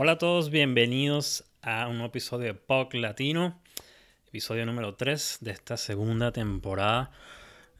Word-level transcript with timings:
Hola 0.00 0.12
a 0.12 0.18
todos, 0.18 0.50
bienvenidos 0.50 1.44
a 1.60 1.88
un 1.88 1.94
nuevo 1.94 2.10
episodio 2.10 2.46
de 2.46 2.54
POC 2.54 2.94
Latino, 2.94 3.60
episodio 4.28 4.64
número 4.64 4.94
3 4.94 5.38
de 5.40 5.50
esta 5.50 5.76
segunda 5.76 6.30
temporada. 6.30 7.10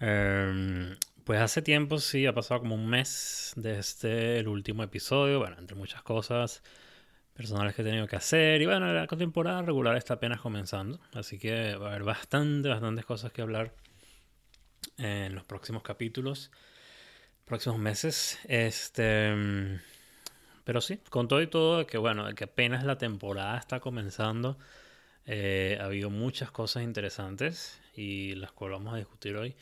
Em, 0.00 0.96
pues 1.22 1.40
hace 1.40 1.62
tiempo, 1.62 1.98
sí, 1.98 2.26
ha 2.26 2.34
pasado 2.34 2.58
como 2.58 2.74
un 2.74 2.88
mes 2.88 3.52
desde 3.54 4.40
el 4.40 4.48
último 4.48 4.82
episodio, 4.82 5.38
bueno, 5.38 5.58
entre 5.60 5.76
muchas 5.76 6.02
cosas 6.02 6.64
personales 7.34 7.76
que 7.76 7.82
he 7.82 7.84
tenido 7.84 8.08
que 8.08 8.16
hacer. 8.16 8.60
Y 8.62 8.66
bueno, 8.66 8.92
la 8.92 9.06
temporada 9.06 9.62
regular 9.62 9.96
está 9.96 10.14
apenas 10.14 10.40
comenzando, 10.40 10.98
así 11.12 11.38
que 11.38 11.76
va 11.76 11.86
a 11.86 11.90
haber 11.90 12.02
bastante, 12.02 12.68
bastantes 12.68 13.04
cosas 13.04 13.30
que 13.30 13.42
hablar 13.42 13.76
en 14.96 15.36
los 15.36 15.44
próximos 15.44 15.84
capítulos, 15.84 16.50
próximos 17.44 17.78
meses. 17.78 18.40
Este. 18.48 19.78
Pero 20.68 20.82
sí, 20.82 21.00
con 21.08 21.28
todo 21.28 21.40
y 21.40 21.46
todo, 21.46 21.86
que 21.86 21.96
bueno, 21.96 22.34
que 22.34 22.44
apenas 22.44 22.84
la 22.84 22.98
temporada 22.98 23.56
está 23.56 23.80
comenzando, 23.80 24.58
eh, 25.24 25.78
ha 25.80 25.86
habido 25.86 26.10
muchas 26.10 26.50
cosas 26.50 26.82
interesantes 26.82 27.80
y 27.96 28.34
las 28.34 28.52
cuales 28.52 28.78
vamos 28.78 28.92
a 28.92 28.98
discutir 28.98 29.34
hoy. 29.36 29.56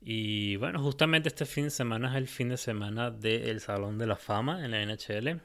Y 0.00 0.54
bueno, 0.54 0.80
justamente 0.80 1.30
este 1.30 1.46
fin 1.46 1.64
de 1.64 1.70
semana 1.70 2.10
es 2.10 2.14
el 2.14 2.28
fin 2.28 2.50
de 2.50 2.58
semana 2.58 3.10
del 3.10 3.60
Salón 3.60 3.98
de 3.98 4.06
la 4.06 4.14
Fama 4.14 4.64
en 4.64 4.70
la 4.70 4.86
NHL. 4.86 5.40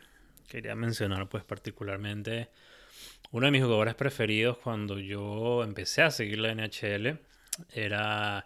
Quería 0.47 0.75
mencionar 0.75 1.27
pues 1.27 1.43
particularmente 1.45 2.51
uno 3.31 3.47
de 3.47 3.51
mis 3.53 3.63
jugadores 3.63 3.95
preferidos 3.95 4.59
cuando 4.59 4.99
yo 4.99 5.63
empecé 5.63 6.03
a 6.03 6.11
seguir 6.11 6.37
la 6.37 6.53
NHL 6.53 7.17
era 7.73 8.45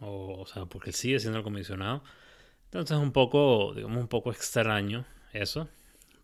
O, 0.00 0.40
o 0.42 0.46
sea, 0.46 0.66
porque 0.66 0.90
él 0.90 0.94
sigue 0.94 1.18
siendo 1.18 1.38
el 1.38 1.44
comisionado. 1.44 2.04
Entonces 2.66 2.96
es 2.96 3.02
un 3.02 3.12
poco, 3.12 3.72
digamos, 3.74 3.98
un 3.98 4.08
poco 4.08 4.30
extraño 4.30 5.04
eso. 5.32 5.68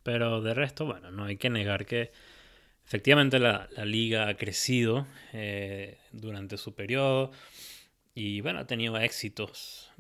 Pero 0.03 0.41
de 0.41 0.55
resto, 0.55 0.87
bueno, 0.87 1.11
no 1.11 1.25
hay 1.25 1.37
que 1.37 1.51
negar 1.51 1.85
que 1.87 2.13
Efectivamente 2.91 3.39
la, 3.39 3.69
liga 3.85 4.27
ha 4.27 4.35
crecido 4.35 5.07
eh, 5.33 5.99
durante 6.11 6.57
su 6.57 6.75
periodo 6.75 7.31
y 8.17 8.41
bueno, 8.41 8.59
ha 8.59 8.67
tenido 8.67 8.99
éxitos 8.99 9.93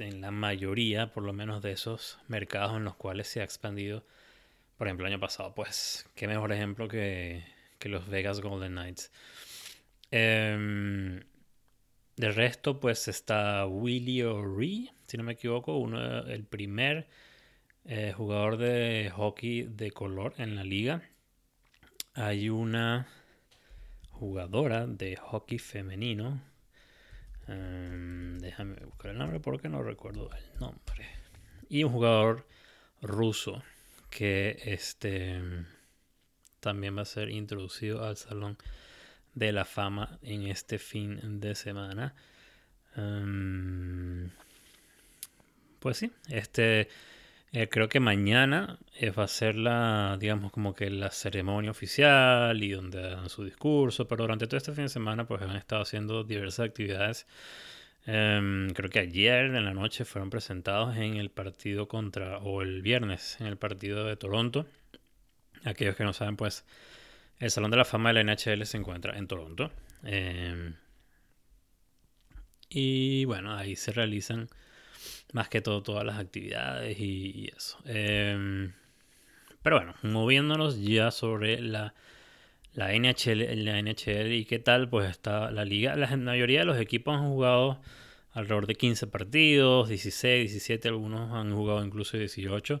en 0.00 0.20
la 0.20 0.32
mayoría, 0.32 1.12
por 1.12 1.22
lo 1.22 1.32
menos 1.32 1.62
de 1.62 1.70
esos 1.70 2.18
mercados 2.26 2.76
en 2.76 2.82
los 2.82 2.96
cuales 2.96 3.28
se 3.28 3.42
ha 3.42 3.44
expandido. 3.44 4.04
Por 4.76 4.88
ejemplo, 4.88 5.06
el 5.06 5.12
año 5.12 5.20
pasado, 5.20 5.54
pues, 5.54 6.10
qué 6.16 6.26
mejor 6.26 6.50
ejemplo 6.50 6.88
que, 6.88 7.44
los 7.82 8.08
Vegas 8.08 8.40
Golden 8.40 8.72
Knights. 8.72 9.12
Eh, 10.10 11.22
resto, 12.16 12.80
pues 12.80 13.06
está 13.06 13.66
Willie 13.66 14.24
O'Ree, 14.24 14.90
si 15.06 15.16
no 15.16 15.22
me 15.22 15.34
equivoco, 15.34 15.76
uno, 15.76 16.26
el 16.26 16.42
primer 16.42 17.06
eh, 17.84 18.12
jugador 18.16 18.56
de 18.56 19.12
hockey 19.14 19.62
de 19.62 19.92
color 19.92 20.34
en 20.38 20.56
la 20.56 20.64
liga 20.64 21.08
hay 22.16 22.48
una 22.48 23.06
jugadora 24.10 24.86
de 24.86 25.16
hockey 25.16 25.58
femenino. 25.58 26.40
Em, 27.46 28.38
déjame 28.38 28.76
buscar 28.86 29.10
el 29.12 29.18
nombre 29.18 29.38
porque 29.38 29.68
no 29.68 29.82
recuerdo 29.82 30.30
el 30.32 30.58
nombre. 30.58 31.06
Y 31.68 31.84
un 31.84 31.92
jugador 31.92 32.46
ruso 33.02 33.62
que 34.08 34.58
este 34.64 35.42
también 36.60 36.96
va 36.96 37.02
a 37.02 37.04
ser 37.04 37.28
introducido 37.28 38.02
al 38.02 38.16
Salón 38.16 38.56
de 39.34 39.52
la 39.52 39.66
Fama 39.66 40.18
en 40.22 40.46
este 40.46 40.78
fin 40.78 41.38
de 41.38 41.54
semana. 41.54 42.14
Em, 42.96 44.30
pues 45.80 45.98
sí, 45.98 46.10
este 46.28 46.88
eh, 47.52 47.68
creo 47.68 47.88
que 47.88 48.00
mañana 48.00 48.78
eh, 48.98 49.10
va 49.10 49.24
a 49.24 49.28
ser 49.28 49.56
la, 49.56 50.16
digamos, 50.20 50.52
como 50.52 50.74
que 50.74 50.90
la 50.90 51.10
ceremonia 51.10 51.70
oficial 51.70 52.62
y 52.62 52.70
donde 52.70 53.00
dan 53.00 53.28
su 53.28 53.44
discurso, 53.44 54.08
pero 54.08 54.24
durante 54.24 54.46
todo 54.46 54.58
este 54.58 54.72
fin 54.72 54.84
de 54.84 54.88
semana 54.90 55.26
pues 55.26 55.42
han 55.42 55.56
estado 55.56 55.82
haciendo 55.82 56.24
diversas 56.24 56.66
actividades. 56.66 57.26
Em, 58.06 58.70
creo 58.70 58.90
que 58.90 59.00
ayer 59.00 59.46
en 59.46 59.64
la 59.64 59.74
noche 59.74 60.04
fueron 60.04 60.30
presentados 60.30 60.96
en 60.96 61.16
el 61.16 61.30
partido 61.30 61.88
contra, 61.88 62.38
o 62.38 62.62
el 62.62 62.82
viernes 62.82 63.40
en 63.40 63.46
el 63.46 63.56
partido 63.56 64.04
de 64.04 64.16
Toronto. 64.16 64.66
Aquellos 65.64 65.96
que 65.96 66.04
no 66.04 66.12
saben, 66.12 66.36
pues 66.36 66.64
el 67.38 67.50
Salón 67.50 67.70
de 67.70 67.76
la 67.78 67.84
Fama 67.84 68.12
de 68.12 68.24
la 68.24 68.34
NHL 68.34 68.66
se 68.66 68.76
encuentra 68.78 69.18
en 69.18 69.26
Toronto. 69.28 69.70
Em, 70.04 70.74
y 72.68 73.24
bueno, 73.24 73.56
ahí 73.56 73.76
se 73.76 73.92
realizan 73.92 74.48
más 75.32 75.48
que 75.48 75.60
todo 75.60 75.82
todas 75.82 76.04
las 76.04 76.18
actividades 76.18 76.98
y, 76.98 77.50
eso. 77.56 77.78
Em, 77.84 78.72
pero 79.62 79.76
bueno, 79.76 79.94
moviéndonos 80.02 80.80
ya 80.80 81.10
sobre 81.10 81.60
la, 81.60 81.94
la, 82.74 82.92
NHL, 82.92 83.64
la 83.64 83.80
NHL 83.82 84.32
y 84.32 84.44
qué 84.44 84.58
tal, 84.58 84.88
pues 84.88 85.10
está 85.10 85.50
la 85.50 85.64
liga. 85.64 85.96
La 85.96 86.16
mayoría 86.16 86.60
de 86.60 86.66
los 86.66 86.78
equipos 86.78 87.16
han 87.16 87.28
jugado 87.28 87.80
alrededor 88.32 88.66
de 88.66 88.74
15 88.74 89.06
partidos, 89.06 89.88
16, 89.88 90.50
17, 90.50 90.88
algunos 90.88 91.32
han 91.32 91.54
jugado 91.54 91.84
incluso 91.84 92.16
18. 92.18 92.80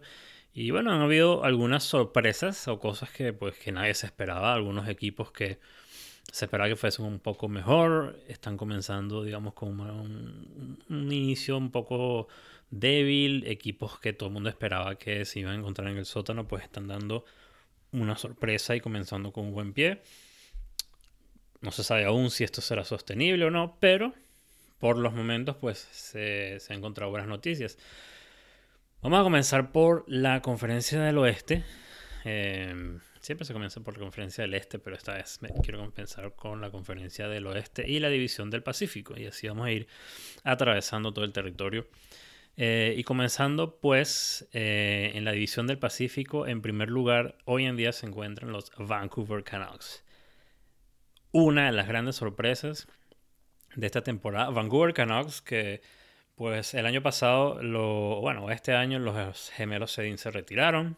Y 0.54 0.70
bueno, 0.70 0.92
han 0.92 1.02
habido 1.02 1.44
algunas 1.44 1.84
sorpresas 1.84 2.68
o 2.68 2.78
cosas 2.78 3.10
que 3.10 3.32
pues 3.32 3.58
que 3.58 3.72
nadie 3.72 3.94
se 3.94 4.06
esperaba, 4.06 4.54
algunos 4.54 4.88
equipos 4.88 5.32
que 5.32 5.58
se 6.32 6.44
esperaba 6.44 6.68
que 6.68 6.76
fuesen 6.76 7.04
un 7.04 7.18
poco 7.18 7.48
mejor. 7.48 8.18
Están 8.28 8.56
comenzando, 8.56 9.22
digamos, 9.22 9.54
con 9.54 9.80
un, 9.80 10.78
inicio 10.88 11.56
un 11.56 11.70
poco 11.70 12.28
débil. 12.70 13.46
Equipos 13.46 13.98
que 13.98 14.12
todo 14.12 14.28
el 14.28 14.32
mundo 14.32 14.48
esperaba 14.48 14.96
que 14.96 15.24
se 15.24 15.40
iban 15.40 15.54
a 15.54 15.58
encontrar 15.58 15.88
en 15.88 15.98
el 15.98 16.06
sótano, 16.06 16.46
pues 16.46 16.64
están 16.64 16.88
dando 16.88 17.24
una 17.92 18.16
sorpresa 18.16 18.76
y 18.76 18.80
comenzando 18.80 19.32
con 19.32 19.46
un 19.46 19.52
buen 19.52 19.72
pie. 19.72 20.02
No 21.60 21.70
se 21.70 21.84
sabe 21.84 22.04
aún 22.04 22.30
si 22.30 22.44
esto 22.44 22.60
será 22.60 22.84
sostenible 22.84 23.44
o 23.46 23.50
no, 23.50 23.78
pero 23.80 24.12
por 24.78 24.98
los 24.98 25.14
momentos, 25.14 25.56
pues 25.56 25.78
se, 25.78 26.60
se 26.60 26.72
han 26.72 26.80
encontrado 26.80 27.10
buenas 27.10 27.28
noticias. 27.28 27.78
Vamos 29.02 29.20
a 29.20 29.22
comenzar 29.22 29.72
por 29.72 30.04
la 30.08 30.42
conferencia 30.42 31.00
del 31.00 31.18
oeste. 31.18 31.64
Em, 32.24 32.98
siempre 33.26 33.44
se 33.44 33.52
comienza 33.52 33.80
por 33.80 33.94
la 33.94 34.00
conferencia 34.00 34.42
del 34.42 34.54
este, 34.54 34.78
pero 34.78 34.94
esta 34.94 35.14
vez 35.14 35.42
me 35.42 35.48
quiero 35.60 35.80
comenzar 35.80 36.36
con 36.36 36.60
la 36.60 36.70
conferencia 36.70 37.26
del 37.26 37.48
oeste 37.48 37.84
y 37.84 37.98
la 37.98 38.08
división 38.08 38.50
del 38.50 38.62
Pacífico. 38.62 39.18
Y 39.18 39.26
así 39.26 39.48
vamos 39.48 39.66
a 39.66 39.72
ir 39.72 39.88
atravesando 40.44 41.12
todo 41.12 41.24
el 41.24 41.32
territorio. 41.32 41.88
Eh, 42.56 42.94
y 42.96 43.02
comenzando 43.02 43.80
pues 43.80 44.48
eh, 44.52 45.10
en 45.14 45.24
la 45.24 45.32
división 45.32 45.66
del 45.66 45.76
Pacífico, 45.76 46.46
en 46.46 46.62
primer 46.62 46.88
lugar, 46.88 47.36
hoy 47.46 47.64
en 47.64 47.76
día 47.76 47.90
se 47.90 48.06
encuentran 48.06 48.52
los 48.52 48.70
Vancouver 48.78 49.42
Canucks. 49.42 50.04
Una 51.32 51.66
de 51.66 51.72
las 51.72 51.88
grandes 51.88 52.14
sorpresas 52.14 52.86
de 53.74 53.86
esta 53.86 54.02
temporada, 54.02 54.50
Vancouver 54.50 54.94
Canucks, 54.94 55.42
que 55.42 55.82
pues 56.36 56.74
el 56.74 56.86
año 56.86 57.02
pasado, 57.02 57.60
lo, 57.60 58.20
bueno, 58.20 58.52
este 58.52 58.72
año 58.72 59.00
los 59.00 59.50
gemelos 59.50 59.90
Sedin 59.90 60.16
se 60.16 60.30
retiraron. 60.30 60.96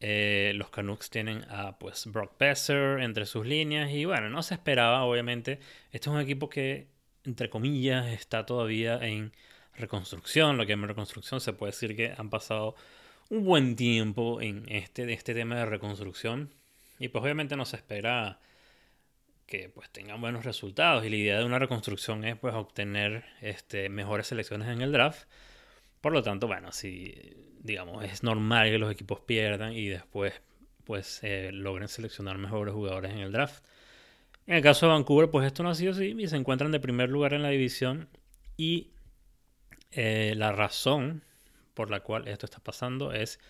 Eh, 0.00 0.52
los 0.56 0.70
Canucks 0.70 1.08
tienen 1.10 1.44
a 1.48 1.78
pues 1.78 2.06
Brock 2.06 2.38
Besser 2.38 3.00
entre 3.00 3.24
sus 3.26 3.46
líneas 3.46 3.90
y 3.90 4.04
bueno, 4.04 4.28
no 4.28 4.42
se 4.42 4.54
esperaba, 4.54 5.04
obviamente. 5.04 5.60
Este 5.92 6.08
es 6.10 6.14
un 6.14 6.20
equipo 6.20 6.48
que, 6.48 6.88
entre 7.24 7.48
comillas, 7.50 8.06
está 8.08 8.44
todavía 8.46 8.98
en 8.98 9.32
reconstrucción. 9.74 10.56
Lo 10.56 10.66
que 10.66 10.72
en 10.72 10.86
reconstrucción 10.86 11.40
se 11.40 11.52
puede 11.52 11.72
decir 11.72 11.96
que 11.96 12.14
han 12.16 12.30
pasado 12.30 12.74
un 13.30 13.44
buen 13.44 13.76
tiempo 13.76 14.40
en 14.40 14.64
este, 14.68 15.12
este 15.12 15.34
tema 15.34 15.56
de 15.56 15.66
reconstrucción. 15.66 16.52
Y 16.98 17.08
pues 17.08 17.22
obviamente 17.22 17.56
no 17.56 17.64
se 17.64 17.76
espera 17.76 18.38
que 19.46 19.68
pues 19.68 19.90
tengan 19.90 20.20
buenos 20.20 20.44
resultados 20.44 21.04
y 21.04 21.10
la 21.10 21.16
idea 21.16 21.38
de 21.38 21.44
una 21.44 21.58
reconstrucción 21.58 22.24
es 22.24 22.36
pues 22.36 22.54
obtener 22.54 23.24
este, 23.40 23.88
mejores 23.88 24.26
selecciones 24.26 24.68
en 24.68 24.82
el 24.82 24.92
draft. 24.92 25.28
Por 26.06 26.12
lo 26.12 26.22
tanto, 26.22 26.46
bueno, 26.46 26.70
si 26.70 27.12
digamos 27.58 28.04
es 28.04 28.22
normal 28.22 28.70
que 28.70 28.78
los 28.78 28.92
equipos 28.92 29.18
pierdan 29.18 29.72
y 29.72 29.88
después 29.88 30.40
pues 30.84 31.18
eh, 31.24 31.50
logren 31.52 31.88
seleccionar 31.88 32.38
mejores 32.38 32.74
jugadores 32.74 33.10
en 33.10 33.18
el 33.18 33.32
draft. 33.32 33.64
En 34.46 34.54
el 34.54 34.62
caso 34.62 34.86
de 34.86 34.92
Vancouver, 34.92 35.30
pues 35.30 35.44
esto 35.48 35.64
no 35.64 35.70
ha 35.70 35.74
sido 35.74 35.90
así 35.90 36.14
y 36.16 36.28
se 36.28 36.36
encuentran 36.36 36.70
de 36.70 36.78
primer 36.78 37.10
lugar 37.10 37.34
en 37.34 37.42
la 37.42 37.48
división 37.48 38.08
y 38.56 38.92
eh, 39.90 40.34
la 40.36 40.52
razón 40.52 41.24
por 41.74 41.90
la 41.90 41.98
cual 41.98 42.28
esto 42.28 42.46
está 42.46 42.60
pasando 42.60 43.12
es 43.12 43.40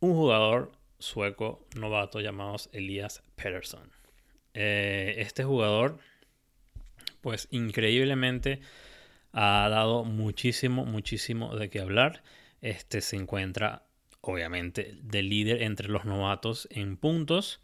un 0.00 0.12
jugador 0.12 0.70
sueco 0.98 1.66
novato 1.76 2.20
llamado 2.20 2.56
Elias 2.72 3.22
Pettersson. 3.36 3.90
Eh, 4.52 5.14
este 5.16 5.44
jugador, 5.44 5.98
pues 7.22 7.48
increíblemente 7.50 8.60
ha 9.34 9.68
dado 9.68 10.04
muchísimo, 10.04 10.86
muchísimo 10.86 11.54
de 11.56 11.68
qué 11.68 11.80
hablar. 11.80 12.22
Este 12.62 13.00
se 13.00 13.16
encuentra, 13.16 13.82
obviamente, 14.22 14.96
de 15.02 15.22
líder 15.22 15.62
entre 15.62 15.88
los 15.88 16.06
novatos 16.06 16.66
en 16.70 16.96
puntos. 16.96 17.60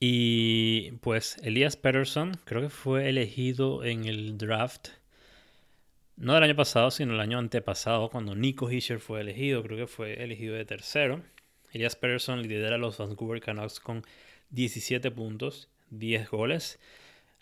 Y 0.00 0.92
pues 1.02 1.36
Elias 1.42 1.76
Patterson 1.76 2.38
creo 2.44 2.62
que 2.62 2.70
fue 2.70 3.08
elegido 3.08 3.84
en 3.84 4.06
el 4.06 4.38
draft, 4.38 4.88
no 6.16 6.34
del 6.34 6.42
año 6.44 6.56
pasado, 6.56 6.90
sino 6.90 7.14
el 7.14 7.20
año 7.20 7.38
antepasado, 7.38 8.08
cuando 8.08 8.34
Nico 8.34 8.70
Hischer 8.70 9.00
fue 9.00 9.20
elegido, 9.20 9.62
creo 9.62 9.76
que 9.76 9.86
fue 9.86 10.22
elegido 10.22 10.54
de 10.54 10.64
tercero. 10.64 11.22
Elias 11.72 11.96
Patterson 11.96 12.42
lidera 12.42 12.76
a 12.76 12.78
los 12.78 12.98
Vancouver 12.98 13.40
Canucks 13.40 13.80
con 13.80 14.04
17 14.50 15.10
puntos. 15.10 15.68
10 15.92 16.30
goles. 16.30 16.78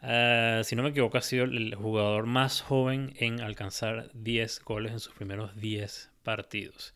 Ah, 0.03 0.63
si 0.65 0.77
no 0.77 0.83
me 0.83 0.91
equivoco, 0.91 1.19
ha 1.19 1.23
sido 1.23 1.45
el 1.45 1.75
jugador 1.75 2.27
más 2.27 2.63
joven 2.63 3.15
en 3.19 3.41
alcanzar 3.41 4.11
10 4.15 4.61
goles 4.61 4.93
en 4.93 5.01
sus 5.01 5.15
primeros 5.15 5.55
10 5.61 6.11
partidos. 6.23 6.95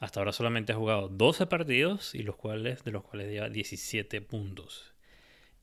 Hasta 0.00 0.20
ahora 0.20 0.32
solamente 0.32 0.72
ha 0.72 0.76
jugado 0.76 1.08
12 1.08 1.46
partidos 1.46 2.14
y 2.14 2.22
los 2.22 2.36
cuales, 2.36 2.84
de 2.84 2.92
los 2.92 3.02
cuales 3.04 3.30
lleva 3.30 3.50
17 3.50 4.22
puntos. 4.22 4.94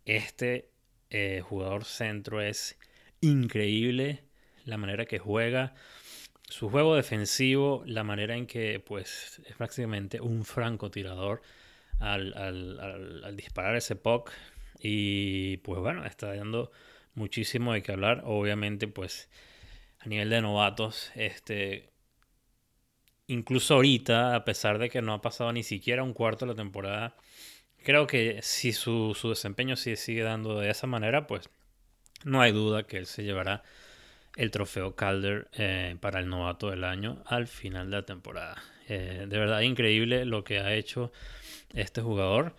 Este 0.06 0.69
eh, 1.09 1.41
jugador 1.44 1.85
centro 1.85 2.41
es 2.41 2.77
increíble 3.21 4.23
la 4.65 4.77
manera 4.77 5.06
que 5.06 5.18
juega, 5.18 5.73
su 6.44 6.69
juego 6.69 6.95
defensivo, 6.95 7.83
la 7.88 8.03
manera 8.03 8.35
en 8.35 8.45
que 8.45 8.80
pues 8.80 9.41
es 9.45 9.56
prácticamente 9.56 10.21
un 10.21 10.45
francotirador 10.45 11.41
al, 12.00 12.33
al, 12.38 13.23
al 13.23 13.35
disparar 13.35 13.75
ese 13.75 13.95
puck 13.95 14.31
y 14.81 15.57
pues 15.57 15.79
bueno, 15.79 16.06
está 16.06 16.33
dando 16.35 16.71
muchísimo 17.15 17.74
de 17.74 17.81
qué 17.81 17.91
hablar. 17.91 18.21
Obviamente, 18.25 18.88
pues 18.88 19.29
a 20.00 20.07
nivel 20.07 20.29
de 20.29 20.41
novatos, 20.41 21.12
este. 21.15 21.89
Incluso 23.27 23.75
ahorita, 23.75 24.35
a 24.35 24.45
pesar 24.45 24.79
de 24.79 24.89
que 24.89 25.01
no 25.01 25.13
ha 25.13 25.21
pasado 25.21 25.51
ni 25.51 25.63
siquiera 25.63 26.01
un 26.03 26.13
cuarto 26.13 26.45
de 26.45 26.53
la 26.53 26.56
temporada, 26.56 27.18
creo 27.83 28.07
que 28.07 28.39
si 28.41 28.71
su, 28.71 29.13
desempeño 29.24 29.75
sigue, 29.75 29.97
sigue 29.97 30.24
dando 30.24 30.59
de 30.59 30.69
esa 30.69 30.88
manera, 30.88 31.27
pues 31.27 31.50
no 32.23 32.41
hay 32.41 32.53
duda 32.53 32.83
que 32.83 32.97
él 32.97 33.06
se 33.06 33.23
llevará 33.23 33.63
el 34.38 34.51
trofeo 34.51 34.95
Calder 34.95 35.50
eh, 35.53 35.97
para 36.00 36.19
el 36.19 36.30
novato 36.30 36.69
del 36.69 36.83
año 36.85 37.21
al 37.25 37.47
final 37.47 37.89
de 37.89 37.97
la 37.97 38.06
temporada. 38.06 38.63
Eh, 38.88 39.25
de 39.27 39.38
verdad 39.38 39.62
increíble 39.62 40.23
lo 40.23 40.44
que 40.45 40.59
ha 40.59 40.73
hecho 40.73 41.12
este 41.73 42.01
jugador. 42.01 42.56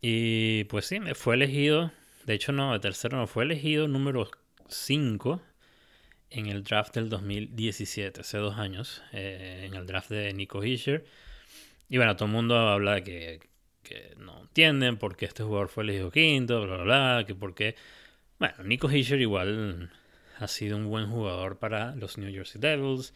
Y 0.00 0.64
pues 0.64 0.86
sí, 0.86 1.00
me 1.00 1.14
fue 1.14 1.34
elegido, 1.34 1.90
de 2.24 2.34
hecho 2.34 2.52
no, 2.52 2.72
de 2.72 2.78
tercero 2.78 3.18
no, 3.18 3.26
fue 3.26 3.44
elegido 3.44 3.88
número 3.88 4.30
5 4.68 5.42
en 6.30 6.46
el 6.46 6.62
draft 6.62 6.94
del 6.94 7.08
2017, 7.08 8.20
hace 8.20 8.38
dos 8.38 8.58
años, 8.58 9.02
eh, 9.12 9.64
en 9.66 9.74
el 9.74 9.86
draft 9.86 10.10
de 10.10 10.32
Nico 10.34 10.62
Hischer. 10.62 11.04
Y 11.88 11.96
bueno, 11.96 12.14
todo 12.16 12.26
el 12.26 12.32
mundo 12.32 12.56
habla 12.56 12.96
de 12.96 13.02
que, 13.04 13.40
que 13.82 14.14
no 14.18 14.42
entienden 14.42 14.98
por 14.98 15.16
qué 15.16 15.24
este 15.26 15.42
jugador 15.42 15.68
fue 15.68 15.84
elegido 15.84 16.10
quinto, 16.10 16.62
bla, 16.64 16.76
bla, 16.76 16.84
bla, 16.84 17.24
que 17.26 17.34
por 17.34 17.54
qué... 17.54 17.74
Bueno, 18.38 18.54
Nico 18.64 18.90
Hischer 18.90 19.20
igual 19.20 19.90
ha 20.38 20.48
sido 20.48 20.76
un 20.76 20.88
buen 20.88 21.10
jugador 21.10 21.58
para 21.58 21.96
los 21.96 22.18
New 22.18 22.30
Jersey 22.32 22.60
Devils. 22.60 23.14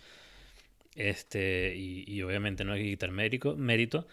Este, 0.96 1.74
y, 1.76 2.04
y 2.06 2.22
obviamente 2.22 2.64
no 2.64 2.72
hay 2.72 2.82
que 2.82 2.90
quitar 2.90 3.10
mérito, 3.12 3.56
mérito 3.56 4.06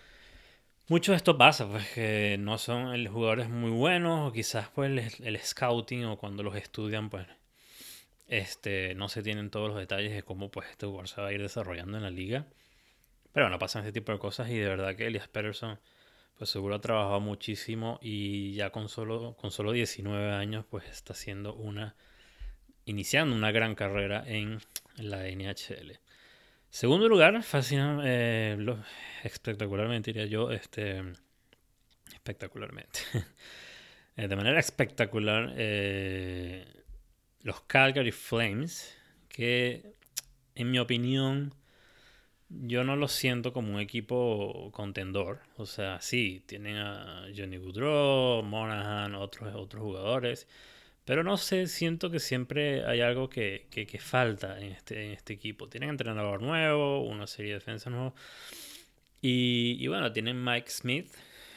mucho 0.89 1.12
de 1.12 1.18
esto 1.18 1.38
pasa, 1.38 1.68
pues 1.69 1.88
que 1.91 2.38
no 2.39 2.58
son 2.58 3.05
jugadores 3.05 3.50
muy 3.50 3.72
buenos, 3.72 4.29
o 4.29 4.34
quizás 4.34 4.69
pues 4.69 5.19
el, 5.19 5.39
scouting 5.39 6.05
o 6.05 6.17
cuando 6.17 6.43
los 6.43 6.55
estudian, 6.55 7.10
pues 7.10 7.27
este, 8.27 8.96
no 8.96 9.08
se 9.08 9.24
tienen 9.24 9.51
todos 9.51 9.69
los 9.69 9.77
detalles 9.77 10.13
de 10.13 10.24
cómo 10.24 10.50
pues 10.50 10.67
este 10.69 10.88
jugador 10.88 11.08
se 11.08 11.22
va 11.22 11.27
a 11.27 11.34
ir 11.34 11.41
desarrollando 11.41 11.98
en 11.98 12.03
la 12.03 12.10
liga. 12.10 12.48
Pero 13.34 13.46
bueno, 13.46 13.60
pasan 13.60 13.84
este 13.86 14.00
tipo 14.00 14.12
de 14.12 14.19
cosas 14.19 14.50
y 14.50 14.58
de 14.58 14.67
verdad 14.67 14.96
que 14.96 15.08
Elias 15.08 15.27
Patterson 15.27 15.79
pues 16.38 16.50
seguro 16.50 16.75
ha 16.75 16.81
trabajado 16.81 17.19
muchísimo 17.19 18.00
y 18.01 18.53
ya 18.53 18.72
con 18.72 18.89
solo, 18.89 19.36
con 19.39 19.51
solo 19.51 19.72
19 19.72 20.31
años 20.31 20.65
pues 20.69 20.86
está 20.89 21.13
haciendo 21.13 21.53
una, 21.53 21.96
iniciando 22.86 23.36
una 23.36 23.51
gran 23.51 23.75
carrera 23.75 24.24
en 24.25 24.60
la 24.98 25.27
NHL. 25.27 26.00
Segundo 26.71 27.09
lugar, 27.09 27.41
fascina, 27.41 27.99
eh, 28.05 28.55
espectacularmente, 29.23 30.13
diría 30.13 30.27
yo, 30.27 30.51
este, 30.51 31.03
espectacularmente. 32.13 32.99
Eh, 34.17 34.27
de 34.27 34.35
manera 34.35 34.59
espectacular, 34.59 35.53
eh, 35.55 36.65
los 37.39 37.61
Calgary 37.61 38.11
Flames, 38.11 38.97
que 39.29 39.93
en 40.55 40.71
mi 40.71 40.77
opinión, 40.77 41.53
yo 42.49 42.83
no 42.83 42.97
lo 42.97 43.07
siento 43.07 43.53
como 43.53 43.75
un 43.75 43.79
equipo 43.79 44.71
contendor. 44.73 45.39
O 45.55 45.65
sea, 45.65 46.01
sí, 46.01 46.43
tienen 46.45 46.75
a 46.75 47.27
Johnny 47.33 47.55
Goodrow, 47.55 48.43
Monahan, 48.43 49.15
otros, 49.15 49.55
otros 49.55 49.83
jugadores 49.83 50.49
pero 51.10 51.24
no 51.24 51.38
sé, 51.38 51.66
siento 51.66 52.12
que 52.12 52.20
siempre 52.20 52.86
hay 52.86 53.01
algo 53.01 53.32
que, 53.32 53.66
falta 54.00 54.60
en 54.60 54.74
este, 54.74 55.08
en 55.08 55.12
este 55.13 55.34
equipo. 55.34 55.68
Tienen 55.68 55.89
entrenador 55.89 56.39
nuevo, 56.39 57.01
una 57.01 57.25
serie 57.25 57.54
de 57.54 57.58
defensas 57.58 57.92
nuevos. 57.92 58.13
Y, 59.20 59.88
bueno, 59.88 60.13
tienen 60.13 60.44
Mike 60.44 60.70
Smith 60.70 61.12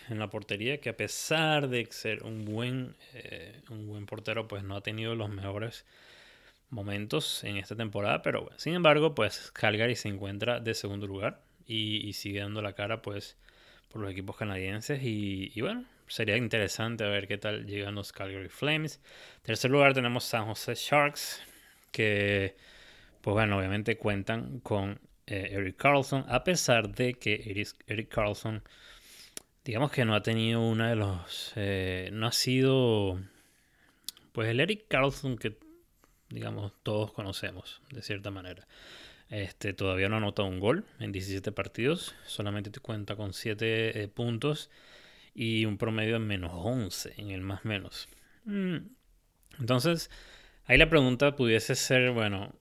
en 0.09 0.19
la 0.19 0.31
portería, 0.31 0.81
que 0.81 0.89
a 0.89 0.97
pesar 0.97 1.69
de 1.69 1.87
ser 1.91 2.23
un 2.23 2.47
buen, 2.47 2.97
eh, 3.13 3.61
un 3.69 3.87
buen 3.89 4.07
portero, 4.07 4.49
pues 4.49 4.65
no 4.65 4.75
ha 4.75 4.81
tenido 4.81 5.15
los 5.17 5.29
mejores 5.29 5.85
momentos 6.71 7.45
en 7.45 7.59
esta 7.59 7.77
temporada. 7.77 8.23
Pero 8.23 8.49
sin 8.57 8.73
embargo, 8.73 9.15
pues 9.15 9.51
Calgary 9.53 9.97
se 9.97 10.09
encuentra 10.09 10.61
de 10.61 10.73
segundo 10.73 11.07
lugar 11.07 11.43
y, 11.67 12.11
sigue 12.15 12.41
dando 12.41 12.63
la 12.63 12.73
cara, 12.73 13.03
pues, 13.03 13.37
por 13.91 14.01
los 14.01 14.13
equipos 14.13 14.35
canadienses. 14.35 15.03
Y, 15.03 15.53
y 15.55 15.61
bueno, 15.61 15.85
sería 16.07 16.37
interesante 16.37 17.05
ver 17.05 17.27
qué 17.29 17.39
tal 17.39 17.67
llegan 17.67 17.95
los 17.95 18.13
Calgary 18.13 18.49
Flames. 18.49 19.01
En 19.37 19.43
tercer 19.43 19.71
lugar 19.71 19.95
tenemos 19.95 20.25
San 20.25 20.47
Jose 20.47 20.75
Sharks, 20.75 21.43
que 21.91 22.57
pues 23.23 23.35
bueno, 23.35 23.59
obviamente 23.59 23.97
cuentan 23.97 24.59
con 24.61 25.01
eh, 25.27 25.51
Eric 25.53 25.77
Carlson, 25.77 26.25
a 26.29 26.43
pesar 26.43 26.93
de 26.93 27.15
que 27.15 27.65
Eric, 27.87 28.09
Carlson, 28.09 28.63
digamos 29.65 29.93
que 29.93 30.05
no 30.05 30.15
ha 30.15 30.23
tenido 30.23 30.61
una 30.61 30.91
de 30.91 30.97
los, 30.97 31.53
eh, 31.55 32.11
no 32.13 32.27
ha 32.27 32.33
sido, 32.33 33.21
pues 34.33 34.49
el 34.49 34.59
Eric 34.59 34.87
Carlson 34.89 35.39
que, 35.39 35.57
digamos, 36.31 36.73
todos 36.83 37.13
conocemos, 37.13 37.81
de 37.91 38.03
cierta 38.03 38.31
manera. 38.33 38.67
Este, 39.29 39.73
todavía 39.73 40.09
no 40.09 40.17
ha 40.17 40.19
anotado 40.19 40.49
un 40.49 40.59
gol 40.59 40.85
en 40.99 41.13
17 41.13 41.53
partidos, 41.53 42.15
solamente 42.27 42.71
te 42.71 42.81
cuenta 42.81 43.15
con 43.15 43.33
7 43.33 44.03
eh, 44.03 44.09
puntos 44.09 44.69
y 45.35 45.65
un 45.65 45.79
promedio 45.79 46.15
de 46.15 46.19
menos 46.21 46.53
11 46.55 47.15
en 47.17 47.31
el 47.31 47.41
más 47.41 47.65
menos. 47.65 48.09
Mm. 48.45 48.79
Entonces, 49.59 50.11
ahí 50.65 50.79
la 50.79 50.89
pregunta 50.89 51.37
pudiese 51.37 51.75
ser, 51.75 52.13
bueno, 52.13 52.55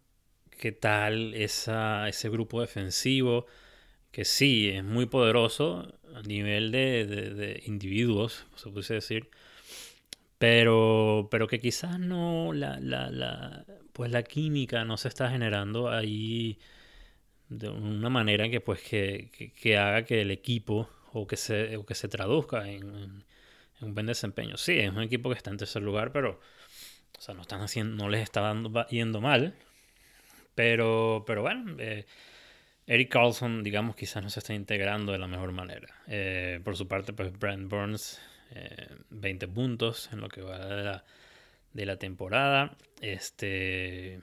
¿qué 0.60 0.72
tal 0.72 1.34
esa, 1.34 2.08
ese 2.10 2.30
grupo 2.30 2.62
defensivo? 2.62 3.46
Que 4.12 4.26
sí, 4.26 4.70
es 4.70 4.84
muy 4.84 5.06
poderoso 5.06 6.00
a 6.16 6.22
nivel 6.22 6.72
de, 6.72 7.06
de 7.06 7.64
individuos, 7.66 8.46
se 8.56 8.70
pudiese 8.70 8.96
decir, 8.96 9.30
pero, 10.42 11.28
pero 11.30 11.48
que 11.48 11.60
quizás 11.60 12.00
no 12.00 12.52
la, 12.52 12.80
la, 12.80 13.12
la, 13.12 13.64
pues 13.94 14.10
la 14.10 14.24
química 14.24 14.84
no 14.86 14.98
se 14.98 15.08
está 15.08 15.30
generando 15.30 15.88
ahí 15.88 16.58
de 17.48 17.70
una 17.70 18.10
manera 18.10 18.50
que 18.50 18.60
pues 18.60 18.82
que, 18.82 19.30
que, 19.56 19.78
haga 19.78 20.04
que 20.04 20.22
el 20.22 20.32
equipo 20.32 20.90
o 21.14 21.28
que 21.28 21.38
se, 21.38 21.78
o 21.78 21.86
que 21.86 21.96
se 21.96 22.08
traduzca 22.08 22.68
en, 22.68 23.24
un 23.82 23.94
buen 23.94 24.06
desempeño. 24.06 24.58
Sí, 24.58 24.80
es 24.80 24.90
un 24.90 25.02
equipo 25.02 25.30
que 25.30 25.38
está 25.38 25.50
en 25.50 25.58
tercer 25.58 25.82
lugar, 25.82 26.12
pero 26.12 26.40
o 27.18 27.22
sea, 27.22 27.36
no 27.36 27.42
están 27.42 27.62
haciendo, 27.62 27.96
no 28.04 28.10
les 28.10 28.24
está 28.24 28.54
yendo 28.90 29.22
mal. 29.22 29.56
Pero, 30.56 31.24
pero 31.26 31.42
bueno, 31.42 31.76
eh, 31.80 32.06
Eric 32.88 33.10
Carlson, 33.12 33.64
digamos, 33.64 33.96
quizás 33.96 34.24
no 34.24 34.30
se 34.30 34.40
está 34.40 34.54
integrando 34.54 35.12
de 35.12 35.20
la 35.20 35.28
mejor 35.28 35.52
manera. 35.52 35.88
Eh, 36.08 36.60
por 36.64 36.76
su 36.76 36.88
parte, 36.88 37.14
pues 37.14 37.32
Brent 37.38 37.70
Burns 37.70 38.20
20 39.10 39.46
eh, 39.46 39.48
puntos 39.48 40.10
en 40.12 40.20
lo 40.20 40.30
que 40.30 40.42
va 40.42 40.60
de 40.66 40.84
la, 40.84 41.06
de 41.74 41.86
la 41.86 41.98
temporada. 41.98 42.78
Este. 43.02 44.22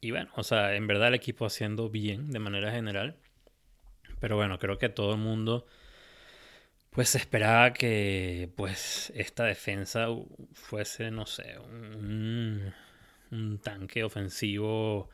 Y 0.00 0.10
bueno, 0.10 0.30
o 0.34 0.42
sea, 0.42 0.74
en 0.74 0.86
verdad 0.86 1.08
el 1.08 1.14
equipo 1.14 1.46
haciendo 1.46 1.90
bien 1.90 2.30
de 2.30 2.38
manera 2.38 2.72
general. 2.72 3.16
Pero 4.20 4.36
bueno, 4.36 4.58
creo 4.58 4.78
que 4.78 4.88
todo 4.88 5.12
el 5.12 5.18
mundo 5.18 5.66
pues 6.90 7.14
esperaba 7.14 7.72
que 7.72 8.50
pues 8.56 9.12
esta 9.14 9.44
defensa 9.44 10.08
fuese, 10.52 11.10
no 11.10 11.24
sé, 11.26 11.56
un, 11.58 12.74
un, 13.30 13.58
tanque 13.58 14.02
ofensivo 14.02 15.08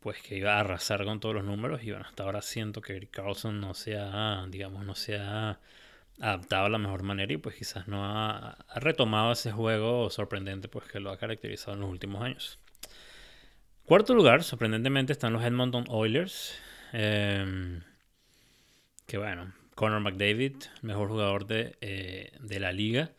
pues 0.00 0.22
que 0.22 0.36
iba 0.36 0.54
a 0.54 0.60
arrasar 0.60 1.04
con 1.04 1.18
todos 1.18 1.34
los 1.34 1.44
números 1.44 1.82
y 1.82 1.90
bueno, 1.90 2.04
hasta 2.06 2.24
ahora 2.24 2.42
siento 2.42 2.80
que 2.82 2.96
Eric 2.96 3.10
Carlson 3.10 3.60
no 3.60 3.74
se 3.74 3.98
ha, 3.98 4.46
digamos, 4.48 4.84
no 4.84 4.94
adaptado 6.20 6.66
a 6.66 6.68
la 6.68 6.78
mejor 6.78 7.02
manera 7.02 7.32
y 7.32 7.36
pues 7.38 7.56
quizás 7.56 7.88
no 7.88 8.04
ha, 8.04 8.56
retomado 8.76 9.32
ese 9.32 9.52
juego 9.52 10.10
sorprendente 10.10 10.68
pues 10.68 10.86
que 10.86 11.00
lo 11.00 11.10
ha 11.10 11.18
caracterizado 11.18 11.74
en 11.74 11.80
los 11.80 11.90
últimos 11.90 12.22
años. 12.22 12.58
Cuarto 13.84 14.14
lugar, 14.14 14.42
sorprendentemente, 14.42 15.12
están 15.12 15.32
los 15.32 15.44
Edmonton 15.44 15.84
Oilers. 15.88 16.58
Em, 16.92 17.82
que 19.06 19.18
bueno, 19.18 19.52
Conor 19.74 20.00
McDavid, 20.00 20.56
mejor 20.82 21.08
jugador 21.08 21.46
de, 21.46 21.76
eh, 21.80 22.32
la 22.40 22.72
liga. 22.72 23.12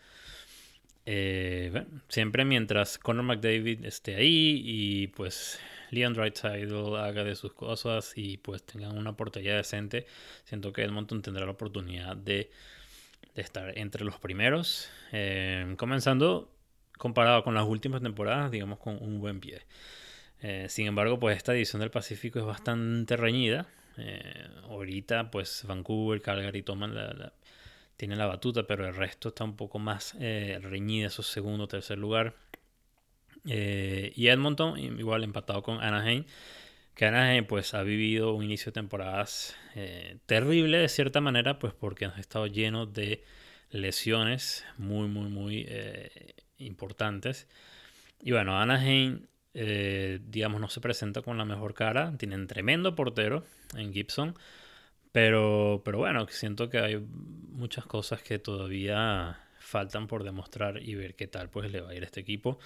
Eh, 1.06 1.86
siempre 2.10 2.44
mientras 2.44 2.98
Conor 2.98 3.24
McDavid 3.24 3.86
esté 3.86 4.16
ahí 4.16 4.62
y 4.66 5.08
pues 5.08 5.60
Leon 5.90 6.14
Draisaitl 6.14 6.98
haga 6.98 7.24
de 7.24 7.36
sus 7.36 7.54
cosas 7.54 8.12
y 8.16 8.38
pues 8.38 8.64
tengan 8.64 8.98
una 8.98 9.14
portería 9.14 9.56
decente, 9.56 10.06
siento 10.44 10.74
que 10.74 10.84
Edmonton 10.84 11.22
tendrá 11.22 11.46
la 11.46 11.52
oportunidad 11.54 12.18
de 12.18 12.52
de 13.38 13.44
estar 13.44 13.78
entre 13.78 14.04
los 14.04 14.18
primeros, 14.20 14.90
eh, 15.12 15.76
comenzando 15.78 16.52
comparado 16.98 17.44
con 17.44 17.54
las 17.54 17.66
últimas 17.66 18.02
temporadas, 18.02 18.50
digamos 18.50 18.80
con 18.80 18.98
un 19.00 19.22
buen 19.22 19.40
pie. 19.40 19.62
Eh, 20.42 20.66
sin 20.70 20.88
embargo, 20.88 21.20
pues 21.20 21.38
esta 21.38 21.54
edición 21.54 21.80
del 21.80 21.92
Pacífico 21.92 22.40
es 22.40 22.46
bastante 22.46 23.16
reñida. 23.16 23.68
Eh, 23.98 24.48
ahorita, 24.64 25.32
pues 25.32 25.64
Vancouver, 25.68 26.22
Calgary 26.22 26.62
toman 26.64 26.96
la, 26.96 27.34
tienen 27.96 28.18
la 28.18 28.28
batuta, 28.28 28.68
pero 28.68 28.88
el 28.88 28.96
resto 28.96 29.30
está 29.30 29.44
un 29.44 29.56
poco 29.56 29.80
más 29.80 30.16
reñida, 30.20 31.08
esos 31.08 31.28
segundo, 31.28 31.68
tercer 31.68 31.98
lugar. 31.98 32.36
y 33.44 34.28
Edmonton, 34.28 34.78
igual 34.78 35.24
empatado 35.24 35.64
con 35.64 35.82
Anaheim, 35.82 36.26
que 36.98 37.06
Anaheim 37.06 37.46
pues 37.46 37.76
ha 37.76 37.84
vivido 37.84 38.34
un 38.34 38.44
inicio 38.44 38.72
de 38.72 38.74
temporadas 38.74 39.56
eh, 39.76 40.18
terrible 40.26 40.80
de 40.80 40.90
cierta 40.90 41.22
manera, 41.22 41.60
pues 41.60 41.72
porque 41.72 42.06
han 42.06 42.20
estado 42.20 42.48
llenos 42.48 42.92
de 42.92 43.24
lesiones 43.70 44.66
muy, 44.80 45.08
muy, 45.08 45.30
muy 45.30 45.66
eh, 45.70 46.34
importantes. 46.58 47.48
Y 48.20 48.32
bueno, 48.32 48.60
Anaheim, 48.60 49.28
eh, 49.54 50.20
digamos, 50.24 50.60
no 50.60 50.70
se 50.70 50.82
presenta 50.82 51.22
con 51.22 51.38
la 51.38 51.46
mejor 51.46 51.76
cara. 51.76 52.18
Tienen 52.18 52.48
tremendo 52.48 52.96
portero 52.96 53.46
en 53.76 53.94
Gibson. 53.94 54.36
Pero, 55.12 55.82
pero 55.84 55.98
bueno, 56.00 56.28
siento 56.30 56.70
que 56.70 56.80
hay 56.80 56.98
muchas 56.98 57.86
cosas 57.86 58.22
que 58.22 58.40
todavía 58.40 59.40
faltan 59.60 60.08
por 60.08 60.24
demostrar 60.24 60.82
y 60.82 60.96
ver 60.96 61.16
qué 61.16 61.28
tal 61.28 61.50
pues 61.50 61.72
le 61.72 61.82
va 61.82 61.92
a 61.92 61.96
ir 61.96 62.04
a 62.04 62.06
este 62.06 62.22
equipo. 62.22 62.60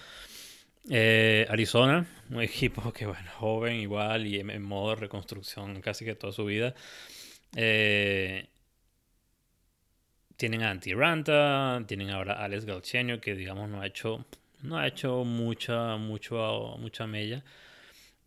Eh, 0.90 1.46
Arizona, 1.48 2.06
un 2.30 2.42
equipo 2.42 2.92
que, 2.94 3.06
bueno, 3.06 3.30
joven 3.38 3.76
igual 3.76 4.26
y 4.26 4.40
en, 4.40 4.62
modo 4.62 4.90
de 4.90 4.96
reconstrucción 4.96 5.80
casi 5.80 6.04
que 6.04 6.14
toda 6.14 6.32
su 6.32 6.44
vida. 6.44 6.74
Eh, 7.56 8.48
tienen 10.36 10.62
a 10.62 10.70
Antiranta, 10.70 11.82
tienen 11.86 12.10
ahora 12.10 12.34
a 12.34 12.44
Alex 12.44 12.64
Galcheño, 12.64 13.20
que 13.20 13.34
digamos 13.34 13.68
no 13.68 13.80
ha 13.80 13.86
hecho, 13.86 14.24
no 14.62 14.76
ha 14.78 14.86
hecho 14.88 15.24
mucha, 15.24 15.96
mucho, 15.96 16.76
mucha 16.78 17.06
mella. 17.06 17.44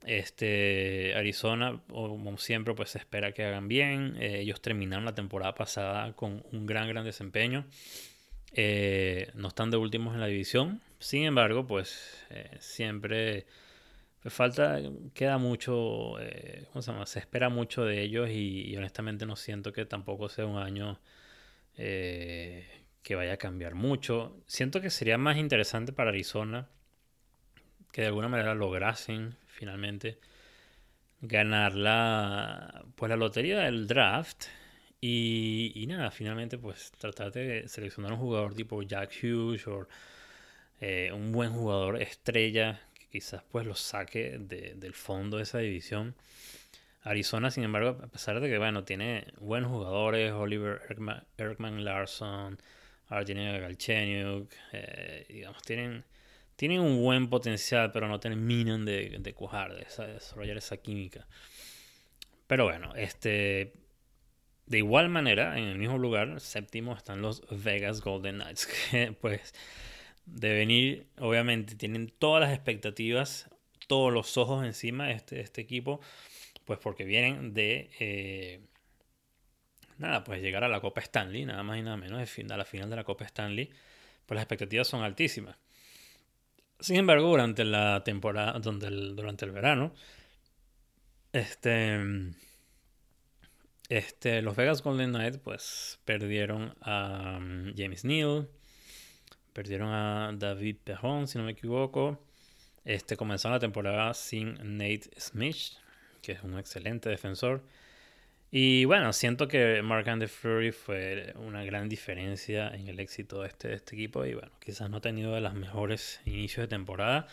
Este, 0.05 1.13
Arizona, 1.15 1.81
como 1.87 2.37
siempre, 2.37 2.73
pues 2.75 2.91
se 2.91 2.99
espera 2.99 3.31
que 3.33 3.43
hagan 3.43 3.67
bien. 3.67 4.15
Eh, 4.19 4.41
ellos 4.41 4.61
terminaron 4.61 5.05
la 5.05 5.15
temporada 5.15 5.55
pasada 5.55 6.13
con 6.13 6.43
un 6.51 6.65
gran, 6.65 6.87
gran 6.87 7.05
desempeño. 7.05 7.65
no 9.33 9.47
están 9.47 9.71
de 9.71 9.77
últimos 9.77 10.13
en 10.13 10.21
la 10.21 10.27
división, 10.27 10.81
sin 10.99 11.23
embargo, 11.25 11.67
pues 11.67 12.25
eh, 12.29 12.49
siempre 12.59 13.45
falta, 14.25 14.79
queda 15.13 15.37
mucho, 15.37 16.19
eh, 16.19 16.65
¿cómo 16.71 16.81
se 16.81 16.91
llama? 16.91 17.05
Se 17.05 17.19
espera 17.19 17.49
mucho 17.49 17.85
de 17.85 18.01
ellos 18.01 18.29
y, 18.29 18.75
honestamente 18.75 19.25
no 19.25 19.35
siento 19.35 19.71
que 19.71 19.85
tampoco 19.85 20.29
sea 20.29 20.45
un 20.45 20.57
año 20.57 20.99
eh, 21.77 22.67
que 23.03 23.15
vaya 23.15 23.33
a 23.33 23.37
cambiar 23.37 23.75
mucho. 23.75 24.41
Siento 24.47 24.81
que 24.81 24.89
sería 24.89 25.17
más 25.17 25.37
interesante 25.37 25.93
para 25.93 26.09
Arizona 26.09 26.69
que 27.91 28.01
de 28.01 28.07
alguna 28.07 28.27
manera 28.27 28.55
lograsen 28.55 29.35
finalmente 29.55 30.17
ganar 31.21 31.75
la, 31.75 32.85
pues, 32.95 33.09
la 33.09 33.15
lotería 33.15 33.59
del 33.61 33.87
draft. 33.87 34.45
Y, 35.01 35.71
y 35.75 35.87
nada, 35.87 36.09
finalmente 36.09 36.57
pues 36.57 36.91
tratar 36.97 37.31
de 37.31 37.67
seleccionar 37.67 38.13
un 38.13 38.19
jugador 38.19 38.55
tipo 38.55 38.81
Jack 38.81 39.11
Hughes 39.21 39.67
o 39.67 39.87
eh, 40.81 41.11
un 41.13 41.31
buen 41.31 41.51
jugador 41.51 42.01
estrella 42.01 42.81
que 42.93 43.07
quizás 43.07 43.43
pues 43.51 43.65
lo 43.67 43.75
saque 43.75 44.39
del 44.39 44.93
fondo 44.93 45.37
de 45.37 45.43
esa 45.43 45.59
división. 45.59 46.15
Arizona, 47.03 47.51
sin 47.51 47.63
embargo, 47.63 47.99
a 48.03 48.07
pesar 48.07 48.39
de 48.39 48.49
que 48.49 48.57
bueno, 48.57 48.83
tiene 48.83 49.27
buenos 49.39 49.71
jugadores, 49.71 50.31
Oliver 50.33 50.81
Erkman, 51.37 51.85
Larson, 51.85 52.57
Argentina 53.07 53.57
Galchenyuk, 53.59 54.51
eh, 54.71 55.25
digamos, 55.29 55.61
tienen, 55.61 56.03
tienen 56.55 56.81
un 56.81 57.01
buen 57.01 57.29
potencial, 57.29 57.91
pero 57.91 58.07
no 58.07 58.19
terminan 58.19 58.85
de, 58.85 59.17
de 59.19 59.33
cuajar, 59.33 59.73
de, 59.73 59.85
desarrollar 60.13 60.57
esa 60.57 60.77
química. 60.77 61.27
Pero 62.47 62.65
bueno, 62.65 62.93
este 62.95 63.73
de 64.67 64.79
igual 64.79 65.09
manera, 65.09 65.57
en 65.57 65.65
el 65.65 65.77
mismo 65.77 65.97
lugar, 65.97 66.39
séptimo, 66.39 66.95
están 66.95 67.21
los 67.21 67.43
Vegas 67.63 68.01
Golden 68.01 68.39
Knights, 68.39 68.67
que 68.91 69.11
pues 69.13 69.53
de 70.25 70.53
venir, 70.53 71.07
obviamente 71.19 71.75
tienen 71.75 72.11
todas 72.17 72.41
las 72.41 72.53
expectativas, 72.53 73.49
todos 73.87 74.11
los 74.11 74.37
ojos 74.37 74.65
encima 74.65 75.07
de 75.07 75.13
este, 75.13 75.41
este 75.41 75.61
equipo, 75.61 76.01
pues 76.65 76.79
porque 76.79 77.05
vienen 77.05 77.53
de, 77.53 77.91
eh, 77.99 78.61
nada, 79.99 80.23
pues 80.23 80.41
llegar 80.41 80.63
a 80.63 80.67
la 80.67 80.81
Copa 80.81 81.01
Stanley, 81.01 81.45
nada 81.45 81.61
más 81.61 81.77
y 81.77 81.83
nada 81.83 81.97
menos, 81.97 82.19
a 82.19 82.57
la 82.57 82.65
final 82.65 82.89
de 82.89 82.95
la 82.95 83.03
Copa 83.03 83.25
Stanley, 83.25 83.69
pues 84.25 84.35
las 84.35 84.43
expectativas 84.43 84.87
son 84.87 85.03
altísimas. 85.03 85.57
Sin 86.79 86.97
embargo, 86.97 87.29
durante 87.29 87.63
la 87.65 88.03
temporada, 88.03 88.59
durante 88.59 88.87
el, 88.87 89.15
durante 89.15 89.45
el 89.45 89.51
verano, 89.51 89.93
este, 91.31 91.99
este, 93.89 94.41
los 94.41 94.55
Vegas 94.55 94.81
Golden 94.83 95.11
Knights 95.11 95.37
pues 95.37 95.99
perdieron 96.05 96.75
a 96.81 97.37
um, 97.39 97.73
James 97.75 98.05
Neal, 98.05 98.49
Perdieron 99.55 99.87
a 99.87 100.33
David 100.33 100.75
Perron, 100.83 101.29
si 101.29 101.37
no 101.37 101.45
me 101.45 101.51
equivoco. 101.51 102.21
Este, 102.83 103.15
comenzaron 103.15 103.53
la 103.53 103.59
temporada 103.61 104.13
sin 104.13 104.55
Nate 104.77 105.09
Smith, 105.17 105.77
que 106.21 106.33
es 106.33 106.43
un 106.43 106.59
excelente 106.59 107.07
defensor. 107.07 107.63
Y 108.51 108.85
bueno, 108.85 109.11
siento 109.11 109.47
que 109.47 109.81
Mark 109.81 110.07
Andy 110.09 110.27
Fleury 110.27 110.71
fue 110.71 111.33
una 111.35 111.63
gran 111.65 111.89
diferencia 111.89 112.69
en 112.69 112.87
el 112.87 112.99
éxito 112.99 113.41
de 113.41 113.47
este, 113.49 113.73
este 113.73 113.95
equipo. 113.95 114.25
Y 114.25 114.33
bueno, 114.33 114.51
quizás 114.59 114.89
no 114.89 114.97
ha 114.97 115.01
tenido 115.01 115.33
de 115.33 115.41
los 115.41 115.53
mejores 115.53 116.21
inicios 116.25 116.63
de 116.63 116.67
temporada. 116.67 117.27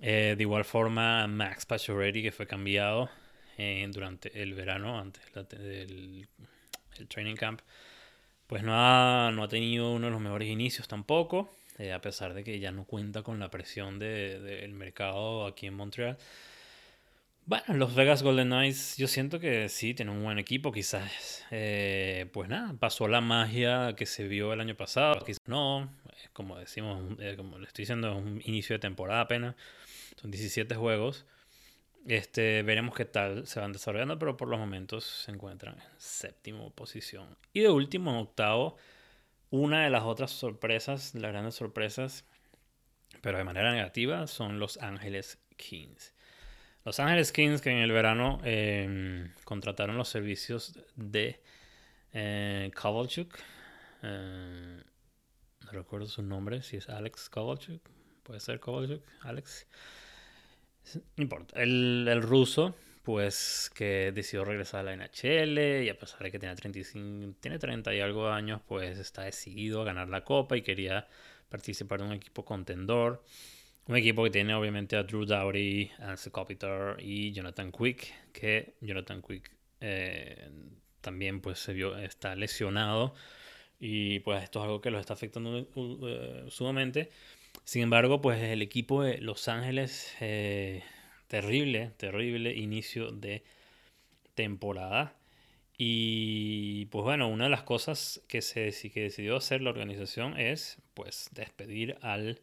Eh, 0.00 0.34
de 0.36 0.42
igual 0.42 0.64
forma, 0.64 1.26
Max 1.28 1.64
Pacioretty, 1.64 2.22
que 2.22 2.32
fue 2.32 2.46
cambiado 2.46 3.08
eh, 3.56 3.88
durante 3.92 4.42
el 4.42 4.54
verano, 4.54 4.98
antes 4.98 5.22
del 5.48 6.28
el 6.98 7.08
training 7.08 7.36
camp, 7.36 7.60
pues 8.46 8.62
no 8.62 8.72
ha, 8.74 9.30
no 9.32 9.44
ha 9.44 9.48
tenido 9.48 9.92
uno 9.92 10.06
de 10.06 10.12
los 10.12 10.20
mejores 10.20 10.48
inicios 10.48 10.88
tampoco, 10.88 11.54
a 11.92 12.00
pesar 12.00 12.34
de 12.34 12.44
que 12.44 12.60
ya 12.60 12.70
no 12.70 12.84
cuenta 12.84 13.22
con 13.22 13.38
la 13.38 13.50
presión 13.50 13.98
del 13.98 14.44
de, 14.44 14.68
mercado 14.68 15.46
aquí 15.46 15.66
en 15.66 15.74
Montreal. 15.74 16.18
Bueno, 17.44 17.74
los 17.74 17.94
Vegas 17.96 18.22
Golden 18.22 18.48
Knights, 18.48 18.96
yo 18.96 19.08
siento 19.08 19.40
que 19.40 19.68
sí, 19.68 19.94
tienen 19.94 20.14
un 20.14 20.22
buen 20.22 20.38
equipo, 20.38 20.70
quizás, 20.70 21.44
eh, 21.50 22.26
pues 22.32 22.48
nada, 22.48 22.72
pasó 22.78 23.08
la 23.08 23.20
magia 23.20 23.94
que 23.96 24.06
se 24.06 24.28
vio 24.28 24.52
el 24.52 24.60
año 24.60 24.76
pasado, 24.76 25.24
quizás 25.24 25.40
no, 25.46 25.92
como 26.32 26.56
decimos, 26.56 27.02
eh, 27.18 27.34
como 27.36 27.58
le 27.58 27.66
estoy 27.66 27.82
diciendo, 27.82 28.12
es 28.12 28.16
un 28.16 28.40
inicio 28.44 28.76
de 28.76 28.78
temporada 28.78 29.22
apenas, 29.22 29.56
son 30.20 30.30
17 30.30 30.76
juegos, 30.76 31.26
este, 32.06 32.62
veremos 32.62 32.94
qué 32.94 33.06
tal 33.06 33.44
se 33.46 33.58
van 33.58 33.72
desarrollando, 33.72 34.20
pero 34.20 34.36
por 34.36 34.46
los 34.46 34.60
momentos 34.60 35.04
se 35.04 35.32
encuentran 35.32 35.74
en 35.74 35.84
séptima 35.98 36.70
posición. 36.70 37.36
Y 37.52 37.60
de 37.60 37.70
último, 37.70 38.12
en 38.12 38.18
octavo, 38.18 38.76
una 39.50 39.82
de 39.82 39.90
las 39.90 40.04
otras 40.04 40.30
sorpresas, 40.30 41.12
las 41.16 41.32
grandes 41.32 41.56
sorpresas, 41.56 42.24
pero 43.20 43.38
de 43.38 43.44
manera 43.44 43.72
negativa, 43.72 44.28
son 44.28 44.60
Los 44.60 44.78
Ángeles 44.78 45.38
Kings. 45.56 46.14
Los 46.84 46.98
Ángeles 46.98 47.30
Kings 47.30 47.60
que 47.60 47.70
en 47.70 47.78
el 47.78 47.92
verano 47.92 48.40
em, 48.44 49.32
contrataron 49.44 49.96
los 49.96 50.08
servicios 50.08 50.78
de 50.96 51.40
eh, 52.12 52.70
Kovalchuk. 52.74 53.38
Eh, 54.02 54.82
no 55.64 55.70
recuerdo 55.70 56.06
su 56.06 56.22
nombre, 56.22 56.62
si 56.62 56.78
es 56.78 56.88
Alex 56.88 57.28
Kovalchuk. 57.28 57.80
Puede 58.24 58.40
ser 58.40 58.58
Kovalchuk, 58.58 59.02
Alex. 59.20 59.66
No 61.16 61.22
importa. 61.22 61.62
El, 61.62 62.06
el, 62.10 62.20
ruso, 62.20 62.74
pues 63.04 63.70
que 63.72 64.10
decidió 64.12 64.44
regresar 64.44 64.80
a 64.80 64.82
la 64.82 64.96
NHL 64.96 65.84
y 65.84 65.88
a 65.88 65.96
pesar 65.96 66.20
de 66.20 66.32
que 66.32 66.40
tiene, 66.40 66.56
35, 66.56 67.36
tiene 67.38 67.60
30 67.60 67.94
y 67.94 68.00
algo 68.00 68.26
de 68.26 68.32
años, 68.32 68.60
pues 68.66 68.98
está 68.98 69.22
decidido 69.22 69.82
a 69.82 69.84
ganar 69.84 70.08
la 70.08 70.24
copa 70.24 70.56
y 70.56 70.62
quería 70.62 71.06
participar 71.48 72.00
en 72.00 72.06
un 72.08 72.12
equipo 72.14 72.44
contendor. 72.44 73.22
Un 73.88 73.96
equipo 73.96 74.22
que 74.22 74.30
tiene 74.30 74.54
obviamente 74.54 74.96
a 74.96 75.02
Drew 75.02 75.24
Dowdy, 75.24 75.90
Anse 75.98 76.30
Kopitar 76.30 76.96
y 77.00 77.32
Jonathan 77.32 77.72
Quick, 77.72 78.32
que 78.32 78.74
Jonathan 78.80 79.20
Quick 79.22 79.50
eh, 79.80 80.48
también 81.00 81.40
pues 81.40 81.58
se 81.58 81.72
vio, 81.72 81.98
está 81.98 82.36
lesionado 82.36 83.14
y 83.80 84.20
pues 84.20 84.44
esto 84.44 84.60
es 84.60 84.64
algo 84.64 84.80
que 84.80 84.92
lo 84.92 85.00
está 85.00 85.14
afectando 85.14 85.68
uh, 85.74 86.48
sumamente. 86.48 87.10
Sin 87.64 87.82
embargo, 87.82 88.20
pues 88.20 88.40
el 88.40 88.62
equipo 88.62 89.02
de 89.02 89.18
Los 89.18 89.48
Ángeles, 89.48 90.14
eh, 90.20 90.84
terrible, 91.26 91.90
terrible 91.96 92.54
inicio 92.54 93.10
de 93.10 93.42
temporada. 94.34 95.16
Y 95.76 96.86
pues 96.86 97.02
bueno, 97.02 97.28
una 97.28 97.44
de 97.44 97.50
las 97.50 97.64
cosas 97.64 98.22
que, 98.28 98.42
se, 98.42 98.72
que 98.90 99.02
decidió 99.02 99.36
hacer 99.36 99.62
la 99.62 99.70
organización 99.70 100.38
es 100.38 100.78
pues 100.94 101.30
despedir 101.32 101.96
al 102.02 102.40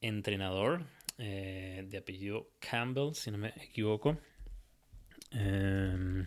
entrenador 0.00 0.84
eh, 1.18 1.84
de 1.86 1.98
apellido 1.98 2.48
Campbell, 2.58 3.14
si 3.14 3.30
no 3.30 3.38
me 3.38 3.48
equivoco. 3.56 4.18
Em, 5.32 6.26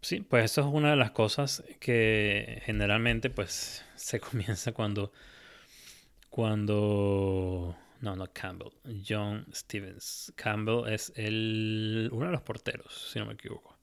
sí, 0.00 0.20
pues 0.20 0.46
eso 0.46 0.62
es 0.62 0.66
una 0.68 0.90
de 0.90 0.96
las 0.96 1.10
cosas 1.10 1.62
que 1.80 2.62
generalmente 2.64 3.30
pues 3.30 3.84
se 3.96 4.20
comienza 4.20 4.72
cuando 4.72 5.12
cuando 6.30 7.76
no, 8.00 8.16
no 8.16 8.32
Campbell, 8.32 8.70
John 9.06 9.46
Stevens. 9.52 10.32
Campbell 10.36 10.92
es 10.92 11.12
el 11.16 12.08
uno 12.12 12.26
de 12.26 12.32
los 12.32 12.42
porteros, 12.42 13.10
si 13.12 13.18
no 13.18 13.26
me 13.26 13.34
equivoco. 13.34 13.76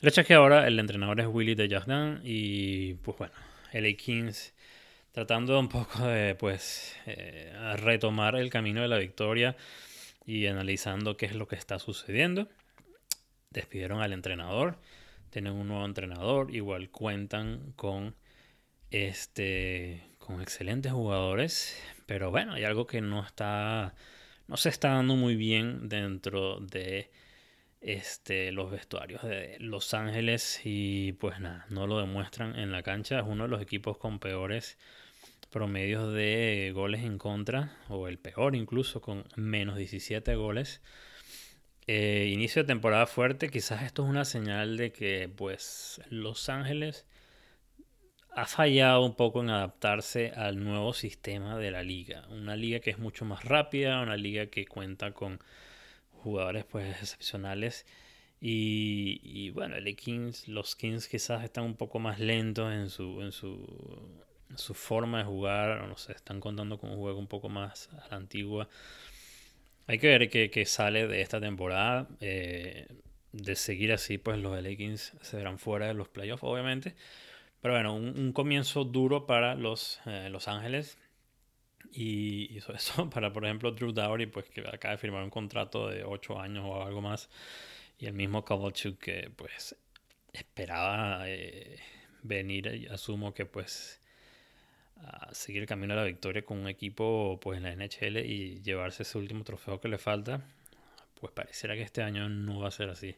El 0.00 0.08
hecho 0.08 0.22
es 0.22 0.26
que 0.26 0.34
ahora 0.34 0.66
el 0.66 0.78
entrenador 0.78 1.20
es 1.20 1.26
Willy 1.26 1.54
de 1.54 1.68
Jardin 1.68 2.20
y 2.24 2.94
pues 2.94 3.18
bueno, 3.18 3.34
LA 3.72 3.94
Kings 3.96 4.52
tratando 5.12 5.58
un 5.60 5.68
poco 5.68 6.06
de 6.06 6.34
pues 6.34 6.96
eh, 7.06 7.52
retomar 7.76 8.36
el 8.36 8.50
camino 8.50 8.82
de 8.82 8.88
la 8.88 8.98
victoria 8.98 9.56
y 10.26 10.46
analizando 10.46 11.16
qué 11.16 11.26
es 11.26 11.34
lo 11.34 11.46
que 11.46 11.56
está 11.56 11.78
sucediendo. 11.78 12.48
Despidieron 13.50 14.00
al 14.00 14.12
entrenador, 14.12 14.78
tienen 15.30 15.52
un 15.52 15.68
nuevo 15.68 15.84
entrenador, 15.84 16.54
igual 16.54 16.90
cuentan 16.90 17.72
con 17.76 18.14
este 18.90 20.02
con 20.18 20.40
excelentes 20.40 20.92
jugadores, 20.92 21.76
pero 22.06 22.30
bueno, 22.30 22.54
hay 22.54 22.64
algo 22.64 22.86
que 22.86 23.00
no 23.00 23.24
está 23.24 23.94
no 24.48 24.56
se 24.56 24.68
está 24.68 24.90
dando 24.90 25.16
muy 25.16 25.36
bien 25.36 25.88
dentro 25.88 26.60
de 26.60 27.10
este, 27.82 28.52
los 28.52 28.70
vestuarios 28.70 29.22
de 29.22 29.56
Los 29.58 29.92
Ángeles 29.94 30.60
y 30.64 31.12
pues 31.14 31.40
nada, 31.40 31.66
no 31.68 31.86
lo 31.86 31.98
demuestran 31.98 32.56
en 32.58 32.72
la 32.72 32.82
cancha. 32.82 33.18
Es 33.18 33.24
uno 33.26 33.44
de 33.44 33.50
los 33.50 33.60
equipos 33.60 33.98
con 33.98 34.18
peores 34.18 34.78
promedios 35.52 36.12
de 36.12 36.72
goles 36.74 37.04
en 37.04 37.18
contra, 37.18 37.76
o 37.88 38.08
el 38.08 38.18
peor 38.18 38.56
incluso, 38.56 39.00
con 39.00 39.24
menos 39.36 39.76
17 39.76 40.34
goles. 40.34 40.80
Eh, 41.86 42.30
inicio 42.32 42.62
de 42.62 42.68
temporada 42.68 43.06
fuerte, 43.06 43.50
quizás 43.50 43.82
esto 43.82 44.04
es 44.04 44.10
una 44.10 44.24
señal 44.24 44.76
de 44.76 44.92
que 44.92 45.28
pues 45.28 46.00
Los 46.10 46.48
Ángeles 46.48 47.06
ha 48.34 48.46
fallado 48.46 49.04
un 49.04 49.14
poco 49.14 49.40
en 49.42 49.50
adaptarse 49.50 50.32
al 50.34 50.62
nuevo 50.62 50.94
sistema 50.94 51.58
de 51.58 51.70
la 51.70 51.82
liga. 51.82 52.26
Una 52.30 52.56
liga 52.56 52.80
que 52.80 52.90
es 52.90 52.98
mucho 52.98 53.24
más 53.24 53.44
rápida, 53.44 54.00
una 54.02 54.16
liga 54.16 54.46
que 54.46 54.66
cuenta 54.66 55.12
con 55.12 55.40
jugadores 56.22 56.64
pues 56.64 56.88
excepcionales. 57.00 57.86
Y, 58.40 59.50
bueno, 59.50 59.76
los 60.46 60.74
Kings 60.76 61.08
quizás 61.08 61.44
están 61.44 61.64
un 61.64 61.76
poco 61.76 62.00
más 62.00 62.18
lentos 62.18 62.72
en 62.72 62.90
su, 62.90 63.22
en 63.22 63.30
su 63.30 63.64
su 64.56 64.74
forma 64.74 65.18
de 65.18 65.24
jugar, 65.24 65.86
no 65.88 65.96
sé, 65.96 66.12
están 66.12 66.40
contando 66.40 66.78
con 66.78 66.90
un 66.90 66.96
juego 66.96 67.18
un 67.18 67.26
poco 67.26 67.48
más 67.48 67.88
a 67.92 68.08
la 68.10 68.16
antigua. 68.16 68.68
Hay 69.86 69.98
que 69.98 70.08
ver 70.08 70.30
qué, 70.30 70.66
sale 70.66 71.06
de 71.06 71.20
esta 71.20 71.40
temporada. 71.40 72.08
Eh, 72.20 72.86
de 73.32 73.56
seguir 73.56 73.92
así, 73.92 74.18
pues 74.18 74.38
los 74.38 74.62
LA 74.62 74.96
se 74.96 75.36
verán 75.36 75.58
fuera 75.58 75.86
de 75.86 75.94
los 75.94 76.08
playoffs, 76.08 76.44
obviamente. 76.44 76.94
Pero 77.60 77.74
bueno, 77.74 77.94
un, 77.94 78.32
comienzo 78.32 78.84
duro 78.84 79.26
para 79.26 79.54
los 79.54 80.00
eh, 80.06 80.28
Los 80.30 80.48
Ángeles. 80.48 80.98
Y, 81.92 82.58
eso 82.58 83.10
para, 83.10 83.32
por 83.32 83.44
ejemplo, 83.44 83.72
Drew 83.72 83.92
Dowry, 83.92 84.26
pues 84.26 84.46
que 84.50 84.60
acaba 84.62 84.92
de 84.92 84.98
firmar 84.98 85.22
un 85.22 85.30
contrato 85.30 85.88
de 85.88 86.04
8 86.04 86.40
años 86.40 86.64
o 86.66 86.82
algo 86.84 87.00
más. 87.00 87.30
Y 87.98 88.06
el 88.06 88.14
mismo 88.14 88.44
Kovalchuk 88.44 88.98
que 88.98 89.30
pues 89.36 89.76
esperaba 90.32 91.28
eh, 91.28 91.78
venir, 92.22 92.88
asumo 92.90 93.34
que 93.34 93.46
pues 93.46 94.00
a 95.04 95.34
seguir 95.34 95.62
el 95.62 95.68
camino 95.68 95.94
a 95.94 95.96
la 95.96 96.04
victoria 96.04 96.44
con 96.44 96.58
un 96.58 96.68
equipo 96.68 97.38
pues 97.40 97.58
en 97.58 97.64
la 97.64 97.74
NHL 97.74 98.18
y 98.18 98.60
llevarse 98.62 99.02
ese 99.02 99.18
último 99.18 99.44
trofeo 99.44 99.80
que 99.80 99.88
le 99.88 99.98
falta, 99.98 100.42
pues 101.20 101.32
pareciera 101.32 101.74
que 101.74 101.82
este 101.82 102.02
año 102.02 102.28
no 102.28 102.60
va 102.60 102.68
a 102.68 102.70
ser 102.70 102.90
así. 102.90 103.16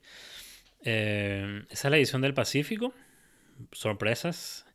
Eh, 0.82 1.64
esa 1.70 1.88
es 1.88 1.90
la 1.90 1.96
edición 1.96 2.22
del 2.22 2.34
Pacífico, 2.34 2.92
sorpresas 3.72 4.66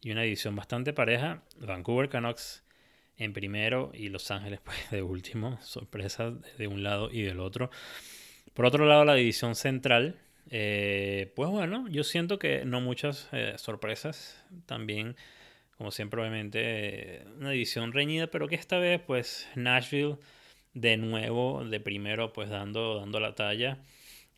y 0.00 0.10
una 0.10 0.24
edición 0.24 0.54
bastante 0.54 0.92
pareja. 0.92 1.42
Vancouver 1.58 2.08
Canucks 2.08 2.62
en 3.16 3.32
primero 3.32 3.90
y 3.94 4.08
Los 4.08 4.30
Ángeles 4.30 4.60
pues 4.64 4.90
de 4.90 5.02
último, 5.02 5.60
sorpresas 5.62 6.34
de 6.58 6.66
un 6.66 6.82
lado 6.82 7.10
y 7.10 7.22
del 7.22 7.40
otro. 7.40 7.70
Por 8.54 8.64
otro 8.64 8.86
lado, 8.86 9.04
la 9.04 9.14
división 9.14 9.54
central, 9.54 10.18
eh, 10.50 11.32
pues 11.34 11.50
bueno, 11.50 11.88
yo 11.88 12.04
siento 12.04 12.38
que 12.38 12.64
no 12.64 12.80
muchas 12.80 13.28
eh, 13.32 13.54
sorpresas. 13.56 14.42
También 14.66 15.16
como 15.78 15.90
siempre, 15.90 16.20
obviamente, 16.20 17.24
una 17.36 17.50
división 17.50 17.92
reñida, 17.92 18.28
pero 18.28 18.48
que 18.48 18.54
esta 18.54 18.78
vez, 18.78 19.00
pues, 19.00 19.48
Nashville, 19.56 20.16
de 20.74 20.96
nuevo, 20.96 21.64
de 21.64 21.80
primero, 21.80 22.32
pues, 22.32 22.48
dando, 22.48 22.98
dando 22.98 23.20
la 23.20 23.34
talla. 23.34 23.78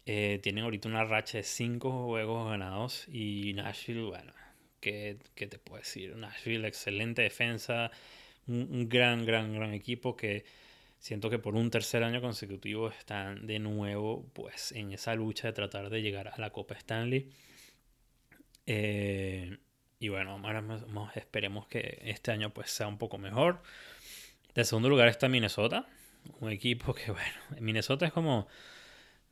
Eh, 0.06 0.40
tienen 0.42 0.64
ahorita 0.64 0.88
una 0.88 1.04
racha 1.04 1.38
de 1.38 1.44
cinco 1.44 2.06
juegos 2.06 2.48
ganados 2.50 3.06
y 3.08 3.52
Nashville, 3.54 4.04
bueno, 4.04 4.32
¿qué, 4.80 5.18
qué 5.34 5.46
te 5.46 5.58
puedo 5.58 5.80
decir? 5.80 6.16
Nashville, 6.16 6.66
excelente 6.66 7.22
defensa, 7.22 7.90
un, 8.46 8.88
gran, 8.88 9.26
gran, 9.26 9.52
gran 9.54 9.74
equipo 9.74 10.16
que 10.16 10.44
siento 10.98 11.30
que 11.30 11.38
por 11.38 11.54
un 11.54 11.70
tercer 11.70 12.02
año 12.02 12.20
consecutivo 12.20 12.88
están 12.88 13.46
de 13.46 13.58
nuevo, 13.58 14.26
pues, 14.32 14.72
en 14.72 14.92
esa 14.92 15.14
lucha 15.14 15.48
de 15.48 15.52
tratar 15.52 15.90
de 15.90 16.02
llegar 16.02 16.28
a 16.28 16.38
la 16.38 16.50
Copa 16.50 16.74
Stanley. 16.74 17.30
Eh, 18.66 19.58
y 20.00 20.08
bueno, 20.08 20.40
ahora 20.42 20.62
esperemos 21.14 21.66
que 21.66 22.00
este 22.04 22.30
año 22.30 22.50
pues 22.50 22.70
sea 22.70 22.86
un 22.86 22.98
poco 22.98 23.18
mejor. 23.18 23.62
De 24.54 24.64
segundo 24.64 24.88
lugar 24.88 25.08
está 25.08 25.28
Minnesota, 25.28 25.86
un 26.40 26.50
equipo 26.50 26.94
que 26.94 27.10
bueno, 27.10 27.38
Minnesota 27.60 28.06
es 28.06 28.12
como, 28.12 28.48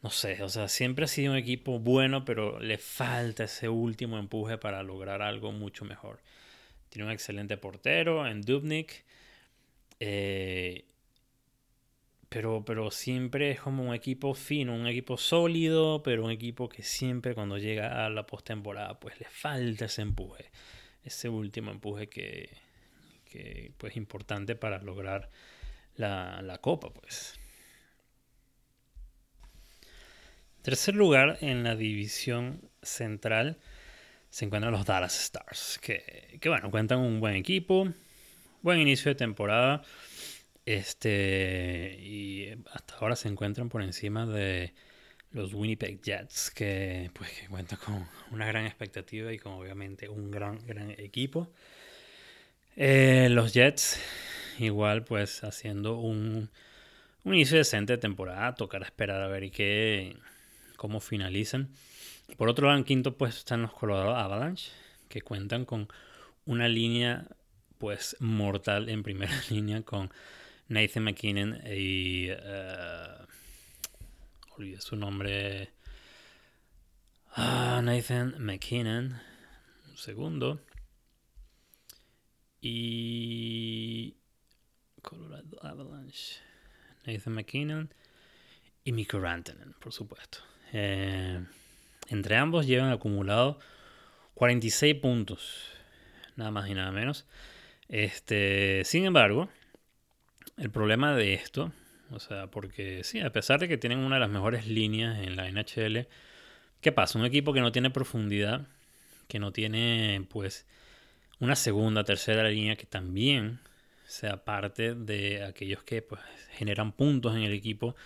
no 0.03 0.11
sé, 0.11 0.43
o 0.43 0.49
sea, 0.49 0.69
siempre 0.69 1.05
ha 1.05 1.09
sido 1.09 1.33
un 1.33 1.39
equipo 1.39 1.79
bueno, 1.79 2.25
pero 2.25 2.61
le 2.61 2.79
falta 2.79 3.45
ese 3.45 3.69
último 3.69 4.19
empuje 4.19 4.59
para 4.59 4.83
lograr 4.83 5.23
algo 5.23 5.53
mucho 5.53 5.85
mejor. 5.85 6.21
Tiene 6.89 7.07
un 7.07 7.13
excelente 7.13 7.57
portero 7.57 8.27
en 8.27 8.43
Dubnik. 8.43 9.05
Eh, 10.01 10.85
pero, 12.29 12.65
pero 12.65 12.91
siempre 12.91 13.53
es 13.53 13.61
como 13.61 13.85
un 13.85 13.95
equipo 13.95 14.35
fino, 14.35 14.75
un 14.75 14.87
equipo 14.87 15.17
sólido, 15.17 16.03
pero 16.03 16.25
un 16.25 16.31
equipo 16.31 16.69
que 16.69 16.83
siempre 16.83 17.35
cuando 17.35 17.59
llega 17.59 18.05
a 18.05 18.11
la 18.11 18.27
postemporada 18.27 18.99
pues 18.99 19.19
le 19.21 19.27
falta 19.27 19.87
ese 19.87 20.03
empuje, 20.03 20.51
ese 21.05 21.29
último 21.29 21.71
empuje 21.71 22.09
que, 22.09 22.51
que 23.25 23.73
pues 23.79 23.97
importante 23.97 24.57
para 24.57 24.79
lograr 24.79 25.31
la, 25.97 26.43
la 26.43 26.59
copa 26.59 26.93
pues. 26.93 27.39
Tercer 30.63 30.97
lugar 30.97 31.39
en 31.43 31.63
la 31.63 31.77
división 31.77 32.69
central 32.83 33.59
se 34.31 34.45
encuentran 34.45 34.73
los 34.73 34.85
Dallas 34.85 35.17
Stars, 35.17 35.79
que, 35.81 36.39
que 36.41 36.49
bueno, 36.49 36.73
cuentan 36.73 36.99
un 36.99 37.21
buen 37.21 37.37
equipo, 37.37 37.89
buen 38.63 38.81
inicio 38.81 39.13
de 39.13 39.15
temporada. 39.15 39.83
Este, 40.67 41.97
y 42.01 42.51
hasta 42.73 42.97
ahora 42.97 43.15
se 43.15 43.29
encuentran 43.29 43.69
por 43.69 43.83
encima 43.83 44.27
de 44.27 44.75
los 45.31 45.55
Winnipeg 45.55 46.03
Jets, 46.03 46.51
que 46.51 47.11
pues 47.15 47.31
que 47.31 47.47
cuentan 47.47 47.79
con 47.79 48.09
una 48.33 48.47
gran 48.47 48.67
expectativa 48.67 49.33
y 49.33 49.39
con 49.39 49.53
obviamente 49.53 50.09
un 50.09 50.31
gran, 50.31 50.59
gran 50.67 50.91
equipo. 50.91 51.53
Eh, 52.75 53.29
los 53.31 53.55
Jets, 53.55 54.01
igual 54.59 55.05
pues 55.05 55.45
haciendo 55.45 55.99
un, 55.99 56.51
un 57.23 57.35
inicio 57.35 57.59
decente 57.59 57.93
de 57.93 57.99
temporada, 57.99 58.55
tocará 58.57 58.87
esperar 58.87 59.23
a 59.23 59.29
ver 59.29 59.51
qué, 59.53 60.17
cómo 60.77 60.99
finalizan. 60.99 61.71
Por 62.37 62.49
otro 62.49 62.67
lado, 62.67 62.79
en 62.79 62.85
quinto 62.85 63.17
pues 63.17 63.37
están 63.37 63.63
los 63.63 63.73
Colorado 63.73 64.17
Avalanche, 64.17 64.73
que 65.09 65.23
cuentan 65.23 65.65
con 65.65 65.87
una 66.45 66.67
línea 66.67 67.29
pues 67.79 68.17
mortal 68.19 68.89
en 68.89 69.05
primera 69.05 69.33
línea 69.51 69.83
con 69.83 70.11
Nathan 70.69 71.05
McKinnon 71.05 71.61
y... 71.67 72.31
Uh, 72.31 73.27
olvidé 74.57 74.81
su 74.81 74.97
nombre. 74.97 75.71
Ah, 77.35 77.81
Nathan 77.83 78.35
McKinnon. 78.39 79.21
Un 79.89 79.97
segundo. 79.97 80.61
Y... 82.61 84.17
Colorado 85.03 85.63
Avalanche. 85.63 86.41
Nathan 87.07 87.35
McKinnon 87.35 87.95
y 88.83 88.93
Mikko 88.93 89.21
Rantanen, 89.21 89.75
por 89.81 89.93
supuesto. 89.93 90.39
Eh, 90.73 91.45
entre 92.09 92.37
ambos 92.37 92.67
llevan 92.67 92.91
acumulado 92.91 93.59
46 94.35 94.95
puntos. 94.97 95.71
Nada 96.37 96.51
más 96.51 96.69
y 96.69 96.75
nada 96.75 96.91
menos. 96.91 97.27
Este, 97.89 98.83
sin 98.85 99.05
embargo, 99.05 99.49
el 100.57 100.71
problema 100.71 101.15
de 101.15 101.35
esto, 101.35 101.73
o 102.11 102.21
sea, 102.21 102.47
porque 102.49 103.05
sí, 103.05 103.21
a 103.21 103.31
pesar 103.31 103.61
de 103.61 103.69
que 103.69 103.79
tienen 103.79 103.99
una 103.99 104.17
de 104.17 104.21
las 104.21 104.31
mejores 104.31 104.67
líneas 104.67 105.19
en 105.19 105.37
la 105.37 105.49
NHL, 105.49 106.07
¿qué 106.81 106.93
pasa? 106.93 107.19
Un 107.19 107.27
equipo 107.27 107.53
que 107.53 107.61
no 107.61 107.73
tiene 107.73 107.91
profundidad, 107.91 108.67
que 109.29 109.39
no 109.39 109.53
tiene 109.53 110.27
pues 110.31 110.67
una 111.41 111.57
segunda, 111.57 112.05
tercera 112.05 112.49
línea 112.49 112.77
que 112.77 112.87
también 112.87 113.61
sea 114.07 114.45
parte 114.45 114.95
de 114.95 115.45
aquellos 115.45 115.83
que 115.83 116.03
pues 116.03 116.21
generan 116.53 116.93
puntos 116.93 117.37
en 117.37 117.43
el 117.43 117.53
equipo, 117.53 117.97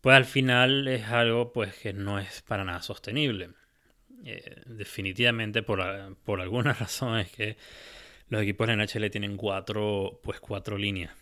pues 0.00 0.16
al 0.16 0.24
final 0.24 0.88
es 0.88 1.04
algo 1.06 1.52
pues 1.52 1.74
que 1.76 1.92
no 1.92 2.18
es 2.18 2.42
para 2.42 2.64
nada 2.64 2.82
sostenible. 2.82 3.50
Eh, 4.24 4.62
definitivamente 4.66 5.62
por, 5.62 5.80
por 6.24 6.40
alguna 6.40 6.72
razón 6.74 7.18
es 7.18 7.30
que 7.30 7.56
los 8.28 8.42
equipos 8.42 8.66
de 8.66 8.76
NHL 8.76 9.10
tienen 9.10 9.36
cuatro, 9.36 10.20
pues 10.22 10.40
cuatro 10.40 10.76
líneas 10.76 11.12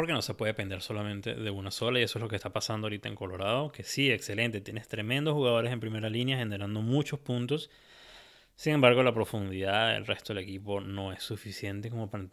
porque 0.00 0.14
no 0.14 0.22
se 0.22 0.32
puede 0.32 0.52
depender 0.52 0.80
solamente 0.80 1.34
de 1.34 1.50
una 1.50 1.70
sola 1.70 2.00
y 2.00 2.04
eso 2.04 2.18
es 2.18 2.22
lo 2.22 2.28
que 2.30 2.36
está 2.36 2.48
pasando 2.48 2.86
ahorita 2.86 3.06
en 3.06 3.14
Colorado, 3.14 3.70
que 3.70 3.84
sí, 3.84 4.10
excelente, 4.10 4.62
tienes 4.62 4.88
tremendos 4.88 5.34
jugadores 5.34 5.70
en 5.70 5.78
primera 5.78 6.08
línea 6.08 6.38
generando 6.38 6.80
muchos 6.80 7.20
puntos, 7.20 7.68
sin 8.56 8.72
embargo 8.72 9.02
la 9.02 9.12
profundidad 9.12 9.92
del 9.92 10.06
resto 10.06 10.32
del 10.32 10.42
equipo 10.42 10.80
no 10.80 11.12
es 11.12 11.22
suficiente 11.22 11.90
como 11.90 12.10
para 12.10 12.24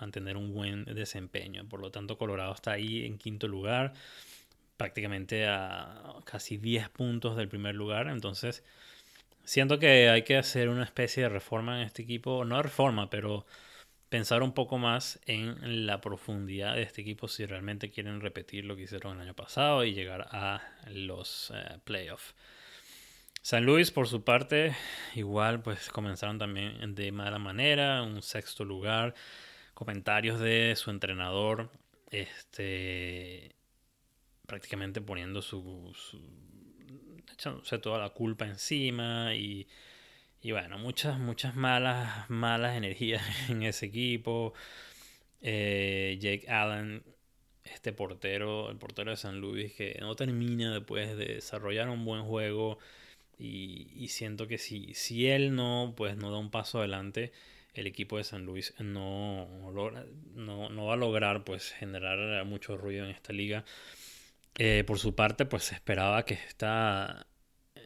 mantener 0.00 0.36
un 0.36 0.54
buen 0.54 0.84
desempeño, 0.84 1.68
por 1.68 1.80
lo 1.80 1.90
tanto 1.90 2.16
Colorado 2.16 2.54
está 2.54 2.70
ahí 2.70 3.04
en 3.04 3.18
quinto 3.18 3.48
lugar, 3.48 3.92
prácticamente 4.76 5.48
a 5.48 6.14
casi 6.24 6.58
10 6.58 6.90
puntos 6.90 7.36
del 7.36 7.48
primer 7.48 7.74
lugar, 7.74 8.06
entonces 8.06 8.62
siento 9.42 9.80
que 9.80 10.10
hay 10.10 10.22
que 10.22 10.36
hacer 10.36 10.68
una 10.68 10.84
especie 10.84 11.24
de 11.24 11.28
reforma 11.28 11.80
en 11.80 11.88
este 11.88 12.02
equipo, 12.02 12.44
no 12.44 12.62
reforma, 12.62 13.10
pero 13.10 13.46
pensar 14.08 14.42
un 14.42 14.52
poco 14.52 14.78
más 14.78 15.20
en 15.26 15.86
la 15.86 16.00
profundidad 16.00 16.74
de 16.74 16.82
este 16.82 17.02
equipo 17.02 17.28
si 17.28 17.44
realmente 17.44 17.90
quieren 17.90 18.20
repetir 18.20 18.64
lo 18.64 18.76
que 18.76 18.82
hicieron 18.82 19.16
el 19.16 19.22
año 19.22 19.34
pasado 19.34 19.84
y 19.84 19.94
llegar 19.94 20.28
a 20.30 20.62
los 20.88 21.52
eh, 21.54 21.78
playoffs. 21.84 22.34
San 23.42 23.64
Luis, 23.64 23.92
por 23.92 24.08
su 24.08 24.24
parte, 24.24 24.74
igual 25.14 25.62
pues 25.62 25.88
comenzaron 25.88 26.38
también 26.38 26.94
de 26.94 27.12
mala 27.12 27.38
manera, 27.38 28.02
un 28.02 28.20
sexto 28.22 28.64
lugar, 28.64 29.14
comentarios 29.72 30.40
de 30.40 30.74
su 30.76 30.90
entrenador, 30.90 31.70
este, 32.10 33.54
prácticamente 34.46 35.00
poniendo 35.00 35.42
su, 35.42 35.92
su 35.94 36.20
echándose 37.32 37.78
toda 37.78 37.98
la 37.98 38.10
culpa 38.10 38.46
encima 38.46 39.34
y 39.34 39.68
y 40.46 40.52
bueno, 40.52 40.78
muchas, 40.78 41.18
muchas 41.18 41.56
malas, 41.56 42.30
malas 42.30 42.76
energías 42.76 43.20
en 43.50 43.64
ese 43.64 43.86
equipo. 43.86 44.54
Eh, 45.42 46.18
Jake 46.20 46.48
Allen, 46.48 47.02
este 47.64 47.92
portero, 47.92 48.70
el 48.70 48.76
portero 48.76 49.10
de 49.10 49.16
San 49.16 49.40
Luis, 49.40 49.72
que 49.72 49.96
no 50.00 50.14
termina 50.14 50.72
después 50.72 51.16
de 51.16 51.34
desarrollar 51.34 51.88
un 51.88 52.04
buen 52.04 52.22
juego. 52.22 52.78
Y, 53.40 54.06
siento 54.06 54.46
que 54.46 54.58
si, 54.58 54.94
si 54.94 55.26
él 55.28 55.52
no, 55.56 55.94
pues 55.96 56.16
no 56.16 56.30
da 56.30 56.38
un 56.38 56.52
paso 56.52 56.78
adelante, 56.78 57.32
el 57.74 57.88
equipo 57.88 58.16
de 58.16 58.22
San 58.22 58.46
Luis 58.46 58.72
no, 58.78 59.48
no, 60.36 60.68
no 60.70 60.86
va 60.86 60.94
a 60.94 60.96
lograr 60.96 61.42
pues 61.42 61.72
generar 61.72 62.44
mucho 62.44 62.76
ruido 62.76 63.04
en 63.04 63.10
esta 63.10 63.32
liga. 63.32 63.64
Eh, 64.58 64.84
por 64.86 65.00
su 65.00 65.16
parte, 65.16 65.44
pues 65.44 65.72
esperaba 65.72 66.24
que 66.24 66.34
esta 66.34 67.26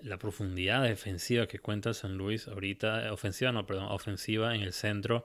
la 0.02 0.18
profundidad 0.18 0.82
defensiva 0.82 1.46
que 1.46 1.58
cuenta 1.58 1.94
San 1.94 2.16
Luis 2.16 2.48
ahorita, 2.48 3.12
ofensiva, 3.12 3.52
no, 3.52 3.66
perdón, 3.66 3.86
ofensiva 3.90 4.54
en 4.54 4.62
el 4.62 4.72
centro 4.72 5.24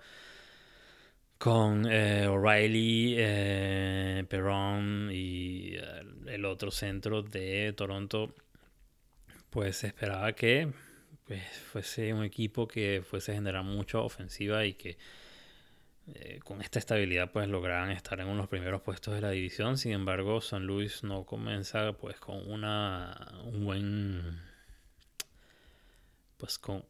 con 1.38 1.86
eh, 1.92 2.28
O'Reilly, 2.28 3.16
eh, 3.18 4.26
Perron 4.30 5.10
y 5.12 5.76
eh, 5.76 6.02
el 6.28 6.46
otro 6.46 6.72
centro 6.72 7.22
de 7.22 7.74
Toronto, 7.74 8.34
pues 9.50 9.78
se 9.78 9.88
esperaba 9.88 10.34
que 10.34 10.72
pues, 11.26 11.44
fuese 11.72 12.14
un 12.14 12.24
equipo 12.24 12.68
que 12.68 13.04
fuese 13.08 13.34
a 13.34 13.36
generar 13.36 13.64
mucha 13.64 14.00
ofensiva 14.00 14.66
y 14.66 14.74
que 14.74 14.98
con 16.44 16.62
esta 16.62 16.78
estabilidad 16.78 17.32
pues 17.32 17.48
lograran 17.48 17.90
estar 17.90 18.20
en 18.20 18.28
unos 18.28 18.48
primeros 18.48 18.82
puestos 18.82 19.16
de 19.16 19.22
la 19.22 19.32
división. 19.32 19.80
Sin 19.80 19.92
embargo, 19.92 20.40
San 20.40 20.68
Luis 20.68 21.04
no 21.04 21.26
comienza 21.26 21.94
pues 21.94 22.20
con 22.20 22.48
una, 22.48 23.34
un 23.44 23.66
buen 23.66 24.45
pues 26.38 26.58
con 26.60 26.86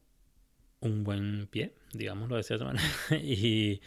un 0.80 1.04
buen 1.04 1.48
pie, 1.48 1.74
digámoslo 1.94 2.36
de 2.36 2.44
cierta 2.44 2.66
manera. 2.66 2.86
y, 3.22 3.82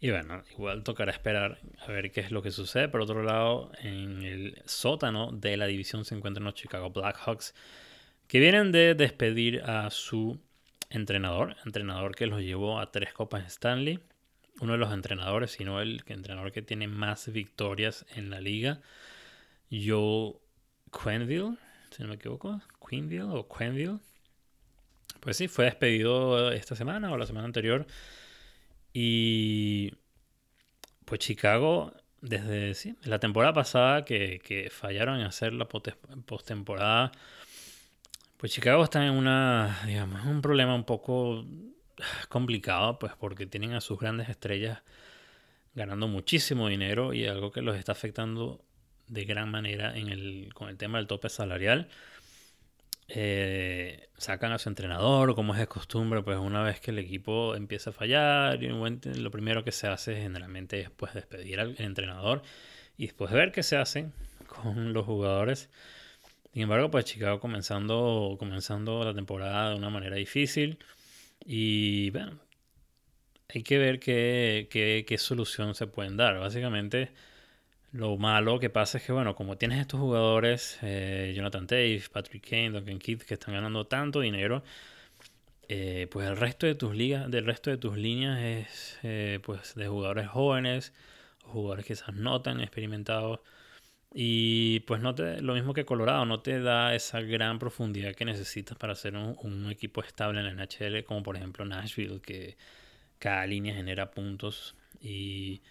y 0.00 0.10
bueno, 0.10 0.42
igual 0.52 0.82
tocará 0.82 1.12
esperar 1.12 1.58
a 1.78 1.90
ver 1.90 2.10
qué 2.10 2.20
es 2.20 2.30
lo 2.30 2.42
que 2.42 2.50
sucede. 2.50 2.88
Por 2.88 3.00
otro 3.00 3.22
lado, 3.22 3.72
en 3.80 4.22
el 4.22 4.62
sótano 4.66 5.32
de 5.32 5.56
la 5.56 5.66
división 5.66 6.04
se 6.04 6.14
encuentran 6.14 6.44
los 6.44 6.54
Chicago 6.54 6.90
Blackhawks, 6.90 7.54
que 8.28 8.40
vienen 8.40 8.72
de 8.72 8.94
despedir 8.94 9.62
a 9.62 9.90
su 9.90 10.38
entrenador, 10.90 11.56
entrenador 11.64 12.14
que 12.14 12.26
los 12.26 12.40
llevó 12.40 12.80
a 12.80 12.90
tres 12.90 13.12
Copas 13.12 13.46
Stanley. 13.46 14.00
Uno 14.60 14.72
de 14.72 14.78
los 14.78 14.92
entrenadores, 14.92 15.50
sino 15.50 15.82
el 15.82 16.02
entrenador 16.06 16.50
que 16.50 16.62
tiene 16.62 16.88
más 16.88 17.30
victorias 17.30 18.06
en 18.14 18.30
la 18.30 18.40
liga, 18.40 18.80
Joe 19.70 20.34
Quenville, 20.90 21.58
si 21.90 22.02
no 22.02 22.08
me 22.08 22.14
equivoco, 22.14 22.62
Quenville 22.88 23.22
o 23.22 23.46
Quenville 23.46 23.98
pues 25.26 25.38
sí, 25.38 25.48
fue 25.48 25.64
despedido 25.64 26.52
esta 26.52 26.76
semana 26.76 27.10
o 27.10 27.16
la 27.16 27.26
semana 27.26 27.46
anterior. 27.46 27.84
Y 28.92 29.92
pues 31.04 31.18
Chicago, 31.18 31.92
desde 32.20 32.94
la 33.02 33.18
temporada 33.18 33.52
pasada 33.52 34.04
que, 34.04 34.70
fallaron 34.70 35.18
en 35.18 35.26
hacer 35.26 35.52
la 35.52 35.66
postemporada, 35.66 37.10
pues 38.36 38.52
Chicago 38.52 38.84
está 38.84 39.04
en 39.04 39.14
una, 39.14 39.80
digamos, 39.84 40.24
un 40.26 40.40
problema 40.42 40.76
un 40.76 40.84
poco 40.84 41.44
complicado, 42.28 43.00
pues 43.00 43.12
porque 43.18 43.46
tienen 43.46 43.72
a 43.72 43.80
sus 43.80 43.98
grandes 43.98 44.28
estrellas 44.28 44.84
ganando 45.74 46.06
muchísimo 46.06 46.68
dinero 46.68 47.14
y 47.14 47.26
algo 47.26 47.50
que 47.50 47.62
los 47.62 47.76
está 47.76 47.90
afectando 47.90 48.64
de 49.08 49.24
gran 49.24 49.50
manera 49.50 49.96
en 49.98 50.06
el, 50.06 50.54
con 50.54 50.68
el 50.68 50.76
tema 50.76 50.98
del 50.98 51.08
tope 51.08 51.30
salarial. 51.30 51.88
Eh, 53.08 54.08
sacan 54.16 54.52
a 54.52 54.58
su 54.58 54.68
entrenador, 54.68 55.34
como 55.34 55.54
es 55.54 55.60
de 55.60 55.68
costumbre, 55.68 56.22
pues 56.22 56.38
una 56.38 56.62
vez 56.62 56.80
que 56.80 56.90
el 56.90 56.98
equipo 56.98 57.54
empieza 57.54 57.90
a 57.90 57.92
fallar, 57.92 58.60
lo 58.62 59.30
primero 59.30 59.64
que 59.64 59.72
se 59.72 59.86
hace 59.86 60.16
generalmente 60.16 60.80
es 60.80 60.90
pues 60.90 61.14
despedir 61.14 61.60
al 61.60 61.76
entrenador 61.78 62.42
y 62.96 63.06
después 63.06 63.30
ver 63.32 63.52
qué 63.52 63.62
se 63.62 63.76
hace 63.76 64.10
con 64.48 64.92
los 64.92 65.06
jugadores. 65.06 65.70
Sin 66.52 66.62
embargo, 66.62 66.90
pues 66.90 67.04
Chicago 67.04 67.38
comenzando, 67.40 68.36
comenzando 68.38 69.04
la 69.04 69.14
temporada 69.14 69.70
de 69.70 69.76
una 69.76 69.90
manera 69.90 70.16
difícil 70.16 70.78
y 71.44 72.10
bueno, 72.10 72.40
hay 73.48 73.62
que 73.62 73.78
ver 73.78 74.00
qué, 74.00 74.68
qué, 74.70 75.18
solución 75.18 75.74
se 75.74 75.86
pueden 75.86 76.16
dar. 76.16 76.38
Básicamente, 76.38 77.12
lo 77.96 78.16
malo 78.18 78.58
que 78.60 78.70
pasa 78.70 78.98
es 78.98 79.04
que, 79.04 79.12
bueno, 79.12 79.34
como 79.34 79.56
tienes 79.58 79.80
estos 79.80 80.00
jugadores, 80.00 80.78
eh, 80.82 81.32
Jonathan 81.36 81.66
Dave, 81.66 82.02
Patrick 82.12 82.48
Kane, 82.48 82.70
Duncan 82.70 82.98
Keith, 82.98 83.22
que 83.22 83.34
están 83.34 83.54
ganando 83.54 83.86
tanto 83.86 84.20
dinero, 84.20 84.62
eh, 85.68 86.08
pues 86.10 86.28
el 86.28 86.36
resto 86.36 86.66
de 86.66 86.74
tus 86.74 86.94
ligas, 86.94 87.30
del 87.30 87.46
resto 87.46 87.70
de 87.70 87.78
tus 87.78 87.96
líneas 87.96 88.38
es 88.40 88.98
eh, 89.02 89.40
pues 89.42 89.74
de 89.74 89.88
jugadores 89.88 90.28
jóvenes, 90.28 90.92
jugadores 91.42 91.86
quizás 91.86 92.14
no 92.14 92.42
tan 92.42 92.60
experimentados. 92.60 93.40
Y 94.14 94.80
pues 94.80 95.02
no 95.02 95.14
te, 95.14 95.40
lo 95.42 95.54
mismo 95.54 95.74
que 95.74 95.84
Colorado, 95.84 96.24
no 96.26 96.40
te 96.40 96.60
da 96.60 96.94
esa 96.94 97.20
gran 97.20 97.58
profundidad 97.58 98.14
que 98.14 98.24
necesitas 98.24 98.78
para 98.78 98.94
ser 98.94 99.16
un 99.16 99.70
equipo 99.70 100.02
estable 100.02 100.40
en 100.40 100.46
la 100.46 100.64
NHL, 100.64 101.04
como 101.04 101.22
por 101.22 101.36
ejemplo 101.36 101.64
Nashville, 101.64 102.20
que 102.20 102.56
cada 103.18 103.46
línea 103.46 103.74
genera 103.74 104.10
puntos 104.10 104.76
y, 105.00 105.62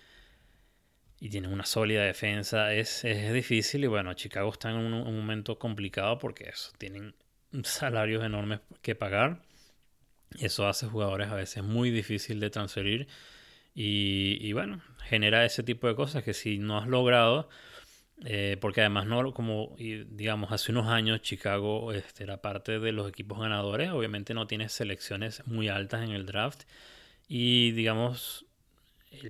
y 1.20 1.30
tiene 1.30 1.48
una 1.48 1.66
sólida 1.66 2.04
defensa. 2.04 2.74
Es, 2.74 3.04
es, 3.06 3.34
difícil 3.34 3.84
y 3.84 3.88
bueno, 3.88 4.14
Chicago 4.14 4.52
está 4.52 4.72
en 4.72 4.78
un, 4.78 4.92
momento 5.04 5.58
complicado 5.60 6.18
porque 6.20 6.50
eso, 6.50 6.72
tienen 6.78 7.16
salarios 7.64 8.24
enormes 8.24 8.62
que 8.82 8.96
pagar. 8.96 9.42
Eso 10.40 10.68
hace 10.68 10.88
jugadores 10.88 11.30
a 11.30 11.36
veces 11.36 11.64
muy 11.64 11.92
difícil 11.92 12.40
de 12.40 12.50
transferir 12.50 13.08
y, 13.74 14.38
y 14.42 14.54
bueno, 14.54 14.82
genera 15.04 15.46
ese 15.46 15.64
tipo 15.64 15.88
de 15.88 15.96
cosas 15.96 16.24
que 16.24 16.34
si 16.34 16.58
no 16.58 16.78
has 16.78 16.88
logrado... 16.88 17.50
Eh, 18.24 18.56
porque 18.62 18.80
además 18.80 19.08
no 19.08 19.34
como 19.34 19.76
digamos 19.78 20.50
hace 20.54 20.72
unos 20.72 20.88
años 20.88 21.22
Chicago 21.22 21.92
este, 21.92 22.24
era 22.24 22.42
parte 22.42 22.80
de 22.80 22.94
los 22.94 23.10
equipos 23.10 23.42
ganadores 23.42 23.92
obviamente 23.92 24.34
no 24.34 24.48
tiene 24.48 24.70
selecciones 24.70 25.46
muy 25.46 25.68
altas 25.68 26.02
en 26.02 26.12
el 26.12 26.26
draft 26.26 26.64
y 27.28 27.72
digamos, 27.72 28.46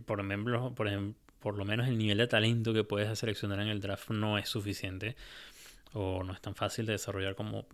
por, 0.06 0.20
ejemplo, 0.20 0.74
por, 0.76 0.88
ejemplo, 0.88 1.16
por 1.46 1.60
lo 1.60 1.64
menos 1.64 1.88
el 1.88 2.00
nivel 2.00 2.18
de 2.18 2.26
talento 2.26 2.74
que 2.74 2.84
puedes 2.84 3.20
seleccionar 3.20 3.60
en 3.60 3.68
el 3.68 3.80
draft 3.80 4.10
no 4.10 4.40
es 4.40 4.50
suficiente 4.50 5.16
o 5.94 6.24
no 6.24 6.34
es 6.34 6.42
tan 6.42 6.56
fácil 6.56 6.88
de 6.88 6.94
desarrollar 6.94 7.36
como, 7.36 7.68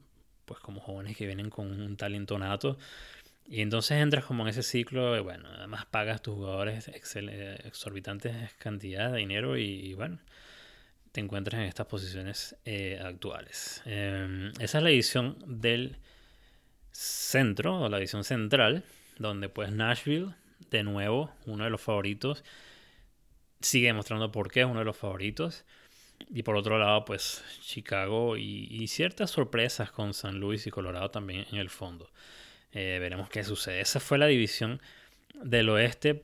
pues, 0.44 0.60
como 0.60 0.82
jóvenes 0.82 1.16
que 1.16 1.26
vienen 1.26 1.50
con 1.50 1.72
un 1.82 1.96
talento 1.96 2.38
nato. 2.38 2.78
Y 3.46 3.62
entonces 3.62 3.98
entras 4.00 4.26
como 4.26 4.44
en 4.44 4.50
ese 4.50 4.62
ciclo, 4.62 5.16
y 5.16 5.22
bueno, 5.22 5.48
además 5.58 5.86
pagas 5.86 6.22
tus 6.22 6.36
jugadores 6.36 6.90
exorbitantes 6.90 8.52
cantidades 8.58 9.14
de 9.14 9.20
dinero 9.20 9.58
y, 9.58 9.94
bueno, 9.94 10.20
te 11.14 11.22
encuentras 11.22 11.62
en 11.62 11.68
estas 11.70 11.88
posiciones 11.88 12.58
eh, 12.66 13.00
actuales. 13.02 13.84
Em, 13.86 14.52
esa 14.60 14.80
es 14.80 14.84
la 14.84 14.90
edición 14.90 15.38
del 15.48 15.96
centro 16.92 17.80
o 17.84 17.88
la 17.88 18.00
edición 18.00 18.26
central 18.26 18.84
donde 19.18 19.48
pues 19.48 19.72
Nashville, 19.72 20.34
de 20.70 20.84
nuevo, 20.84 21.32
uno 21.46 21.64
de 21.64 21.70
los 21.70 21.80
favoritos, 21.80 22.44
sigue 23.62 23.94
mostrando 23.94 24.32
por 24.32 24.52
qué 24.52 24.62
es 24.62 24.66
uno 24.66 24.80
de 24.80 24.86
los 24.86 24.98
favoritos. 24.98 25.66
Y 26.30 26.44
por 26.44 26.56
otro 26.56 26.78
lado, 26.78 27.04
pues 27.06 27.44
Chicago 27.62 28.38
y, 28.38 28.88
ciertas 28.88 29.32
sorpresas 29.32 29.92
con 29.92 30.14
San 30.14 30.40
Luis 30.40 30.68
y 30.68 30.72
Colorado 30.72 31.10
también 31.10 31.46
en 31.52 31.58
el 31.58 31.70
fondo. 31.70 32.12
Eh, 32.72 32.98
veremos 33.00 33.30
qué 33.30 33.44
sucede. 33.44 33.82
Esa 33.82 34.00
fue 34.00 34.18
la 34.18 34.28
división 34.28 34.82
del 35.44 35.70
oeste. 35.70 36.24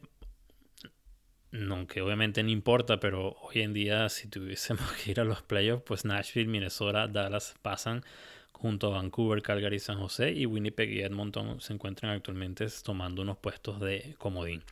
Aunque 1.51 2.01
obviamente 2.01 2.43
no 2.43 2.49
importa, 2.49 2.99
pero 2.99 3.35
hoy 3.41 3.61
en 3.61 3.73
día 3.73 4.09
si 4.09 4.27
tuviésemos 4.27 4.91
que 4.93 5.11
ir 5.11 5.19
a 5.19 5.23
los 5.23 5.41
playoffs, 5.41 5.83
pues 5.85 6.05
Nashville, 6.05 6.49
Minnesota, 6.49 7.07
Dallas 7.07 7.55
pasan 7.61 8.03
junto 8.51 8.87
a 8.87 8.97
Vancouver, 8.97 9.41
Calgary, 9.41 9.79
San 9.79 9.99
José 9.99 10.31
y 10.31 10.45
Winnipeg 10.45 10.89
y 10.89 11.01
Edmonton 11.01 11.61
se 11.61 11.73
encuentran 11.73 12.11
actualmente 12.11 12.67
tomando 12.83 13.21
unos 13.21 13.37
puestos 13.37 13.79
de 13.79 14.15
comodín. 14.17 14.63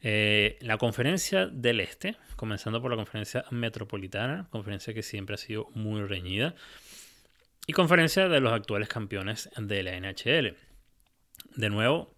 Eh, 0.00 0.58
la 0.60 0.78
conferencia 0.78 1.46
del 1.46 1.80
Este, 1.80 2.16
comenzando 2.36 2.80
por 2.80 2.90
la 2.90 2.96
conferencia 2.96 3.44
metropolitana, 3.50 4.48
conferencia 4.50 4.94
que 4.94 5.02
siempre 5.02 5.34
ha 5.34 5.38
sido 5.38 5.68
muy 5.74 6.02
reñida, 6.02 6.54
y 7.66 7.72
conferencia 7.72 8.28
de 8.28 8.40
los 8.40 8.52
actuales 8.52 8.88
campeones 8.88 9.50
de 9.56 9.82
la 9.82 9.98
NHL. 10.00 10.56
De 11.54 11.70
nuevo, 11.70 12.14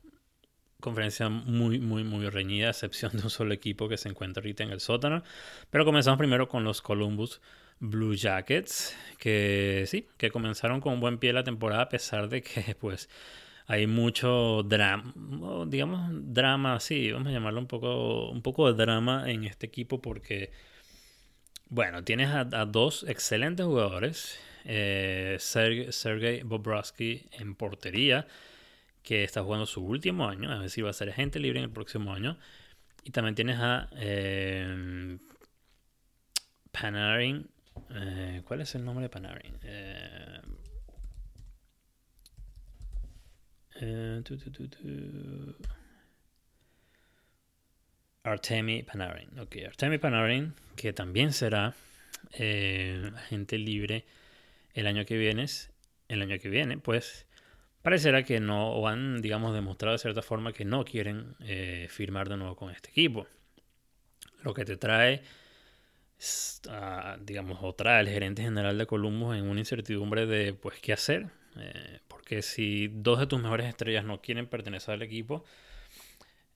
conferencia 0.81 1.29
muy, 1.29 1.79
muy, 1.79 2.05
muy 2.05 2.29
reñida, 2.29 2.69
a 2.69 2.71
excepción 2.71 3.13
de 3.13 3.23
un 3.23 3.31
solo 3.31 3.53
equipo 3.53 3.89
que 3.89 3.97
se 3.97 4.09
encuentra 4.09 4.43
ahorita 4.43 4.63
en 4.63 4.71
el 4.71 4.81
sótano. 4.81 5.23
Pero 5.71 5.85
comenzamos 5.85 6.19
primero 6.19 6.49
con 6.49 6.65
los 6.65 6.83
Columbus 6.83 7.41
Blue 7.81 8.15
Jackets, 8.15 8.97
que 9.19 9.85
sí, 9.87 10.07
que 10.19 10.31
comenzaron 10.31 10.81
con 10.81 11.01
buen 11.01 11.19
pie 11.19 11.33
la 11.33 11.45
temporada 11.45 11.83
a 11.83 11.89
pesar 11.89 12.29
de 12.29 12.43
que 12.43 12.75
pues 12.81 13.09
hay 13.67 13.87
mucho 13.87 14.63
drama, 14.65 15.15
digamos 15.67 16.11
drama, 16.13 16.81
sí, 16.81 17.13
vamos 17.13 17.29
a 17.29 17.33
llamarlo 17.33 17.61
un 17.61 17.67
poco, 17.67 18.31
un 18.31 18.43
poco 18.43 18.73
de 18.73 18.83
drama 18.83 19.31
en 19.31 19.45
este 19.45 19.67
equipo 19.67 20.01
porque, 20.01 20.51
bueno, 21.69 22.05
tienes 22.05 22.31
a, 22.31 22.45
dos 22.45 23.05
excelentes 23.09 23.65
jugadores, 23.67 24.41
eh, 24.65 25.37
Sergei 25.39 26.43
Bobrovsky 26.43 27.27
en 27.33 27.55
portería, 27.55 28.27
que 29.03 29.25
está 29.25 29.43
jugando 29.43 29.67
su 29.67 29.85
último 29.85 30.29
año, 30.29 30.53
es 30.55 30.61
decir, 30.61 30.85
va 30.85 30.91
a 30.91 30.93
ser 30.93 31.11
agente 31.11 31.39
libre 31.39 31.61
en 31.61 31.65
el 31.65 31.71
próximo 31.71 32.13
año, 32.13 32.39
y 33.05 33.11
también 33.11 33.35
tienes 33.35 33.59
a 33.59 33.89
eh, 33.97 35.19
Panarin 36.73 37.49
eh, 37.91 38.43
¿Cuál 38.45 38.61
es 38.61 38.75
el 38.75 38.85
nombre 38.85 39.05
de 39.05 39.09
Panarin? 39.09 39.59
Eh, 43.81 44.23
eh, 44.85 45.55
Artemi 48.23 48.83
Panarin. 48.83 49.31
Artemi 49.67 49.99
Panarin, 49.99 50.55
que 50.77 50.93
también 50.93 51.33
será 51.33 51.75
agente 52.35 53.59
libre 53.59 54.05
el 54.75 54.87
año 54.87 55.05
que 55.05 55.17
viene. 55.17 55.47
El 56.09 56.23
año 56.23 56.39
que 56.39 56.49
viene, 56.49 56.77
pues 56.77 57.27
parecerá 57.83 58.25
que 58.25 58.41
no, 58.41 58.73
o 58.73 58.89
han, 58.89 59.23
digamos, 59.23 59.55
demostrado 59.55 59.93
de 59.93 59.99
cierta 59.99 60.23
forma 60.23 60.53
que 60.53 60.65
no 60.65 60.85
quieren 60.85 61.37
firmar 61.89 62.29
de 62.29 62.37
nuevo 62.37 62.57
con 62.57 62.71
este 62.71 62.91
equipo. 62.91 63.27
Lo 64.43 64.53
que 64.53 64.65
te 64.65 64.77
trae 64.77 65.23
digamos, 67.21 67.61
otra, 67.63 68.01
el 68.01 68.09
gerente 68.09 68.43
general 68.43 68.77
de 68.77 68.87
Columbus 68.87 69.37
en 69.37 69.49
una 69.49 69.61
incertidumbre 69.61 70.27
de, 70.27 70.53
pues, 70.53 70.79
qué 70.81 70.93
hacer. 70.93 71.40
Eh, 71.59 72.01
porque 72.09 72.43
si 72.43 72.89
dos 72.89 73.19
de 73.19 73.27
tus 73.27 73.41
mejores 73.41 73.67
estrellas 73.67 74.05
no 74.05 74.21
quieren 74.21 74.47
pertenecer 74.47 74.95
al 74.95 75.03
equipo, 75.03 75.45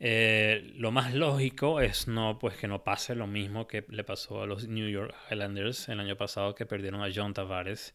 eh, 0.01 0.73
lo 0.77 0.91
más 0.91 1.15
lógico 1.15 1.81
es 1.81 2.09
no, 2.09 2.39
pues, 2.39 2.57
que 2.57 2.69
no 2.69 2.85
pase 2.85 3.15
lo 3.15 3.27
mismo 3.27 3.67
que 3.67 3.85
le 3.89 4.05
pasó 4.05 4.43
a 4.43 4.47
los 4.47 4.69
New 4.69 4.89
York 4.89 5.15
Highlanders 5.31 5.89
el 5.89 6.01
año 6.01 6.17
pasado, 6.17 6.55
que 6.55 6.67
perdieron 6.67 7.03
a 7.03 7.11
John 7.15 7.35
Tavares 7.35 7.95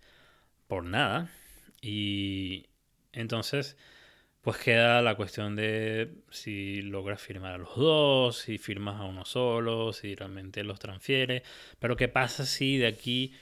por 0.68 0.84
nada. 0.84 1.30
Y 1.82 2.68
entonces 3.14 3.78
pues 4.42 4.58
queda 4.58 5.02
la 5.02 5.16
cuestión 5.16 5.56
de 5.56 6.12
si 6.30 6.82
logras 6.82 7.22
firmar 7.22 7.54
a 7.54 7.58
los 7.58 7.76
dos, 7.76 8.38
si 8.38 8.58
firmas 8.58 9.00
a 9.00 9.04
uno 9.04 9.26
solo, 9.26 9.92
si 9.94 10.16
realmente 10.16 10.64
los 10.64 10.80
transfiere. 10.80 11.44
Pero 11.80 11.98
¿qué 11.98 12.08
pasa 12.08 12.46
si 12.46 12.78
de 12.78 12.88
aquí 12.88 13.34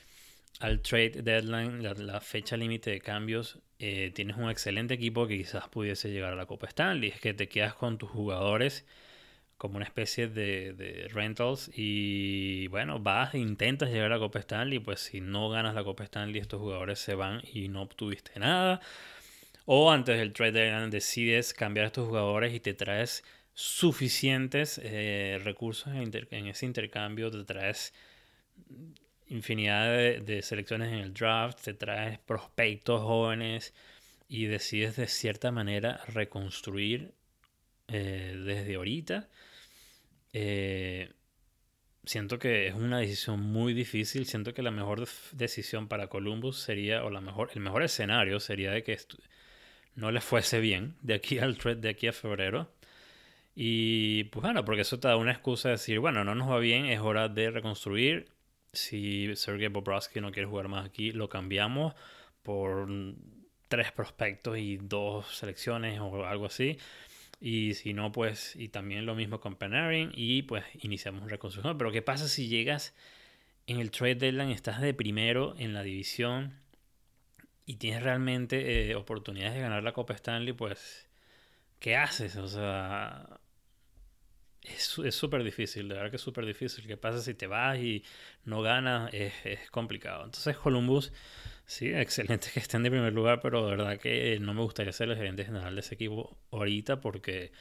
al 0.59 0.81
trade 0.81 1.21
deadline, 1.23 1.83
la, 1.83 2.21
fecha 2.21 2.57
límite 2.57 2.91
de 2.91 2.99
cambios, 2.99 3.59
eh, 3.79 4.11
tienes 4.13 4.37
un 4.37 4.49
excelente 4.49 4.95
equipo 4.95 5.27
que 5.27 5.37
quizás 5.37 5.67
pudiese 5.69 6.09
llegar 6.09 6.33
a 6.33 6.35
la 6.35 6.45
Copa 6.45 6.67
Stanley? 6.67 7.09
Es 7.09 7.19
que 7.19 7.33
te 7.33 7.47
quedas 7.47 7.75
con 7.75 7.97
tus 7.97 8.09
jugadores 8.09 8.85
como 9.57 9.77
una 9.77 9.85
especie 9.85 10.27
de, 10.27 10.73
de, 10.73 11.07
rentals 11.09 11.71
y 11.73 12.67
bueno, 12.67 12.99
vas 12.99 13.33
e 13.33 13.39
intentas 13.39 13.89
llegar 13.89 14.11
a 14.11 14.15
la 14.15 14.19
Copa 14.19 14.39
Stanley, 14.39 14.79
pues 14.79 14.99
si 14.99 15.21
no 15.21 15.49
ganas 15.49 15.73
la 15.75 15.83
Copa 15.83 16.03
Stanley 16.03 16.39
estos 16.39 16.59
jugadores 16.61 16.99
se 16.99 17.15
van 17.15 17.41
y 17.51 17.67
no 17.67 17.81
obtuviste 17.83 18.39
nada 18.39 18.81
o 19.69 19.91
antes 19.91 20.17
del 20.17 20.31
trade 20.31 20.53
deadline 20.53 20.89
decides 20.89 21.53
cambiar 21.53 21.83
a 21.83 21.87
estos 21.87 22.07
jugadores 22.07 22.53
y 22.53 22.61
te 22.61 22.73
traes 22.73 23.23
suficientes 23.53 24.79
eh, 24.81 25.41
recursos 25.43 25.93
en, 25.93 26.47
ese 26.47 26.65
intercambio, 26.65 27.29
te 27.29 27.43
traes 27.43 27.93
infinidad 29.29 29.87
de, 30.21 30.41
selecciones 30.41 30.91
en 30.93 30.99
el 30.99 31.13
draft, 31.13 31.61
te 31.63 31.73
traes 31.73 32.19
prospectos 32.19 33.01
jóvenes 33.01 33.73
y 34.27 34.45
decides 34.45 34.95
de 34.95 35.07
cierta 35.07 35.51
manera 35.51 36.01
reconstruir 36.07 37.13
eh, 37.87 38.35
desde 38.45 38.75
ahorita. 38.75 39.29
Eh, 40.33 41.11
siento 42.07 42.39
que 42.39 42.67
es 42.67 42.73
una 42.75 42.99
decisión 42.99 43.41
muy 43.41 43.73
difícil. 43.73 44.25
Siento 44.25 44.53
que 44.53 44.61
la 44.61 44.71
mejor 44.71 45.07
decisión 45.33 45.87
para 45.87 46.07
Columbus 46.07 46.59
sería, 46.59 47.03
o 47.03 47.09
la 47.09 47.21
mejor, 47.21 47.51
el 47.53 47.61
mejor 47.61 47.83
escenario 47.83 48.39
sería 48.39 48.71
de 48.71 48.83
que 48.83 48.97
no 49.95 50.11
le 50.11 50.21
fuese 50.21 50.59
bien 50.59 50.95
de 51.01 51.15
aquí 51.15 51.39
al 51.39 51.57
de 51.57 51.89
aquí 51.89 52.07
a 52.07 52.13
febrero 52.13 52.71
Y 53.55 54.25
pues 54.25 54.43
bueno, 54.43 54.63
porque 54.65 54.81
eso 54.81 54.99
te 54.99 55.07
da 55.07 55.17
una 55.17 55.31
excusa 55.31 55.69
de 55.69 55.73
decir, 55.73 55.99
bueno, 55.99 56.23
no 56.23 56.35
nos 56.35 56.49
va 56.49 56.59
bien, 56.59 56.85
es 56.85 56.99
hora 57.01 57.29
de 57.29 57.51
reconstruir. 57.51 58.27
Si 58.77 59.35
Sergei 59.35 59.67
Bobrovsky 59.67 60.21
no 60.21 60.31
quiere 60.31 60.47
jugar 60.47 60.67
más 60.67 60.85
aquí, 60.85 61.11
lo 61.11 61.29
cambiamos 61.29 61.93
por 62.43 62.87
tres 63.67 63.91
prospectos 63.91 64.57
y 64.57 64.77
dos 64.77 65.35
selecciones 65.35 65.99
o 65.99 66.25
algo 66.25 66.45
así. 66.45 66.77
Y 67.39 67.75
si 67.75 67.93
no, 67.93 68.11
pues, 68.11 68.55
y 68.55 68.69
también 68.69 69.05
lo 69.05 69.13
mismo 69.15 69.39
con 69.39 69.55
Panarin 69.55 70.11
y 70.15 70.43
pues 70.43 70.63
iniciamos 70.81 71.29
reconstrucción. 71.29 71.77
Pero 71.77 71.91
¿qué 71.91 72.01
pasa 72.01 72.27
si 72.27 72.47
llegas 72.47 72.95
en 73.67 73.79
el 73.79 73.91
trade 73.91 74.15
deadline, 74.15 74.51
estás 74.51 74.81
de 74.81 74.93
primero 74.93 75.55
en 75.57 75.73
la 75.73 75.83
división 75.83 76.53
y 77.65 77.75
tienes 77.75 78.01
realmente 78.01 78.89
eh, 78.91 78.95
oportunidades 78.95 79.55
de 79.55 79.61
ganar 79.61 79.83
la 79.83 79.93
Copa 79.93 80.13
Stanley? 80.13 80.53
Pues, 80.53 81.07
¿qué 81.79 81.95
haces? 81.95 82.37
O 82.37 82.47
sea, 82.47 83.39
es 84.75 85.15
súper 85.15 85.43
difícil, 85.43 85.87
de 85.87 85.95
verdad 85.95 86.09
que 86.09 86.17
es 86.17 86.21
súper 86.21 86.45
difícil. 86.45 86.85
¿Qué 86.87 86.97
pasa 86.97 87.21
si 87.21 87.33
te 87.33 87.47
vas 87.47 87.77
y 87.79 88.03
no 88.45 88.61
ganas? 88.61 89.13
Es, 89.13 89.33
es 89.43 89.69
complicado. 89.71 90.25
Entonces, 90.25 90.57
Columbus 90.57 91.11
Sí, 91.67 91.89
excelente 91.93 92.49
que 92.53 92.61
estén 92.61 92.81
de 92.81 92.89
primer 92.89 93.13
lugar, 93.13 93.41
pero 93.41 93.65
de 93.65 93.71
verdad 93.75 93.99
que 93.99 94.39
no 94.39 94.53
me 94.53 94.61
gustaría 94.61 94.93
ser 94.93 95.09
el 95.09 95.17
gerente 95.17 95.45
general 95.45 95.75
de 95.75 95.81
ese 95.81 95.95
equipo 95.95 96.37
ahorita 96.51 97.01
porque, 97.01 97.51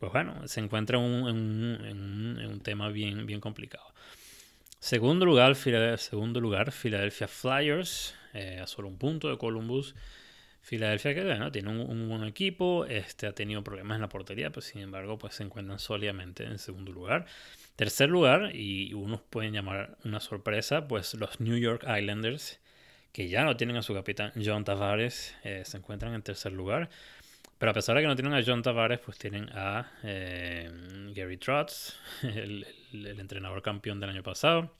pues 0.00 0.12
bueno, 0.12 0.46
se 0.48 0.60
encuentra 0.60 0.98
en 0.98 1.04
un, 1.04 2.60
tema 2.62 2.88
bien, 2.88 3.26
bien 3.26 3.40
complicado. 3.40 3.86
Segundo 4.80 5.24
lugar, 5.24 5.54
segundo 5.54 6.40
lugar 6.40 6.72
Philadelphia 6.72 7.28
Flyers, 7.28 8.14
eh, 8.34 8.58
a 8.60 8.66
solo 8.66 8.88
un 8.88 8.98
punto 8.98 9.30
de 9.30 9.38
Columbus. 9.38 9.94
Philadelphia 10.64 11.14
que 11.14 11.24
bueno, 11.24 11.52
tiene 11.52 11.68
un, 11.70 12.08
buen 12.08 12.24
equipo, 12.24 12.86
este, 12.86 13.26
ha 13.26 13.32
tenido 13.32 13.62
problemas 13.62 13.96
en 13.96 14.02
la 14.02 14.08
portería, 14.08 14.50
pero 14.50 14.62
sin 14.62 14.80
embargo 14.80 15.18
pues 15.18 15.34
se 15.34 15.42
encuentran 15.42 15.78
sólidamente 15.78 16.44
en 16.44 16.58
segundo 16.58 16.92
lugar. 16.92 17.26
Tercer 17.76 18.08
lugar, 18.08 18.54
y 18.54 18.94
unos 18.94 19.20
pueden 19.20 19.52
llamar 19.52 19.96
una 20.04 20.20
sorpresa, 20.20 20.88
pues 20.88 21.14
los 21.14 21.40
New 21.40 21.58
York 21.58 21.84
Islanders 21.84 22.60
que 23.14 23.28
ya 23.28 23.44
no 23.44 23.56
tienen 23.56 23.76
a 23.76 23.82
su 23.82 23.94
capitán 23.94 24.32
John 24.44 24.64
Tavares, 24.64 25.36
eh, 25.44 25.62
se 25.64 25.76
encuentran 25.76 26.14
en 26.14 26.22
tercer 26.22 26.50
lugar. 26.50 26.90
Pero 27.58 27.70
a 27.70 27.72
pesar 27.72 27.94
de 27.94 28.02
que 28.02 28.08
no 28.08 28.16
tienen 28.16 28.34
a 28.34 28.42
John 28.44 28.60
Tavares, 28.60 28.98
pues 28.98 29.18
tienen 29.18 29.48
a 29.52 29.92
eh, 30.02 30.68
Gary 31.14 31.36
Trotz, 31.36 31.94
el, 32.22 32.66
entrenador 32.92 33.62
campeón 33.62 34.00
del 34.00 34.10
año 34.10 34.24
pasado. 34.24 34.72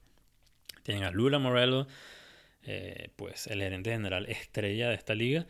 Tienen 0.82 1.04
a 1.04 1.12
Lula 1.12 1.38
Morello, 1.38 1.86
eh, 2.64 3.10
pues 3.14 3.46
el 3.46 3.60
gerente 3.60 3.92
general 3.92 4.26
estrella 4.26 4.88
de 4.88 4.96
esta 4.96 5.14
liga. 5.14 5.46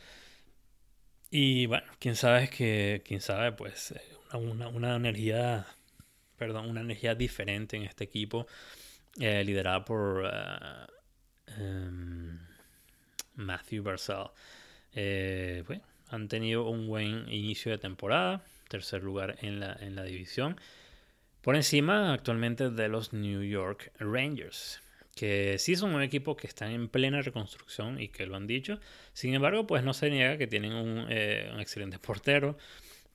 Y 1.31 1.67
bueno, 1.67 1.87
quién 1.99 2.17
sabe 2.17 2.49
que, 2.49 3.03
quién 3.05 3.21
sabe, 3.21 3.53
pues 3.53 3.95
una, 4.33 4.97
energía, 4.97 5.67
perdón, 6.37 6.69
una 6.71 6.81
energía 6.81 7.15
diferente 7.15 7.77
en 7.77 7.83
este 7.83 8.05
equipo, 8.05 8.47
liderada 9.17 9.85
por 9.85 10.31
um, 11.59 12.39
Matthew 13.35 13.83
Barzal. 13.83 14.31
Eh, 14.93 15.65
han 16.09 16.29
tenido 16.29 16.69
un 16.69 16.87
buen 16.87 17.29
inicio 17.33 17.73
de 17.73 17.79
temporada, 17.79 18.45
tercer 18.69 19.03
lugar 19.03 19.37
en 19.41 19.61
la, 19.61 19.77
en 19.81 19.97
la 19.97 20.05
división, 20.05 20.61
por 21.41 21.57
encima 21.57 22.13
actualmente 22.13 22.71
de 22.71 22.89
los 22.89 23.13
New 23.13 23.43
York 23.43 23.93
Rangers, 23.99 24.81
que 25.15 25.59
sí 25.59 25.77
son 25.77 25.95
un 25.95 26.03
equipo 26.03 26.37
que 26.37 26.47
están 26.47 26.71
en 26.71 26.89
plena 26.89 27.23
reconstrucción 27.23 28.01
y 28.01 28.09
que 28.09 28.27
lo 28.27 28.37
han 28.37 28.47
dicho. 28.47 28.81
Sin 29.13 29.35
embargo, 29.35 29.67
pues 29.67 29.85
no 29.85 29.95
se 29.95 30.11
niega 30.11 30.39
que 30.39 30.47
tienen 30.47 30.73
un, 30.73 31.07
eh, 31.09 31.51
excelente 31.59 31.99
portero, 31.99 32.57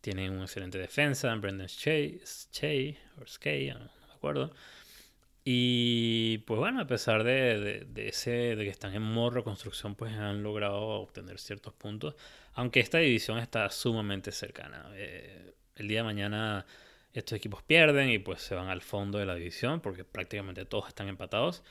tienen 0.01 0.31
una 0.31 0.43
excelente 0.43 0.77
defensa, 0.77 1.33
Brendan 1.35 1.67
Shea, 1.67 2.19
o 3.21 3.27
Skay, 3.27 3.69
no 3.71 3.79
me 3.79 4.13
acuerdo. 4.13 4.53
Y 5.43 6.39
pues 6.39 6.59
bueno, 6.59 6.81
a 6.81 6.87
pesar 6.87 7.23
de, 7.23 7.87
ese, 7.95 8.55
de 8.55 8.63
que 8.63 8.69
están 8.69 8.93
en 8.93 9.01
modo 9.01 9.31
reconstrucción, 9.31 9.95
pues 9.95 10.13
han 10.13 10.43
logrado 10.43 10.77
obtener 10.77 11.39
ciertos 11.39 11.73
puntos. 11.73 12.15
Aunque 12.53 12.79
esta 12.81 12.99
división 12.99 13.39
está 13.39 13.69
sumamente 13.69 14.31
cercana. 14.31 14.89
Eh, 14.93 15.53
el 15.75 15.87
día 15.87 15.99
de 15.99 16.03
mañana 16.03 16.65
estos 17.13 17.37
equipos 17.37 17.63
pierden 17.63 18.09
y 18.09 18.19
pues 18.19 18.41
se 18.41 18.55
van 18.55 18.67
al 18.67 18.81
fondo 18.81 19.17
de 19.17 19.25
la 19.25 19.35
división 19.35 19.81
porque 19.81 20.03
prácticamente 20.03 20.65
todos 20.65 20.89
están 20.89 21.07
empatados. 21.07 21.63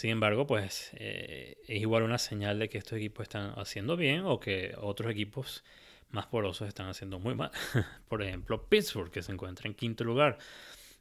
Sin 0.00 0.08
embargo, 0.08 0.46
pues 0.46 0.92
eh, 0.94 1.58
es 1.68 1.82
igual 1.82 2.04
una 2.04 2.16
señal 2.16 2.58
de 2.58 2.70
que 2.70 2.78
estos 2.78 2.96
equipos 2.96 3.24
están 3.24 3.52
haciendo 3.58 3.98
bien 3.98 4.22
o 4.24 4.40
que 4.40 4.74
otros 4.78 5.12
equipos 5.12 5.62
más 6.08 6.24
porosos 6.24 6.68
están 6.68 6.88
haciendo 6.88 7.18
muy 7.18 7.34
mal. 7.34 7.50
Por 8.08 8.22
ejemplo, 8.22 8.66
Pittsburgh, 8.66 9.10
que 9.10 9.22
se 9.22 9.30
encuentra 9.30 9.68
en 9.68 9.74
quinto 9.74 10.02
lugar 10.02 10.38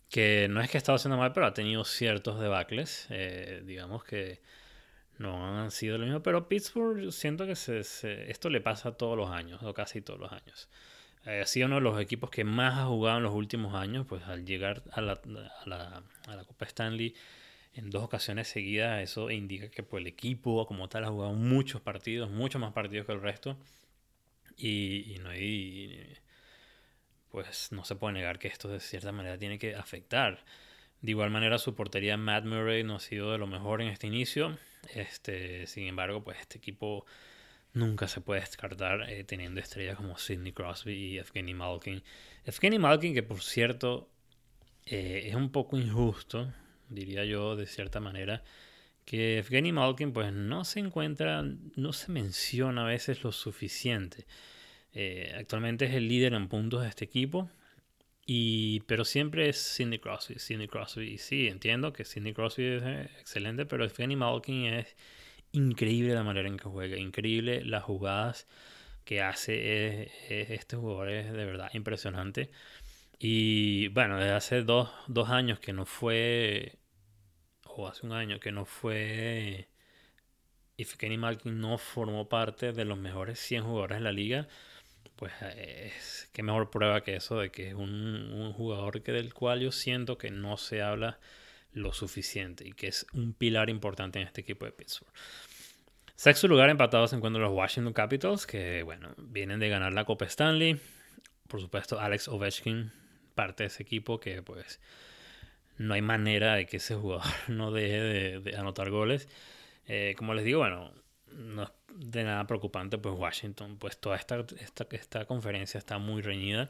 que 0.10 0.48
no 0.50 0.60
es 0.60 0.70
que 0.70 0.78
estado 0.78 0.98
haciendo 0.98 1.16
mal, 1.16 1.32
pero 1.32 1.46
ha 1.46 1.54
tenido 1.54 1.86
ciertos 1.86 2.42
debacles, 2.42 3.08
eh, 3.10 3.64
digamos 3.66 4.04
que 4.04 4.42
no 5.18 5.62
han 5.62 5.72
sido 5.72 5.98
lo 5.98 6.04
mismo, 6.04 6.22
pero 6.22 6.50
Pittsburgh 6.50 7.14
siento 7.14 7.48
que 7.48 7.56
se, 7.56 7.80
esto 8.30 8.50
le 8.50 8.60
pasa 8.60 8.98
todos 8.98 9.16
los 9.16 9.30
años, 9.30 9.64
o 9.64 9.74
casi 9.74 10.02
todos 10.02 10.20
los 10.20 10.34
años. 10.34 10.68
Eh, 11.26 11.40
ha 11.42 11.46
sido 11.46 11.68
uno 11.68 11.76
de 11.76 11.84
los 11.84 12.02
equipos 12.02 12.32
que 12.32 12.44
más 12.44 12.78
ha 12.78 12.88
jugado 12.88 13.20
en 13.20 13.24
los 13.24 13.34
últimos 13.34 13.76
años, 13.76 14.06
pues 14.10 14.24
al 14.26 14.44
llegar 14.44 14.84
a 14.92 15.00
la, 15.00 15.14
a 15.14 15.70
la, 15.70 16.04
a 16.28 16.36
la 16.36 16.44
Copa 16.44 16.66
Stanley 16.66 17.16
en 17.80 17.90
dos 17.90 18.04
ocasiones 18.04 18.48
seguidas, 18.48 19.02
eso 19.02 19.32
indica 19.32 19.70
que 19.70 19.84
pues, 19.84 20.02
el 20.02 20.08
equipo 20.08 20.66
como 20.68 20.90
tal 20.90 21.06
ha 21.06 21.10
jugado 21.10 21.34
muchos 21.34 21.82
partidos, 21.82 22.30
muchos 22.30 22.62
más 22.62 22.74
partidos 22.74 23.06
que 23.06 23.14
el 23.14 23.22
resto, 23.22 23.58
y, 24.58 25.14
y 25.14 25.20
no 25.20 25.30
hay 25.30 26.18
pues 27.32 27.72
no 27.72 27.86
se 27.86 27.96
puede 27.96 28.14
negar 28.14 28.40
que 28.40 28.48
esto 28.48 28.68
de 28.70 28.80
cierta 28.80 29.12
manera 29.12 29.38
tiene 29.38 29.60
que 29.60 29.76
afectar. 29.76 30.44
De 31.02 31.12
igual 31.12 31.30
manera, 31.30 31.58
su 31.58 31.76
portería 31.76 32.18
Matt 32.18 32.46
Murray 32.46 32.84
no 32.84 32.96
ha 32.96 33.00
sido 33.00 33.32
de 33.32 33.38
lo 33.38 33.48
mejor 33.48 33.82
en 33.82 33.90
este 33.90 34.08
inicio. 34.08 34.58
Este, 34.94 35.68
sin 35.68 35.88
embargo, 35.88 36.24
pues 36.24 36.40
este 36.40 36.58
equipo 36.58 37.06
nunca 37.74 38.08
se 38.08 38.22
puede 38.22 38.42
descartar 38.42 39.10
eh, 39.10 39.24
teniendo 39.24 39.62
estrellas 39.62 39.98
como 39.98 40.18
Sidney 40.18 40.52
Crosby 40.52 40.94
y 40.94 41.18
Evgeny 41.20 41.54
Malkin. 41.54 42.04
Evgeny 42.46 42.80
Malkin, 42.80 43.14
que 43.14 43.24
por 43.24 43.42
cierto 43.42 44.10
eh, 44.86 45.24
es 45.28 45.36
un 45.36 45.52
poco 45.52 45.78
injusto, 45.78 46.52
diría 46.90 47.26
yo 47.26 47.56
de 47.56 47.66
cierta 47.66 48.00
manera, 48.00 48.44
que 49.06 49.40
Evgeny 49.40 49.72
Malkin 49.72 50.14
pues 50.14 50.32
no 50.34 50.64
se 50.66 50.80
encuentra, 50.80 51.44
no 51.76 51.94
se 51.94 52.12
menciona 52.12 52.84
a 52.84 52.88
veces 52.88 53.24
lo 53.24 53.32
suficiente. 53.32 54.28
Eh, 54.94 55.34
actualmente 55.38 55.86
es 55.86 55.94
el 55.94 56.08
líder 56.08 56.34
en 56.34 56.48
puntos 56.48 56.84
de 56.84 56.90
este 56.90 57.06
equipo. 57.06 57.50
Y, 58.26 58.82
pero 58.82 59.06
siempre 59.06 59.50
es 59.50 59.58
Sidney 59.58 59.98
Crosby, 59.98 60.38
Sidney 60.38 60.68
Crosby. 60.68 61.18
Sí, 61.18 61.48
entiendo 61.48 61.94
que 61.94 62.06
Sidney 62.06 62.34
Crosby 62.34 62.66
es 62.66 62.84
eh, 62.84 63.10
excelente, 63.20 63.66
pero 63.66 63.84
Evgeny 63.84 64.16
Malkin 64.16 64.66
es 64.66 64.96
increíble 65.52 66.14
la 66.14 66.24
manera 66.24 66.48
en 66.48 66.58
que 66.58 66.70
juega, 66.70 66.98
increíble 66.98 67.64
las 67.66 67.84
jugadas 67.84 68.46
que 69.04 69.22
hace 69.24 70.12
este 70.30 70.76
jugador, 70.78 71.10
es 71.10 71.34
de 71.34 71.46
verdad 71.46 71.72
impresionante. 71.74 72.52
Y 73.20 73.90
bueno, 73.90 74.18
desde 74.18 74.32
hace 74.32 74.64
dos, 74.64 74.90
dos 75.08 75.30
años 75.30 75.60
que 75.60 75.74
no 75.74 75.86
fue, 75.86 76.80
o 77.66 77.88
hace 77.88 78.06
un 78.06 78.14
año 78.14 78.40
que 78.40 78.52
no 78.52 78.66
fue, 78.66 79.68
Evgeny 80.78 81.18
Malkin 81.18 81.60
no 81.60 81.78
formó 81.78 82.30
parte 82.30 82.72
de 82.72 82.86
los 82.86 82.98
mejores 82.98 83.40
100 83.40 83.64
jugadores 83.64 83.98
de 83.98 84.04
la 84.04 84.12
liga 84.12 84.48
pues 85.20 85.34
es 85.58 86.30
qué 86.32 86.44
mejor 86.44 86.70
prueba 86.70 87.02
que 87.04 87.18
eso 87.18 87.40
de 87.40 87.52
que 87.52 87.68
es 87.68 87.74
un, 87.74 88.54
jugador 88.56 89.04
que 89.04 89.12
del 89.12 89.34
cual 89.34 89.60
yo 89.60 89.74
siento 89.74 90.18
que 90.18 90.32
no 90.32 90.56
se 90.56 90.82
habla 90.82 91.20
lo 91.74 91.92
suficiente 91.92 92.66
y 92.66 92.72
que 92.72 92.88
es 92.88 93.06
un 93.12 93.34
pilar 93.34 93.70
importante 93.70 94.22
en 94.22 94.28
este 94.28 94.42
equipo 94.42 94.66
de 94.66 94.72
Pittsburgh. 94.72 95.12
Sexto 96.16 96.48
lugar 96.48 96.70
empatado 96.70 97.06
se 97.06 97.18
encuentran 97.18 97.44
los 97.44 97.54
Washington 97.54 97.92
Capitals, 97.92 98.48
que 98.48 98.82
bueno, 98.84 99.14
vienen 99.18 99.60
de 99.60 99.68
ganar 99.68 99.92
la 99.92 100.06
Copa 100.06 100.24
Stanley. 100.24 100.80
Por 101.50 101.60
supuesto, 101.60 102.00
Alex 102.00 102.30
Ovechkin, 102.30 102.90
parte 103.40 103.64
de 103.64 103.68
ese 103.68 103.84
equipo 103.84 104.20
que 104.20 104.44
pues 104.44 104.82
no 105.78 105.94
hay 105.94 106.02
manera 106.02 106.56
de 106.56 106.66
que 106.66 106.76
ese 106.76 106.96
jugador 106.96 107.24
no 107.48 107.72
deje 107.72 108.42
de, 108.42 108.58
anotar 108.58 108.90
goles. 108.90 109.30
Eh, 109.88 110.14
como 110.18 110.34
les 110.34 110.44
digo, 110.44 110.60
bueno, 110.60 110.92
no 111.32 111.64
es 111.64 111.70
de 111.96 112.26
nada 112.26 112.46
preocupante, 112.46 112.98
pues 112.98 113.16
Washington, 113.18 113.78
pues 113.80 113.98
toda 113.98 114.18
esta, 114.18 114.46
esta, 114.60 114.86
esta 114.92 115.24
conferencia 115.24 115.78
está 115.78 115.98
muy 116.00 116.22
reñida. 116.22 116.70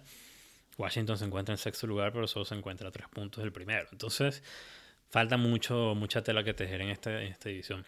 Washington 0.78 1.18
se 1.18 1.26
encuentra 1.26 1.54
en 1.54 1.58
sexto 1.58 1.88
lugar, 1.88 2.14
pero 2.14 2.28
solo 2.28 2.46
se 2.46 2.54
encuentra 2.54 2.90
a 2.90 2.92
tres 2.92 3.08
puntos 3.10 3.44
del 3.44 3.52
primero. 3.52 3.88
Entonces, 3.92 4.44
falta 5.10 5.38
mucho, 5.38 5.96
mucha 5.96 6.22
tela 6.22 6.44
que 6.44 6.54
tejer 6.54 6.82
en 6.82 6.90
esta, 6.90 7.20
en 7.20 7.32
esta 7.32 7.50
edición. 7.50 7.84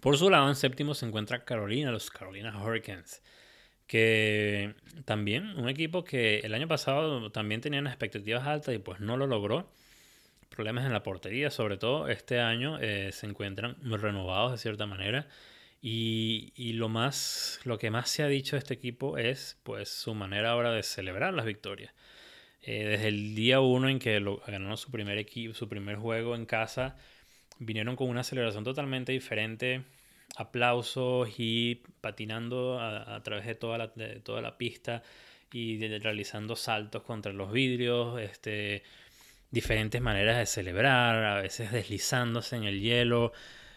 Por 0.00 0.18
su 0.18 0.28
lado, 0.28 0.46
en 0.46 0.56
séptimo 0.56 0.92
se 0.94 1.06
encuentra 1.06 1.42
Carolina, 1.46 1.90
los 1.90 2.10
Carolina 2.10 2.62
Hurricanes, 2.62 3.22
que 3.86 4.74
también 5.04 5.58
un 5.58 5.68
equipo 5.68 6.04
que 6.04 6.38
el 6.40 6.54
año 6.54 6.68
pasado 6.68 7.30
también 7.30 7.60
tenían 7.60 7.86
expectativas 7.86 8.46
altas 8.46 8.74
y 8.74 8.78
pues 8.78 9.00
no 9.00 9.16
lo 9.16 9.26
logró. 9.26 9.70
Problemas 10.48 10.86
en 10.86 10.92
la 10.92 11.02
portería, 11.02 11.50
sobre 11.50 11.76
todo 11.76 12.08
este 12.08 12.40
año, 12.40 12.78
eh, 12.80 13.10
se 13.12 13.26
encuentran 13.26 13.76
renovados 13.82 14.52
de 14.52 14.58
cierta 14.58 14.86
manera. 14.86 15.28
Y, 15.86 16.72
lo 16.74 16.88
más, 16.88 17.60
lo 17.64 17.78
que 17.78 17.90
más 17.90 18.08
se 18.08 18.22
ha 18.22 18.28
dicho 18.28 18.56
de 18.56 18.60
este 18.60 18.72
equipo 18.72 19.18
es 19.18 19.58
pues 19.64 19.90
su 19.90 20.14
manera 20.14 20.52
ahora 20.52 20.72
de 20.72 20.82
celebrar 20.82 21.34
las 21.34 21.44
victorias. 21.44 21.92
Eh, 22.62 22.84
desde 22.86 23.08
el 23.08 23.34
día 23.34 23.60
uno 23.60 23.90
en 23.90 23.98
que 23.98 24.18
ganaron 24.46 24.78
su 24.78 24.90
primer 24.90 25.18
equipo, 25.18 25.54
su 25.54 25.68
primer 25.68 25.96
juego 25.96 26.36
en 26.36 26.46
casa, 26.46 26.96
vinieron 27.58 27.96
con 27.96 28.08
una 28.08 28.22
aceleración 28.22 28.64
totalmente 28.64 29.12
diferente, 29.12 29.84
aplausos 30.36 31.28
y 31.38 31.82
patinando 32.00 32.80
a, 32.80 33.22
través 33.22 33.46
de 33.46 33.54
toda 33.54 33.78
la, 33.78 33.92
toda 34.22 34.40
la 34.40 34.58
pista 34.58 35.02
y 35.52 35.78
realizando 35.98 36.56
saltos 36.56 37.02
contra 37.02 37.32
los 37.32 37.52
vidrios, 37.52 38.20
este, 38.20 38.82
diferentes 39.50 40.02
maneras 40.02 40.38
de 40.38 40.46
celebrar, 40.46 41.24
a 41.24 41.40
veces 41.40 41.70
deslizándose 41.72 42.56
en 42.56 42.64
el 42.64 42.80
hielo. 42.80 43.32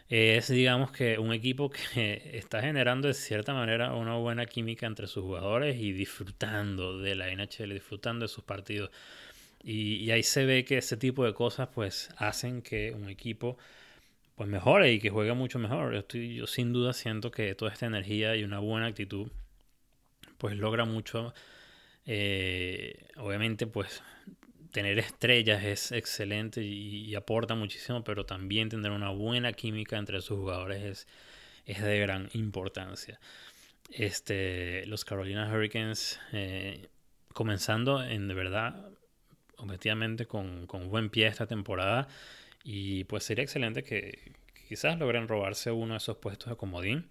Es, 0.09 0.47
digamos 0.47 0.91
que, 0.91 1.19
un 1.19 1.33
equipo 1.33 1.69
que 1.69 2.31
está 2.33 2.61
generando 2.61 3.07
de 3.07 3.13
cierta 3.13 3.53
manera 3.53 3.93
una 3.93 4.15
buena 4.15 4.45
química 4.47 4.87
entre 4.87 5.07
sus 5.07 5.23
jugadores 5.23 5.77
y 5.77 5.91
disfrutando 5.91 6.97
de 6.97 7.15
la 7.15 7.27
NHL, 7.29 7.73
disfrutando 7.73 8.25
de 8.25 8.29
sus 8.29 8.43
partidos. 8.43 8.89
Y, 9.63 10.09
ahí 10.11 10.23
se 10.23 10.45
ve 10.45 10.65
que 10.65 10.77
ese 10.77 10.97
tipo 10.97 11.25
de 11.25 11.33
cosas 11.33 11.69
pues 11.73 12.09
hacen 12.17 12.61
que 12.61 12.91
un 12.93 13.09
equipo 13.09 13.57
pues 14.37 14.47
mejore 14.47 14.93
y 14.93 14.99
que 14.99 15.09
juegue 15.09 15.33
mucho 15.33 15.59
mejor. 15.59 15.91
Yo, 15.91 15.99
estoy, 15.99 16.35
yo 16.35 16.47
sin 16.47 16.71
duda 16.71 16.93
siento 16.93 17.31
que 17.31 17.53
toda 17.55 17.73
esta 17.73 17.87
energía 17.87 18.37
y 18.37 18.45
una 18.45 18.59
buena 18.59 18.87
actitud 18.87 19.29
pues 20.37 20.55
logra 20.55 20.85
mucho 20.85 21.33
eh, 22.09 23.09
obviamente, 23.17 23.67
pues 23.67 24.01
tener 24.71 24.97
estrellas 24.97 25.63
es 25.63 25.91
excelente 25.91 26.63
y, 26.63 27.13
aporta 27.15 27.53
muchísimo, 27.53 28.03
pero 28.03 28.25
también 28.25 28.69
tener 28.69 28.91
una 28.91 29.09
buena 29.09 29.51
química 29.53 29.97
entre 29.97 30.21
sus 30.21 30.39
jugadores 30.39 30.83
es, 30.83 31.07
es 31.65 31.83
de 31.83 31.99
gran 31.99 32.29
importancia. 32.33 33.19
Este, 33.91 34.85
los 34.87 35.03
Carolina 35.03 35.51
Hurricanes, 35.51 36.19
eh, 36.31 36.87
comenzando 37.33 38.03
en 38.03 38.27
de 38.29 38.33
verdad, 38.33 38.89
objetivamente, 39.57 40.25
con, 40.25 40.65
con, 40.65 40.89
buen 40.89 41.09
pie 41.09 41.27
esta 41.27 41.47
temporada, 41.47 42.07
y 42.63 43.03
pues 43.05 43.23
sería 43.23 43.43
excelente 43.43 43.83
que 43.83 44.33
quizás 44.67 44.97
logren 44.97 45.27
robarse 45.27 45.71
uno 45.71 45.93
de 45.93 45.97
esos 45.97 46.17
puestos 46.17 46.49
de 46.49 46.57
comodín. 46.57 47.09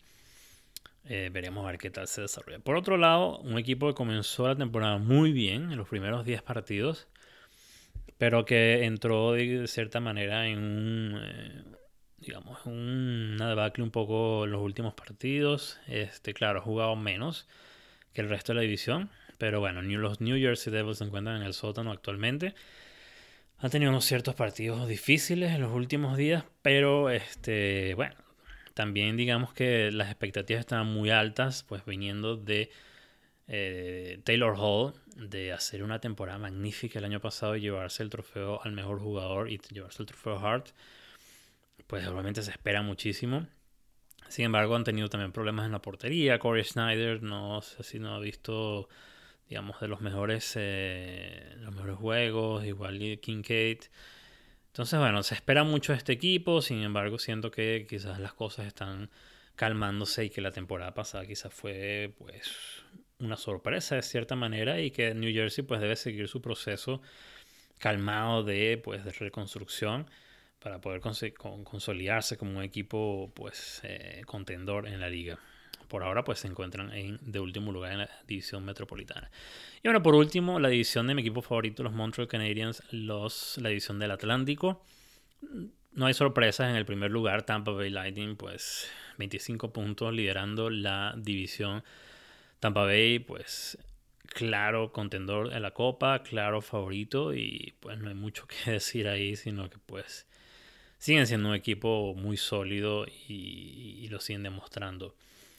Eh, 1.09 1.30
veremos 1.32 1.64
a 1.64 1.68
ver 1.68 1.78
qué 1.78 1.90
tal 1.90 2.09
se 2.09 2.22
desarrolla. 2.22 2.59
Por 2.59 2.76
otro 2.76 2.97
lado, 2.97 3.38
un 3.38 3.59
equipo 3.59 3.86
que 3.86 3.94
comenzó 3.94 4.49
la 4.49 4.57
temporada 4.57 4.99
muy 4.99 5.32
bien 5.32 5.70
en 5.70 5.78
los 5.78 5.88
primeros 5.88 6.24
10 6.24 6.42
partidos, 6.42 7.07
pero 8.18 8.44
que 8.44 8.84
entró 8.84 9.32
de 9.32 9.66
cierta 9.68 10.01
manera 10.01 10.49
en 10.49 10.59
un, 10.59 11.20
eh, 11.22 11.64
digamos, 12.18 12.64
una 12.66 13.49
debacle 13.49 13.84
un 13.84 13.90
poco 13.90 14.44
en 14.44 14.51
los 14.51 14.62
últimos 14.62 14.94
partidos. 14.94 15.78
Este, 15.86 16.34
claro, 16.34 16.59
ha 16.59 16.62
jugado 16.62 16.97
menos 16.97 17.47
que 18.12 18.22
el 18.22 18.28
resto 18.28 18.53
de 18.53 18.57
la 18.57 18.62
división, 18.62 19.11
pero 19.38 19.61
bueno, 19.61 19.82
los 19.82 20.20
New 20.20 20.38
Jersey 20.38 20.72
Devils 20.72 20.99
se 20.99 21.05
encuentran 21.05 21.36
en 21.36 21.42
el 21.42 21.55
sótano 21.55 21.92
actualmente. 21.92 22.55
Han 23.59 23.70
tenido 23.70 23.90
unos 23.90 24.04
ciertos 24.04 24.34
partidos 24.34 24.86
difíciles 24.86 25.52
en 25.52 25.62
los 25.62 25.72
últimos 25.72 26.16
días, 26.16 26.44
pero 26.62 27.11
este, 27.11 27.94
bueno, 27.94 28.14
también 28.74 29.16
digamos 29.16 29.54
que 29.54 29.90
las 29.90 30.09
expectativas 30.09 30.61
estaban 30.61 30.86
muy 30.86 31.11
altas, 31.11 31.62
pues 31.62 31.84
viniendo 31.86 32.36
de 32.36 32.70
eh, 33.48 34.20
Taylor 34.24 34.54
Hall, 34.59 34.94
de 35.16 35.52
hacer 35.52 35.82
una 35.82 36.00
temporada 36.00 36.38
magnífica 36.38 36.98
el 36.98 37.07
año 37.07 37.20
pasado 37.20 37.57
y 37.57 37.61
llevarse 37.62 38.02
el 38.02 38.11
trofeo 38.11 38.62
al 38.62 38.72
mejor 38.72 39.00
jugador 39.00 39.50
y 39.50 39.59
llevarse 39.70 40.02
el 40.02 40.07
trofeo 40.07 40.38
Hart, 40.38 40.68
pues 41.86 42.07
obviamente 42.07 42.42
se 42.42 42.50
espera 42.50 42.82
muchísimo. 42.82 43.46
Sin 44.28 44.44
embargo, 44.44 44.74
han 44.76 44.84
tenido 44.84 45.09
también 45.09 45.32
problemas 45.32 45.66
en 45.66 45.72
la 45.72 45.80
portería. 45.80 46.38
Corey 46.38 46.64
Schneider 46.64 47.22
no 47.22 47.62
sé 47.62 47.82
si 47.82 47.98
no 47.98 48.14
ha 48.14 48.18
visto, 48.18 48.88
digamos, 49.49 49.80
de 49.80 49.88
los 49.88 50.01
mejores, 50.01 50.55
eh, 50.57 51.55
los 51.59 51.74
mejores 51.74 51.97
juegos, 51.97 52.64
igual 52.64 52.99
Kincaid. 53.20 53.78
Entonces, 54.68 54.99
bueno, 54.99 55.22
se 55.22 55.34
espera 55.34 55.64
mucho 55.64 55.92
este 55.92 56.12
equipo, 56.12 56.61
sin 56.62 56.82
embargo, 56.82 57.18
siento 57.18 57.51
que 57.51 57.86
quizás 57.88 58.20
las 58.20 58.34
cosas 58.34 58.66
están 58.66 59.11
calmándose 59.55 60.26
y 60.26 60.30
que 60.30 60.40
la 60.40 60.53
temporada 60.53 60.94
pasada 60.94 61.26
quizás 61.26 61.53
fue 61.53 62.12
pues 62.18 62.53
una 63.18 63.36
sorpresa 63.36 63.97
de 63.97 64.03
cierta 64.03 64.36
manera 64.36 64.80
y 64.80 64.90
que 64.90 65.14
New 65.14 65.32
Jersey 65.32 65.64
pues 65.64 65.80
debe 65.80 65.97
seguir 65.97 66.28
su 66.28 66.42
proceso 66.42 67.01
calmado 67.78 68.42
de 68.44 68.78
pues 68.82 69.05
de 69.05 69.12
reconstrucción 69.12 70.07
para 70.59 70.80
poder 70.80 71.01
consolidarse 71.01 72.36
como 72.36 72.59
un 72.59 72.64
equipo 72.64 73.32
pues 73.34 73.80
eh, 73.84 74.22
contendor 74.26 74.86
en 74.86 75.01
la 75.01 75.09
liga 75.09 75.38
por 75.89 76.03
ahora 76.03 76.24
pues 76.24 76.41
se 76.41 76.49
encuentran 76.49 76.93
en 76.93 77.18
de 77.20 77.41
último 77.41 77.72
lugar 77.72 77.93
en 77.93 77.99
la 77.99 78.11
división 78.26 78.64
metropolitana. 78.64 79.30
Y 79.82 79.89
bueno, 79.89 80.03
por 80.03 80.14
último, 80.14 80.59
la 80.59 80.68
división 80.68 81.07
de 81.07 81.14
mi 81.14 81.22
equipo 81.22 81.43
favorito, 81.43 81.82
los 81.82 81.93
Montreal 81.93 82.28
Canadiens, 82.28 82.82
los, 82.91 83.59
la 83.59 83.68
división 83.68 83.99
del 83.99 84.11
Atlántico. 84.11 84.84
No 85.93 86.07
hay 86.07 86.14
sorpresas 86.14 86.70
en 86.70 86.76
el 86.76 86.84
primer 86.84 87.11
lugar, 87.11 87.45
Tampa 87.45 87.70
Bay 87.70 87.91
Lightning, 87.91 88.37
pues 88.37 88.91
25 89.18 89.72
puntos 89.72 90.12
liderando 90.12 90.70
la 90.70 91.14
división. 91.16 91.82
Tampa 92.61 92.84
Bay, 92.84 93.18
pues 93.18 93.78
claro 94.26 94.93
contendor 94.93 95.53
en 95.53 95.62
la 95.62 95.70
copa, 95.70 96.22
claro 96.22 96.61
favorito 96.61 97.32
y 97.34 97.74
pues 97.80 97.99
no 97.99 98.09
hay 98.09 98.14
mucho 98.14 98.47
que 98.47 98.70
decir 98.72 99.09
ahí, 99.09 99.37
sino 99.37 99.70
que 99.70 99.78
pues 99.78 100.26
siguen 100.99 101.26
siendo 101.26 101.49
un 101.49 101.55
equipo 101.55 102.14
muy 102.14 102.37
sólido 102.37 103.07
y, 103.07 104.01
y 104.03 104.09
lo 104.09 104.20
siguen 104.20 104.43
demostrando 104.43 105.14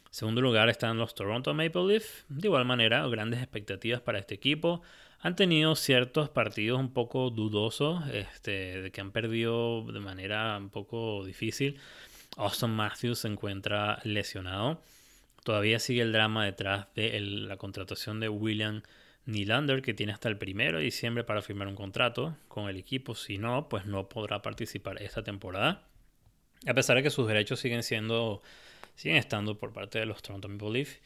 segundo 0.10 0.42
lugar 0.42 0.70
están 0.70 0.98
los 0.98 1.16
Toronto 1.16 1.54
Maple 1.54 1.86
Leafs. 1.86 2.26
De 2.30 2.48
igual 2.48 2.66
manera, 2.66 3.08
grandes 3.08 3.42
expectativas 3.42 4.02
para 4.02 4.20
este 4.20 4.36
equipo. 4.36 4.82
Han 5.20 5.36
tenido 5.36 5.76
ciertos 5.76 6.30
partidos 6.30 6.80
un 6.80 6.94
poco 6.94 7.30
dudosos, 7.30 8.08
este, 8.10 8.82
de 8.82 8.92
que 8.92 9.02
han 9.02 9.12
perdido 9.12 9.84
de 9.92 10.00
manera 10.00 10.58
un 10.58 10.70
poco 10.70 11.26
difícil. 11.26 11.80
Austin 12.38 12.70
Matthews 12.70 13.20
se 13.20 13.28
encuentra 13.28 14.00
lesionado. 14.04 14.82
Todavía 15.44 15.80
sigue 15.80 16.02
el 16.02 16.12
drama 16.12 16.46
detrás 16.46 16.88
de 16.94 17.20
la 17.20 17.58
contratación 17.58 18.20
de 18.20 18.30
William 18.30 18.84
Nylander, 19.26 19.82
que 19.82 19.94
tiene 19.94 20.14
hasta 20.14 20.30
el 20.30 20.38
primero 20.38 20.78
de 20.78 20.84
diciembre 20.84 21.24
para 21.24 21.42
firmar 21.42 21.68
un 21.68 21.76
contrato 21.76 22.38
con 22.48 22.70
el 22.70 22.78
equipo. 22.78 23.16
Si 23.16 23.38
no, 23.38 23.70
pues 23.70 23.86
no 23.86 24.08
podrá 24.10 24.42
participar 24.42 25.02
esta 25.02 25.24
temporada. 25.24 25.84
A 26.66 26.74
pesar 26.74 26.98
de 26.98 27.04
que 27.04 27.10
sus 27.10 27.28
derechos 27.28 27.60
siguen 27.60 27.84
siendo 27.84 28.42
siguen 28.98 29.18
estando 29.18 29.58
por 29.58 29.72
parte 29.72 30.00
de 30.00 30.06
los 30.06 30.22
Toronto 30.22 30.50
Maple 30.50 30.72
Leafs. 30.72 31.00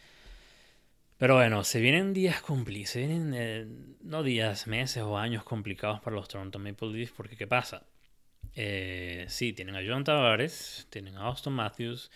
Pero 1.17 1.35
bueno, 1.35 1.63
se 1.63 1.79
vienen 1.79 2.13
días 2.13 2.41
complicados, 2.41 2.89
se 2.89 2.99
vienen 2.99 3.33
eh, 3.35 3.67
no 4.01 4.23
días, 4.23 4.65
meses 4.65 5.03
o 5.03 5.19
años 5.19 5.43
complicados 5.43 5.99
para 5.99 6.15
los 6.15 6.27
Toronto 6.27 6.57
Maple 6.57 6.87
Leafs 6.87 7.13
porque 7.15 7.35
¿qué 7.35 7.45
pasa? 7.45 7.85
Eh, 8.55 9.25
sí, 9.27 9.53
tienen 9.53 9.75
a 9.75 9.81
John 9.85 10.03
Tavares, 10.03 10.87
tienen 10.89 11.17
a 11.17 11.23
Austin 11.25 11.53
Matthews, 11.53 12.09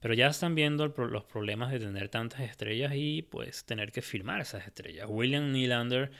pero 0.00 0.14
ya 0.14 0.26
están 0.26 0.54
viendo 0.54 0.88
los 0.88 1.24
problemas 1.24 1.70
de 1.70 1.78
tener 1.78 2.08
tantas 2.10 2.40
estrellas 2.40 2.92
y 2.94 3.22
pues 3.22 3.64
tener 3.64 3.92
que 3.92 4.02
firmar 4.02 4.40
esas 4.40 4.66
estrellas. 4.66 5.06
William 5.08 5.52
Nylander 5.52 6.10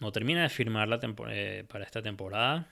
no 0.00 0.12
termina 0.12 0.42
de 0.42 0.48
firmar 0.48 0.88
eh, 1.30 1.64
para 1.68 1.84
esta 1.84 2.02
temporada 2.02 2.68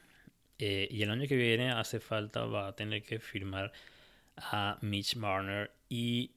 y 0.58 1.02
el 1.02 1.10
año 1.10 1.26
que 1.26 1.34
viene 1.34 1.72
hace 1.72 1.98
falta, 1.98 2.44
va 2.44 2.68
a 2.68 2.76
tener 2.76 3.02
que 3.02 3.18
firmar 3.18 3.72
a 4.36 4.78
Mitch 4.80 5.16
Marner 5.16 5.70
y 5.88 6.32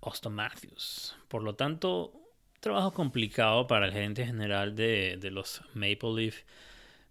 Austin 0.00 0.32
Matthews. 0.32 1.16
Por 1.28 1.42
lo 1.42 1.54
tanto, 1.54 2.12
trabajo 2.60 2.92
complicado 2.92 3.66
para 3.66 3.86
el 3.86 3.92
gerente 3.92 4.24
general 4.24 4.74
de, 4.74 5.18
los 5.30 5.62
Maple 5.74 6.14
Leaf 6.14 6.42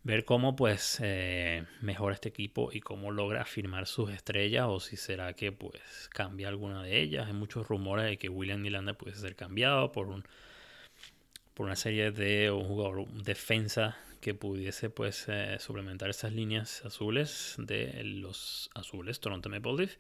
ver 0.04 0.24
cómo 0.24 0.56
pues 0.56 1.00
eh, 1.02 1.66
mejora 1.82 2.16
este 2.16 2.30
equipo 2.30 2.70
y 2.72 2.80
cómo 2.80 3.12
logra 3.12 3.44
firmar 3.44 3.88
sus 3.88 4.10
estrellas 4.12 4.66
o 4.70 4.80
si 4.80 4.96
será 4.96 5.34
que 5.34 5.52
pues 5.52 6.10
cambia 6.14 6.48
alguna 6.48 6.84
de 6.84 7.02
ellas. 7.02 7.28
Hay 7.28 7.34
muchos 7.34 7.68
rumores 7.68 8.06
de 8.06 8.18
que 8.18 8.30
William 8.30 8.62
Nylander 8.62 8.96
puede 8.96 9.16
ser 9.16 9.36
cambiado 9.36 9.92
por 9.92 10.08
un 10.08 10.24
por 11.54 11.66
una 11.66 11.76
serie 11.76 12.12
de 12.12 12.52
un 12.52 12.68
jugador 12.68 13.08
defensa 13.08 13.98
que 14.20 14.34
pudiese 14.34 14.90
pues 14.90 15.26
eh, 15.28 15.58
suplementar 15.60 16.10
esas 16.10 16.34
líneas 16.34 16.84
azules 16.86 17.56
de 17.58 18.04
los 18.04 18.70
azules 18.76 19.20
Toronto 19.20 19.50
Maple 19.50 19.74
Leaf. 19.74 19.96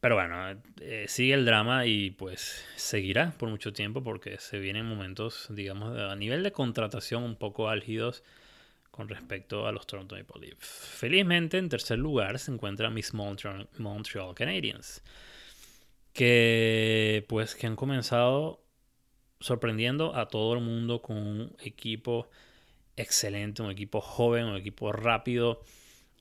Pero 0.00 0.14
bueno, 0.14 0.60
eh, 0.80 1.06
sigue 1.08 1.34
el 1.34 1.44
drama 1.44 1.86
y 1.86 2.10
pues 2.10 2.64
seguirá 2.76 3.32
por 3.32 3.48
mucho 3.48 3.72
tiempo 3.72 4.02
porque 4.02 4.38
se 4.38 4.60
vienen 4.60 4.86
momentos, 4.86 5.48
digamos, 5.50 5.98
a 5.98 6.14
nivel 6.14 6.44
de 6.44 6.52
contratación 6.52 7.24
un 7.24 7.34
poco 7.34 7.68
álgidos 7.68 8.22
con 8.92 9.08
respecto 9.08 9.66
a 9.66 9.72
los 9.72 9.86
Toronto 9.86 10.16
Maple 10.16 10.48
Leafs. 10.48 10.66
Felizmente 10.66 11.58
en 11.58 11.68
tercer 11.68 11.98
lugar 11.98 12.38
se 12.38 12.52
encuentra 12.52 12.90
Miss 12.90 13.12
Montreal, 13.12 13.68
Montreal 13.78 14.34
Canadiens, 14.34 15.02
que 16.12 17.24
pues 17.28 17.54
que 17.56 17.66
han 17.66 17.76
comenzado 17.76 18.60
sorprendiendo 19.40 20.14
a 20.14 20.26
todo 20.26 20.54
el 20.54 20.60
mundo 20.60 21.00
con 21.02 21.16
un 21.16 21.56
equipo 21.60 22.28
excelente, 23.00 23.62
un 23.62 23.70
equipo 23.70 24.00
joven, 24.00 24.44
un 24.46 24.56
equipo 24.56 24.92
rápido 24.92 25.62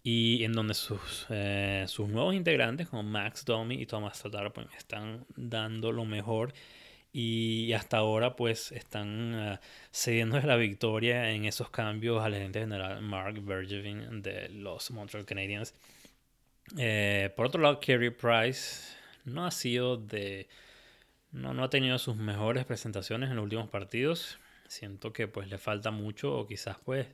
y 0.03 0.43
en 0.43 0.53
donde 0.53 0.73
sus, 0.73 1.25
eh, 1.29 1.85
sus 1.87 2.07
nuevos 2.07 2.33
integrantes 2.35 2.87
como 2.87 3.03
Max 3.03 3.43
Domi 3.45 3.75
y 3.75 3.85
Thomas 3.85 4.21
Tatar 4.21 4.53
pues, 4.53 4.67
están 4.77 5.25
dando 5.35 5.91
lo 5.91 6.05
mejor 6.05 6.53
Y 7.19 7.73
hasta 7.73 7.97
ahora 7.97 8.35
pues 8.35 8.71
están 8.71 9.33
uh, 9.33 9.57
cediendo 9.91 10.39
la 10.39 10.55
victoria 10.55 11.31
en 11.31 11.45
esos 11.45 11.69
cambios 11.69 12.23
al 12.23 12.33
gerente 12.33 12.59
general 12.59 13.01
Mark 13.01 13.41
Bergevin 13.41 14.21
de 14.21 14.49
los 14.49 14.91
Montreal 14.91 15.25
Canadiens. 15.25 15.73
Eh, 16.77 17.31
por 17.35 17.47
otro 17.47 17.61
lado, 17.61 17.79
Kerry 17.79 18.11
Price 18.11 18.93
no 19.25 19.45
ha 19.45 19.51
sido 19.51 19.97
de... 19.97 20.47
No, 21.31 21.53
no 21.53 21.63
ha 21.63 21.69
tenido 21.69 21.97
sus 21.97 22.15
mejores 22.17 22.65
presentaciones 22.65 23.29
en 23.29 23.35
los 23.35 23.43
últimos 23.43 23.69
partidos. 23.69 24.37
Siento 24.67 25.13
que 25.13 25.27
pues 25.27 25.49
le 25.49 25.57
falta 25.57 25.91
mucho 25.91 26.33
o 26.33 26.47
quizás 26.47 26.77
pues 26.83 27.07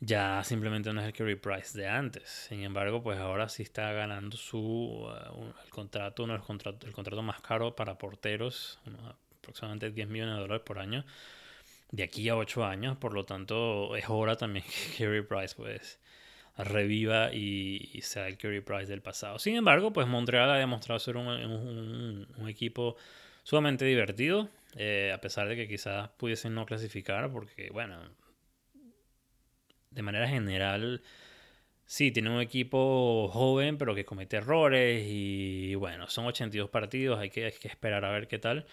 ya 0.00 0.42
simplemente 0.44 0.92
no 0.92 1.00
es 1.00 1.06
el 1.06 1.12
Kerry 1.12 1.36
Price 1.36 1.78
de 1.78 1.86
antes. 1.86 2.46
Sin 2.48 2.62
embargo, 2.62 3.02
pues 3.02 3.18
ahora 3.18 3.48
sí 3.48 3.62
está 3.62 3.92
ganando 3.92 4.36
su 4.36 4.58
uh, 4.58 5.52
el 5.64 5.70
contrato, 5.70 6.24
uno 6.24 6.32
de 6.32 6.38
los 6.38 6.48
el 6.84 6.92
contrato 6.92 7.22
más 7.22 7.40
caro 7.42 7.76
para 7.76 7.98
porteros, 7.98 8.78
aproximadamente 9.38 9.90
10 9.90 10.08
millones 10.08 10.36
de 10.36 10.40
dólares 10.40 10.62
por 10.64 10.78
año, 10.78 11.04
de 11.90 12.02
aquí 12.02 12.28
a 12.30 12.36
8 12.36 12.64
años. 12.64 12.96
Por 12.96 13.12
lo 13.14 13.24
tanto, 13.26 13.94
es 13.96 14.06
hora 14.08 14.36
también 14.36 14.64
que 14.96 14.96
Kerry 14.96 15.22
Price 15.22 15.54
pues 15.54 15.98
reviva 16.56 17.32
y, 17.32 18.00
sea 18.02 18.26
el 18.28 18.36
Kerry 18.38 18.60
Price 18.60 18.86
del 18.86 19.02
pasado. 19.02 19.38
Sin 19.38 19.56
embargo, 19.56 19.92
pues 19.92 20.06
Montreal 20.06 20.50
ha 20.50 20.56
demostrado 20.56 20.98
ser 20.98 21.16
un, 21.16 21.26
un, 21.26 22.48
equipo 22.48 22.96
sumamente 23.50 23.84
divertido, 23.84 24.48
eh, 24.76 25.10
a 25.12 25.20
pesar 25.20 25.48
de 25.48 25.56
que 25.56 25.66
quizás 25.66 26.08
pudiesen 26.10 26.54
no 26.54 26.66
clasificar, 26.66 27.32
porque 27.32 27.68
bueno, 27.72 28.00
de 29.90 30.02
manera 30.02 30.28
general, 30.28 31.02
sí, 31.84 32.12
tiene 32.12 32.30
un 32.30 32.40
equipo 32.40 33.28
joven, 33.32 33.76
pero 33.76 33.96
que 33.96 34.04
comete 34.04 34.36
errores 34.36 35.04
y 35.04 35.74
bueno, 35.74 36.08
son 36.08 36.26
82 36.26 36.70
partidos, 36.70 37.18
hay 37.18 37.30
que, 37.30 37.48
esperar 37.48 38.04
a 38.04 38.12
ver 38.12 38.28
qué 38.28 38.38
tal. 38.38 38.66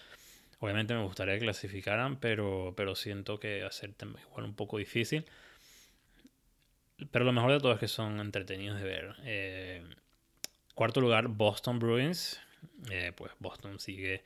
Obviamente 0.59 0.93
me 0.93 1.01
gustaría 1.01 1.33
que 1.33 1.45
clasificaran, 1.45 2.19
pero, 2.19 2.75
pero 2.77 2.93
siento 2.93 3.39
que 3.39 3.63
va 3.63 3.69
a 3.69 3.71
ser 3.71 3.95
igual 3.99 4.45
un 4.45 4.53
poco 4.53 4.77
difícil. 4.77 5.25
Pero 7.09 7.25
lo 7.25 7.31
mejor 7.31 7.51
de 7.51 7.59
todo 7.59 7.73
es 7.73 7.79
que 7.79 7.87
son 7.87 8.19
entretenidos 8.19 8.79
de 8.79 8.85
ver. 8.85 9.15
Eh, 9.23 9.83
cuarto 10.75 11.01
lugar, 11.01 11.29
Boston 11.29 11.79
Bruins. 11.79 12.39
Eh, 12.91 13.11
pues 13.15 13.31
Boston 13.39 13.79
sigue 13.79 14.23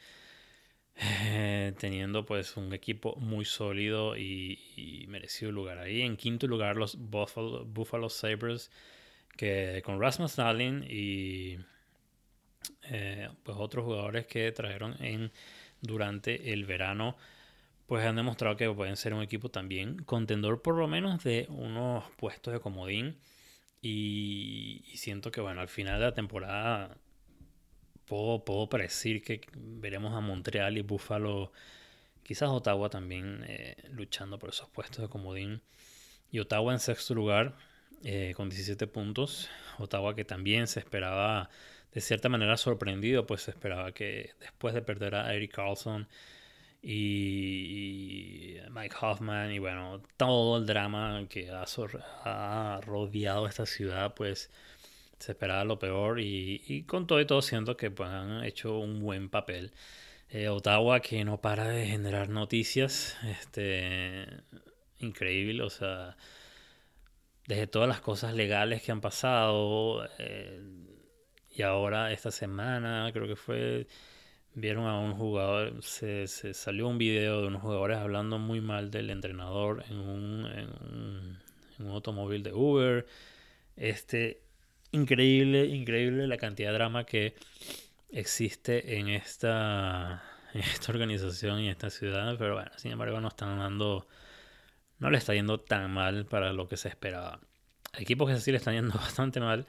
eh, 0.96 1.74
teniendo 1.80 2.26
pues 2.26 2.58
un 2.58 2.74
equipo 2.74 3.16
muy 3.18 3.46
sólido 3.46 4.18
y, 4.18 5.06
merecido 5.08 5.52
lugar 5.52 5.80
ahí. 5.80 6.02
En 6.02 6.18
quinto 6.18 6.48
lugar 6.48 6.78
los 6.78 6.96
Buffalo, 6.98 7.66
Buffalo 7.66 8.10
Sabres 8.10 8.72
que 9.36 9.82
con 9.86 10.00
Rasmus 10.00 10.36
Dahlin 10.36 10.86
y 10.90 11.58
eh, 12.84 13.30
pues 13.44 13.58
otros 13.60 13.86
jugadores 13.86 14.28
que 14.28 14.52
trajeron 14.52 14.96
en 15.04 15.32
durante 15.82 16.54
el 16.54 16.66
verano 16.66 17.18
pues 17.88 18.06
han 18.06 18.16
demostrado 18.16 18.56
que 18.56 18.70
pueden 18.70 18.98
ser 18.98 19.14
un 19.14 19.24
equipo 19.24 19.50
también 19.50 20.04
contendor 20.04 20.62
por 20.62 20.76
lo 20.76 20.88
menos 20.88 21.24
de 21.24 21.48
unos 21.50 22.04
puestos 22.18 22.54
de 22.54 22.60
comodín 22.60 23.18
y, 23.82 24.84
y 24.92 24.98
siento 24.98 25.32
que 25.32 25.42
bueno 25.42 25.62
al 25.62 25.70
final 25.70 26.00
de 26.00 26.06
la 26.06 26.14
temporada 26.14 26.98
puedo, 28.12 28.44
puedo 28.44 28.68
predecir 28.68 29.24
que 29.24 29.40
veremos 29.56 30.14
a 30.14 30.20
Montreal 30.20 30.78
y 30.78 30.82
Buffalo, 30.82 31.54
quizás 32.24 32.50
Ottawa 32.50 32.90
también 32.90 33.46
eh, 33.48 33.78
luchando 33.90 34.38
por 34.38 34.50
esos 34.50 34.68
puestos 34.68 35.02
de 35.02 35.08
comodín. 35.08 35.62
Y 36.30 36.40
Ottawa 36.40 36.74
en 36.74 36.80
sexto 36.80 37.16
lugar 37.16 37.56
eh, 38.04 38.34
con 38.36 38.50
17 38.50 38.86
puntos. 38.88 39.50
Ottawa 39.80 40.14
que 40.14 40.26
también 40.26 40.68
se 40.68 40.82
esperaba 40.82 41.50
de 41.94 42.02
cierta 42.02 42.28
manera 42.28 42.58
sorprendido, 42.58 43.26
pues 43.26 43.44
se 43.44 43.52
esperaba 43.52 43.94
que 43.94 44.32
después 44.42 44.74
de 44.74 44.82
perder 44.82 45.16
a 45.16 45.34
Eric 45.34 45.54
Carlson 45.54 46.10
y, 46.82 48.58
Mike 48.72 48.96
Hoffman 49.02 49.54
y 49.54 49.60
bueno, 49.60 50.02
todo 50.18 50.58
el 50.58 50.66
drama 50.66 51.28
que 51.30 51.50
ha, 51.50 51.64
ha 52.26 52.82
rodeado 52.82 53.48
esta 53.48 53.66
ciudad, 53.66 54.14
pues 54.16 54.52
se 55.22 55.34
esperaba 55.34 55.64
lo 55.64 55.80
peor 55.80 56.20
y, 56.20 56.84
con 56.88 57.08
todo 57.08 57.22
y 57.22 57.26
todo 57.26 57.42
siento 57.42 57.78
que 57.78 57.92
pues, 57.92 58.10
han 58.10 58.44
hecho 58.44 58.80
un 58.80 59.02
buen 59.02 59.30
papel. 59.30 59.72
Eh, 60.30 60.50
Ottawa 60.50 61.02
que 61.02 61.26
no 61.26 61.42
para 61.42 61.68
de 61.68 61.86
generar 61.88 62.30
noticias, 62.30 63.18
este, 63.28 64.26
increíble, 65.00 65.64
o 65.64 65.70
sea, 65.70 66.16
desde 67.48 67.68
todas 67.68 67.90
las 67.90 68.02
cosas 68.02 68.34
legales 68.34 68.82
que 68.82 68.92
han 68.92 69.02
pasado 69.02 70.08
eh, 70.20 70.62
y 71.50 71.62
ahora 71.64 72.12
esta 72.14 72.32
semana 72.32 73.10
creo 73.14 73.28
que 73.28 73.36
fue, 73.36 73.88
vieron 74.54 74.86
a 74.88 75.00
un 75.00 75.14
jugador, 75.16 75.84
se, 75.84 76.28
salió 76.28 76.88
un 76.88 76.98
video 76.98 77.42
de 77.42 77.48
unos 77.48 77.62
jugadores 77.62 77.98
hablando 77.98 78.40
muy 78.40 78.62
mal 78.62 78.90
del 78.90 79.10
entrenador 79.10 79.84
en 79.90 79.98
un, 80.00 80.46
en 80.46 80.70
un, 80.70 81.40
en 81.78 81.86
un 81.88 81.92
automóvil 81.92 82.42
de 82.44 82.54
Uber. 82.54 83.06
Este, 83.76 84.42
increíble, 84.92 85.66
increíble 85.66 86.28
la 86.28 86.38
cantidad 86.38 86.70
de 86.70 86.74
drama 86.76 87.06
que 87.06 87.36
existe 88.12 88.98
en 88.98 89.10
esta, 89.10 90.24
esta 90.54 90.92
organización 90.92 91.60
y 91.60 91.66
en 91.66 91.72
esta 91.72 91.90
ciudad, 91.90 92.36
pero 92.38 92.56
bueno, 92.56 92.72
sin 92.78 92.92
embargo 92.92 93.20
no 93.22 93.30
están 93.30 93.58
dando, 93.60 94.08
no 95.00 95.10
le 95.10 95.18
está 95.18 95.34
yendo 95.34 95.60
tan 95.60 95.92
mal 95.92 96.26
para 96.26 96.54
lo 96.54 96.68
que 96.68 96.78
se 96.78 96.90
esperaba. 96.90 97.40
Equipos 97.98 98.30
que 98.30 98.38
sí 98.40 98.52
le 98.52 98.58
están 98.58 98.76
yendo 98.76 98.94
bastante 98.96 99.40
mal. 99.40 99.66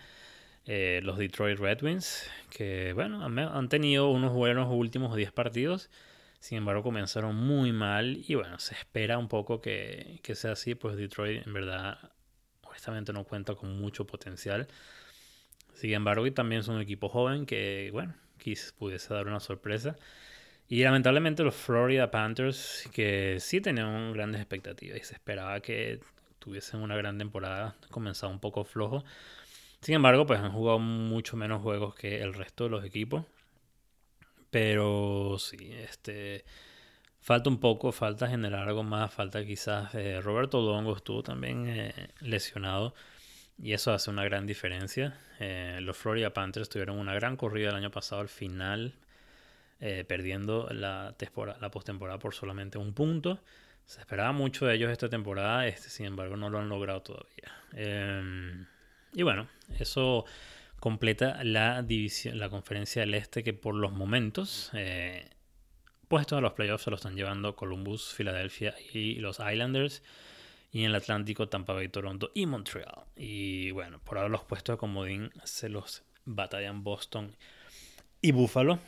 Eh, 0.65 1.01
los 1.03 1.19
Detroit 1.19 1.59
Red 1.59 1.83
Wings, 1.83 2.31
que 2.49 2.93
bueno, 2.93 3.25
han, 3.25 3.69
tenido 3.69 4.11
unos 4.11 4.33
buenos 4.33 4.69
últimos 4.71 5.17
10 5.17 5.33
partidos, 5.33 5.91
sin 6.39 6.59
embargo 6.59 6.85
comenzaron 6.85 7.35
muy 7.35 7.73
mal 7.73 8.23
y 8.29 8.37
bueno, 8.37 8.61
se 8.61 8.75
espera 8.75 9.19
un 9.19 9.27
poco 9.27 9.61
que, 9.61 10.21
que 10.23 10.37
sea 10.37 10.53
así, 10.53 10.77
pues 10.77 10.97
Detroit 10.97 11.45
en 11.45 11.53
verdad 11.53 12.13
honestamente 12.63 13.13
no 13.13 13.25
cuenta 13.25 13.57
con 13.57 13.77
mucho 13.77 14.07
potencial. 14.07 14.69
Sin 15.75 15.93
embargo, 15.93 16.31
también 16.33 16.61
es 16.61 16.69
un 16.69 16.81
equipo 16.81 17.09
joven 17.09 17.47
que, 17.47 17.91
bueno, 17.93 18.15
quizás 18.39 18.73
pudiese 18.73 19.13
dar 19.15 19.27
una 19.27 19.41
sorpresa. 19.41 19.97
Y 20.69 20.83
lamentablemente 20.83 21.43
los 21.43 21.55
Florida 21.55 22.11
Panthers, 22.11 22.89
que 22.93 23.37
sí 23.41 23.61
tenían 23.61 24.13
grandes 24.13 24.41
expectativas 24.41 24.99
y 25.01 25.05
se 25.05 25.15
esperaba 25.15 25.61
que 25.61 26.01
tuviesen 26.39 26.81
una 26.81 26.97
gran 26.97 27.19
temporada, 27.19 27.77
comenzado 27.91 28.33
un 28.33 28.41
poco 28.41 28.65
flojo. 28.65 29.05
Sin 29.81 29.95
embargo, 29.97 30.27
pues 30.27 30.41
han 30.41 30.53
jugado 30.53 30.79
mucho 30.79 31.37
menos 31.37 31.63
juegos 31.63 31.95
que 31.95 32.23
el 32.23 32.35
resto 32.35 32.65
de 32.65 32.71
los 32.71 32.85
equipos. 32.85 33.25
Pero 34.51 35.37
sí, 35.39 35.73
este 35.73 36.45
falta 37.21 37.49
un 37.51 37.59
poco, 37.61 37.93
falta 37.93 38.29
generar 38.29 38.69
algo 38.69 38.83
más, 38.83 39.13
falta 39.15 39.45
quizás 39.45 39.95
eh, 39.95 40.21
Roberto 40.21 40.61
Longo 40.61 40.97
estuvo 40.97 41.23
también 41.23 41.67
eh, 41.69 42.09
lesionado 42.21 42.95
y 43.63 43.73
eso 43.75 43.93
hace 43.93 44.11
una 44.11 44.25
gran 44.25 44.45
diferencia. 44.45 45.17
Eh, 45.39 45.79
los 45.81 45.97
Florida 45.97 46.35
Panthers 46.35 46.69
tuvieron 46.69 46.99
una 46.99 47.15
gran 47.15 47.37
corrida 47.37 47.71
el 47.71 47.77
año 47.77 47.93
pasado 47.93 48.21
al 48.21 48.29
final, 48.29 48.93
eh, 49.81 50.05
perdiendo 50.07 50.69
la, 50.73 51.15
la 51.61 51.71
postemporada 51.71 52.19
por 52.19 52.35
solamente 52.35 52.77
un 52.77 52.93
punto. 52.93 53.41
Se 53.87 54.01
esperaba 54.01 54.33
mucho 54.33 54.67
de 54.67 54.75
ellos 54.75 54.91
esta 54.91 55.09
temporada, 55.09 55.67
este, 55.69 55.91
sin 55.91 56.07
embargo 56.07 56.37
no 56.37 56.51
lo 56.51 56.59
han 56.59 56.69
logrado 56.69 57.03
todavía. 57.03 57.53
Em, 57.73 58.67
y 59.15 59.23
bueno, 59.23 59.49
eso 59.79 60.25
completa 60.81 61.45
la 61.45 61.83
división, 61.83 62.39
la 62.41 62.49
conferencia 62.49 63.03
del 63.03 63.15
este 63.15 63.45
que 63.45 63.53
por 63.53 63.77
los 63.77 63.93
momentos, 63.93 64.71
eh, 64.75 65.31
puestos 66.09 66.39
a 66.39 66.41
los 66.41 66.55
playoffs 66.55 66.85
se 66.85 66.91
lo 66.91 66.97
están 66.97 67.15
llevando 67.15 67.55
Columbus, 67.55 68.13
Filadelfia 68.13 68.75
y 68.93 69.17
los 69.17 69.39
Islanders 69.39 70.03
y 70.73 70.81
en 70.81 70.87
el 70.87 70.95
Atlántico 70.95 71.49
Tampa 71.49 71.75
Bay, 71.75 71.89
Toronto 71.89 72.31
y 72.35 72.47
Montreal. 72.47 73.05
Y 73.15 73.71
bueno, 73.73 74.01
por 74.01 74.17
ahora 74.17 74.31
los 74.31 74.43
puestos 74.45 74.75
de 74.75 74.79
comodín 74.79 75.31
se 75.45 75.69
los 75.69 76.03
batallan 76.25 76.83
Boston 76.83 77.37
y 78.23 78.33
Buffalo. 78.33 78.79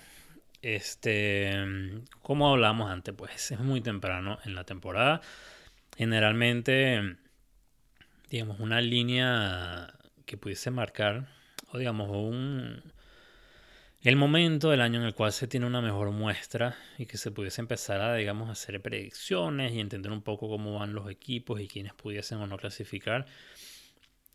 Este, 0.62 1.52
como 2.22 2.50
hablamos 2.50 2.90
antes, 2.90 3.14
pues 3.14 3.50
es 3.50 3.60
muy 3.60 3.82
temprano 3.82 4.38
en 4.46 4.54
la 4.54 4.64
temporada. 4.64 5.20
Generalmente, 5.94 7.16
digamos, 8.30 8.60
una 8.60 8.80
línea 8.80 9.92
que 10.24 10.38
pudiese 10.38 10.70
marcar, 10.70 11.28
o 11.70 11.76
digamos, 11.76 12.08
un, 12.08 12.82
el 14.04 14.16
momento 14.16 14.68
del 14.68 14.82
año 14.82 15.00
en 15.00 15.06
el 15.06 15.14
cual 15.14 15.32
se 15.32 15.48
tiene 15.48 15.64
una 15.64 15.80
mejor 15.80 16.10
muestra 16.10 16.76
y 16.98 17.06
que 17.06 17.16
se 17.16 17.30
pudiese 17.30 17.62
empezar 17.62 18.02
a, 18.02 18.14
digamos, 18.14 18.50
hacer 18.50 18.82
predicciones 18.82 19.72
y 19.72 19.80
entender 19.80 20.12
un 20.12 20.20
poco 20.20 20.46
cómo 20.46 20.78
van 20.78 20.92
los 20.92 21.10
equipos 21.10 21.58
y 21.58 21.68
quiénes 21.68 21.94
pudiesen 21.94 22.36
o 22.38 22.46
no 22.46 22.58
clasificar, 22.58 23.24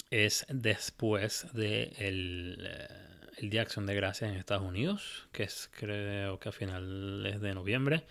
es 0.10 0.48
después 0.50 1.46
del 1.54 1.94
de 1.94 1.94
eh, 2.00 2.88
el 3.38 3.50
Día 3.52 3.60
de 3.60 3.66
Acción 3.66 3.86
de 3.86 3.94
Gracias 3.94 4.32
en 4.32 4.38
Estados 4.38 4.68
Unidos, 4.68 5.28
que 5.32 5.44
es 5.44 5.70
creo 5.72 6.40
que 6.40 6.50
a 6.50 6.52
finales 6.52 7.40
de 7.40 7.54
noviembre. 7.54 8.06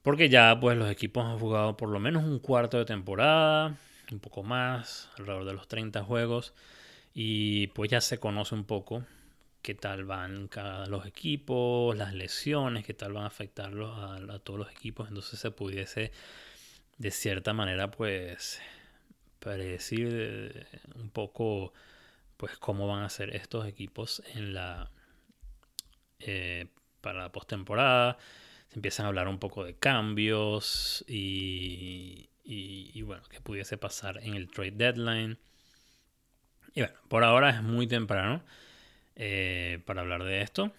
Porque 0.00 0.30
ya 0.30 0.58
pues 0.58 0.78
los 0.78 0.90
equipos 0.90 1.26
han 1.26 1.38
jugado 1.38 1.76
por 1.76 1.90
lo 1.90 2.00
menos 2.00 2.24
un 2.24 2.38
cuarto 2.38 2.78
de 2.78 2.86
temporada, 2.86 3.76
un 4.10 4.18
poco 4.18 4.42
más, 4.42 5.10
alrededor 5.18 5.44
de 5.44 5.52
los 5.52 5.68
30 5.68 6.02
juegos, 6.04 6.54
y 7.12 7.66
pues 7.68 7.90
ya 7.90 8.00
se 8.00 8.18
conoce 8.18 8.54
un 8.54 8.64
poco 8.64 9.04
qué 9.68 9.74
tal 9.74 10.06
van 10.06 10.48
cada 10.48 10.86
los 10.86 11.04
equipos, 11.04 11.94
las 11.94 12.14
lesiones, 12.14 12.86
qué 12.86 12.94
tal 12.94 13.12
van 13.12 13.24
a 13.24 13.26
afectarlos 13.26 13.90
a, 13.98 14.38
todos 14.38 14.58
los 14.58 14.70
equipos. 14.70 15.08
Entonces 15.08 15.38
se 15.38 15.50
pudiese 15.50 16.10
de 16.96 17.10
cierta 17.10 17.52
manera 17.52 17.90
pues 17.90 18.62
predecir 19.38 20.08
eh, 20.10 20.66
un 20.94 21.10
poco 21.10 21.74
pues 22.38 22.56
cómo 22.56 22.88
van 22.88 23.02
a 23.02 23.10
ser 23.10 23.36
estos 23.36 23.66
equipos 23.66 24.22
en 24.32 24.54
la 24.54 24.90
eh, 26.20 26.68
para 27.02 27.20
la 27.24 27.30
postemporada. 27.30 28.16
Se 28.68 28.76
empiezan 28.76 29.04
a 29.04 29.08
hablar 29.08 29.28
un 29.28 29.38
poco 29.38 29.64
de 29.64 29.74
cambios 29.74 31.04
y, 31.06 32.30
y, 32.42 33.02
bueno, 33.02 33.22
que 33.28 33.42
pudiese 33.42 33.76
pasar 33.76 34.16
en 34.24 34.32
el 34.32 34.50
trade 34.50 34.70
deadline. 34.70 35.38
Y 36.72 36.80
bueno, 36.80 36.96
por 37.08 37.22
ahora 37.22 37.50
es 37.50 37.62
muy 37.62 37.86
temprano 37.86 38.42
eh, 39.18 39.80
para 39.84 40.00
hablar 40.00 40.24
de 40.24 40.40
esto. 40.42 40.72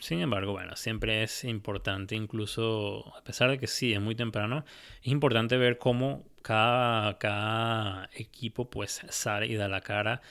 Sin 0.00 0.20
embargo, 0.20 0.52
bueno, 0.52 0.76
siempre 0.76 1.22
es 1.22 1.44
importante, 1.44 2.14
incluso 2.14 3.14
a 3.16 3.22
pesar 3.22 3.50
de 3.50 3.58
que 3.58 3.66
sí, 3.66 3.92
es 3.92 4.00
muy 4.00 4.14
temprano, 4.14 4.64
es 5.02 5.08
importante 5.08 5.56
ver 5.58 5.78
cómo 5.78 6.24
cada, 6.42 7.18
cada 7.18 8.08
equipo 8.14 8.70
pues 8.70 9.02
sale 9.10 9.46
y 9.46 9.56
da 9.56 9.68
la 9.68 9.82
cara 9.82 10.22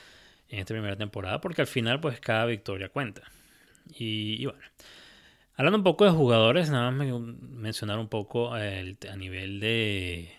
en 0.50 0.60
esta 0.60 0.74
primera 0.74 0.96
temporada, 0.96 1.40
porque 1.42 1.62
al 1.62 1.68
final 1.68 2.00
pues 2.00 2.20
cada 2.20 2.46
victoria 2.46 2.90
cuenta. 2.90 3.24
Y, 3.96 4.46
bueno, 4.46 4.62
hablando 5.56 5.78
un 5.80 5.84
poco 5.84 6.06
de 6.06 6.12
jugadores, 6.12 6.70
nada 6.70 6.92
más 6.92 7.08
mencionar 7.08 8.00
un 8.00 8.08
poco 8.10 8.56
el, 8.58 8.98
a 9.12 9.16
nivel 9.16 9.60
de 9.60 10.32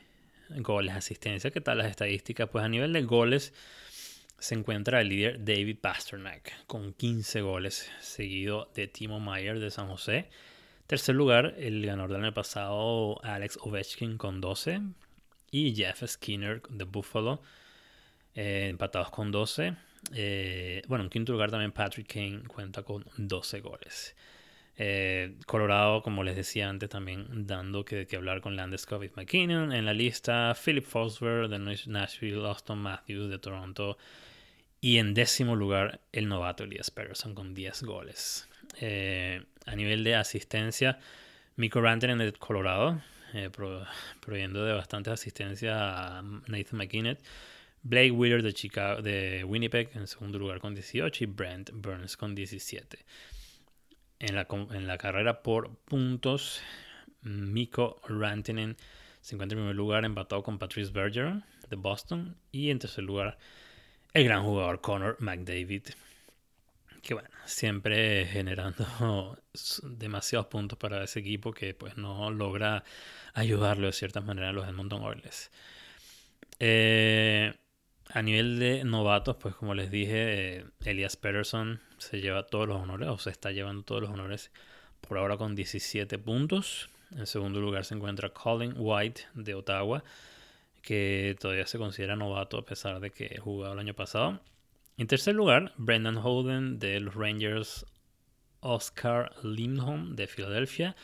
goles, 0.59 0.95
asistencia, 0.95 1.51
qué 1.51 1.61
tal 1.61 1.79
las 1.79 1.89
estadísticas, 1.89 2.49
pues 2.49 2.65
a 2.65 2.69
nivel 2.69 2.93
de 2.93 3.03
goles 3.03 3.53
se 4.41 4.55
encuentra 4.55 5.03
el 5.03 5.11
líder 5.11 5.45
David 5.45 5.79
Pasternak 5.81 6.67
con 6.67 6.95
15 6.95 7.43
goles, 7.43 7.91
seguido 8.01 8.71
de 8.75 8.89
Timo 8.89 9.21
Meyer 9.21 9.61
de 9.61 9.71
San 9.71 9.89
José. 9.89 10.29
Tercer 10.87 11.15
lugar, 11.15 11.55
el 11.59 11.85
ganador 11.85 12.13
del 12.13 12.25
año 12.25 12.35
pasado, 12.35 13.23
Alex 13.23 13.59
Ovechkin 13.61 14.17
con 14.17 14.41
12. 14.41 14.81
Y 15.53 15.75
Jeff 15.75 16.03
Skinner 16.07 16.63
de 16.71 16.85
Buffalo, 16.85 17.43
eh, 18.35 18.69
empatados 18.71 19.11
con 19.11 19.31
12. 19.31 19.75
Eh, 20.15 20.83
bueno, 20.89 21.05
en 21.05 21.11
quinto 21.11 21.33
lugar 21.33 21.51
también 21.51 21.73
Patrick 21.73 22.11
Kane 22.11 22.43
cuenta 22.49 22.83
con 22.83 23.05
12 23.19 23.61
goles. 23.61 24.17
Eh, 24.79 25.35
Colorado, 25.47 26.03
como 26.03 26.25
les 26.25 26.37
decía 26.37 26.69
antes, 26.71 26.89
también 26.89 27.47
dando 27.47 27.85
que, 27.85 28.07
que 28.07 28.17
hablar 28.17 28.41
con 28.41 28.57
Landeskog 28.57 29.05
y 29.05 29.11
McKinnon 29.15 29.73
en 29.73 29.85
la 29.85 29.93
lista. 29.93 30.55
Philip 30.55 30.85
Forsberg 30.85 31.51
de 31.51 31.59
Nashville, 31.59 32.47
Austin 32.47 32.79
Matthews 32.79 33.29
de 33.29 33.39
Toronto, 33.39 33.99
y 34.81 34.99
en 34.99 35.15
décimo 35.15 35.57
lugar, 35.57 36.01
el 36.13 36.29
novato 36.29 36.65
Elias 36.65 36.91
Patterson 36.91 37.35
con 37.35 37.55
10 37.55 37.83
goles. 37.83 38.49
Eh, 38.81 39.43
a 39.67 39.77
nivel 39.77 40.05
de 40.05 40.15
asistencia, 40.15 40.99
Miko 41.57 41.81
Rantanen 41.81 42.19
de 42.19 42.33
Colorado, 42.33 43.01
eh, 43.35 43.51
proveyendo 44.21 44.65
de 44.65 44.73
bastante 44.73 45.11
asistencia 45.11 46.19
a 46.19 46.23
Nathan 46.23 46.79
McKinnon. 46.79 47.19
Blake 47.83 48.11
Wheeler 48.11 48.43
de, 48.43 49.03
de 49.03 49.45
Winnipeg 49.45 49.91
en 49.95 50.07
segundo 50.07 50.39
lugar 50.39 50.61
con 50.61 50.75
18 50.75 51.25
y 51.25 51.27
Brent 51.27 51.71
Burns 51.73 52.17
con 52.17 52.35
17. 52.35 52.99
En 54.19 54.35
la, 54.35 54.47
en 54.73 54.87
la 54.87 54.99
carrera 54.99 55.43
por 55.43 55.77
puntos, 55.77 56.61
Miko 57.23 58.01
Rantanen 58.07 58.77
se 59.21 59.35
encuentra 59.35 59.57
en 59.57 59.63
primer 59.63 59.77
lugar 59.77 60.05
empatado 60.05 60.43
con 60.43 60.59
Patrice 60.59 60.91
Berger 60.91 61.43
de 61.69 61.77
Boston 61.77 62.37
y 62.53 62.71
en 62.71 62.79
tercer 62.79 63.05
lugar 63.05 63.39
el 64.13 64.25
gran 64.25 64.43
jugador 64.45 64.81
Connor 64.81 65.17
McDavid. 65.21 65.85
Que 67.03 67.15
bueno, 67.15 67.31
siempre 67.47 68.27
generando 68.27 69.39
demasiados 69.83 70.47
puntos 70.49 70.79
para 70.79 71.03
ese 71.05 71.21
equipo 71.21 71.53
que 71.53 71.75
pues 71.75 71.97
no 71.97 72.31
logra 72.31 72.85
ayudarlo 73.33 73.87
de 73.87 73.93
cierta 73.93 74.21
manera 74.21 74.51
a 74.51 74.53
los 74.53 74.69
Edmonton 74.69 75.03
Oilers. 75.03 75.51
Eh, 76.59 77.55
a 78.13 78.23
nivel 78.23 78.59
de 78.59 78.85
novatos, 78.85 79.37
pues 79.37 79.55
como 79.55 79.75
les 79.75 79.91
dije, 79.91 80.59
eh, 80.59 80.65
Elias 80.85 81.17
Peterson 81.17 81.81
se 81.99 82.21
lleva 82.21 82.47
todos 82.47 82.69
los 82.69 82.81
honores, 82.81 83.09
o 83.09 83.19
se 83.19 83.31
está 83.31 83.51
llevando 83.53 83.83
todos 83.83 84.03
los 84.03 84.11
honores 84.11 84.51
por 85.01 85.17
ahora 85.17 85.37
con 85.37 85.55
17 85.55 86.19
puntos. 86.19 86.91
En 87.17 87.27
segundo 87.27 87.61
lugar 87.61 87.85
se 87.85 87.95
encuentra 87.95 88.31
Colin 88.31 88.75
White 88.77 89.23
de 89.35 89.55
Ottawa 89.55 90.05
que 90.83 91.37
todavía 91.39 91.67
se 91.67 91.79
considera 91.79 92.17
novato 92.17 92.59
a 92.59 92.65
pesar 92.65 93.01
de 93.01 93.11
que 93.11 93.39
jugado 93.39 93.75
el 93.75 93.79
año 93.79 93.95
pasado. 93.95 94.41
En 94.97 95.07
tercer 95.07 95.35
lugar, 95.35 95.73
Brendan 95.77 96.19
Holden 96.19 96.79
de 96.79 97.01
los 97.01 97.15
Rangers, 97.15 97.87
Oscar 98.61 99.33
Lindholm 99.43 100.15
de 100.17 100.27
Filadelfia 100.27 100.97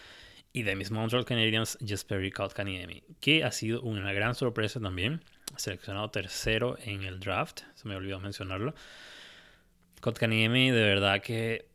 y 0.52 0.62
de 0.62 0.76
mis 0.76 0.90
Montreal 0.90 1.24
Canadiens, 1.24 1.78
Jesperi 1.84 2.30
Kotkaniemi, 2.30 3.02
que 3.20 3.44
ha 3.44 3.50
sido 3.50 3.82
una 3.82 4.12
gran 4.12 4.34
sorpresa 4.34 4.80
también, 4.80 5.22
seleccionado 5.56 6.10
tercero 6.10 6.76
en 6.82 7.04
el 7.04 7.20
draft, 7.20 7.60
se 7.74 7.88
me 7.88 7.96
olvidó 7.96 8.20
mencionarlo. 8.20 8.74
Kotkaniemi 10.00 10.70
de 10.70 10.82
verdad 10.82 11.22
que 11.22 11.66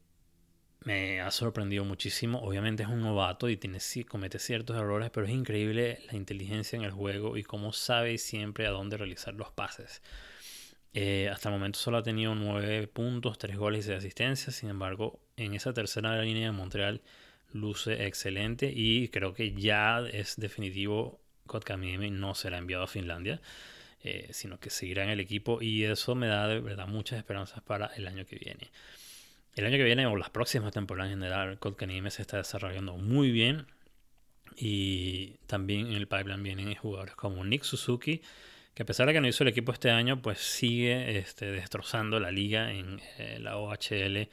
me 0.84 1.22
ha 1.22 1.32
sorprendido 1.32 1.86
muchísimo. 1.86 2.40
Obviamente 2.40 2.84
es 2.84 2.90
un 2.90 3.02
novato 3.02 3.50
y 3.50 3.58
tiene, 3.58 3.80
comete 4.08 4.40
ciertos 4.40 4.78
errores, 4.78 5.12
pero 5.12 5.28
es 5.28 5.32
increíble 5.32 6.00
la 6.12 6.18
inteligencia 6.18 6.78
en 6.78 6.84
el 6.84 6.92
juego 6.92 7.38
y 7.38 7.44
cómo 7.44 7.72
sabe 7.74 8.18
siempre 8.18 8.68
a 8.68 8.72
dónde 8.72 8.98
realizar 8.98 9.34
los 9.34 9.52
pases. 9.52 10.02
Eh, 10.94 11.30
hasta 11.32 11.50
el 11.50 11.56
momento 11.56 11.80
solo 11.80 11.98
ha 11.98 12.04
tenido 12.04 12.36
9 12.36 12.88
puntos, 12.88 13.38
3 13.38 13.58
goles 13.58 13.88
y 13.88 13.94
asistencias. 13.94 14.56
Sin 14.56 14.70
embargo, 14.70 15.20
en 15.38 15.54
esa 15.54 15.74
tercera 15.74 16.20
línea 16.22 16.48
de 16.48 16.52
Montreal 16.52 17.02
luce 17.54 18.06
excelente 18.08 18.72
y 18.74 19.10
creo 19.10 19.34
que 19.34 19.54
ya 19.54 20.00
es 20.12 20.36
definitivo 20.38 21.20
Kotkaniemi 21.48 22.12
no 22.12 22.34
será 22.34 22.58
enviado 22.58 22.84
a 22.84 22.88
Finlandia. 22.88 23.42
Eh, 24.04 24.30
sino 24.32 24.60
que 24.60 24.72
seguirá 24.72 25.04
en 25.04 25.12
el 25.12 25.20
equipo 25.20 25.62
y 25.62 25.84
eso 25.84 26.16
me 26.16 26.26
da 26.26 26.48
de 26.48 26.60
verdad 26.60 26.88
muchas 26.88 27.20
esperanzas 27.20 27.62
para 27.62 27.86
el 27.98 28.08
año 28.08 28.26
que 28.26 28.36
viene. 28.36 28.72
El 29.56 29.66
año 29.66 29.78
que 29.78 29.84
viene 29.84 30.06
o 30.06 30.16
las 30.16 30.30
próximas 30.30 30.72
temporadas 30.72 31.12
en 31.12 31.20
general, 31.20 31.60
Kotkaniemi 31.60 32.10
se 32.10 32.22
está 32.22 32.38
desarrollando 32.38 32.98
muy 32.98 33.32
bien. 33.32 33.68
Y 34.56 35.38
también 35.48 35.88
en 35.88 35.94
el 35.94 36.08
pipeline 36.08 36.44
vienen 36.44 36.76
jugadores 36.76 37.16
como 37.16 37.44
Nick 37.44 37.64
Suzuki, 37.64 38.22
que 38.74 38.84
a 38.84 38.86
pesar 38.86 39.08
de 39.08 39.14
que 39.14 39.22
no 39.22 39.28
hizo 39.28 39.44
el 39.44 39.50
equipo 39.50 39.72
este 39.72 39.92
año, 39.92 40.22
pues 40.22 40.40
sigue 40.40 41.18
este, 41.18 41.52
destrozando 41.52 42.20
la 42.20 42.32
liga 42.32 42.72
en 42.72 43.02
eh, 43.18 43.40
la 43.40 43.58
OHL. 43.58 44.30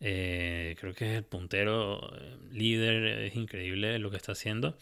Eh, 0.00 0.76
creo 0.78 0.94
que 0.94 1.10
es 1.10 1.18
el 1.18 1.24
puntero 1.24 2.14
eh, 2.16 2.36
líder, 2.52 3.04
es 3.24 3.34
increíble 3.34 3.98
lo 3.98 4.10
que 4.10 4.16
está 4.16 4.32
haciendo. 4.32 4.76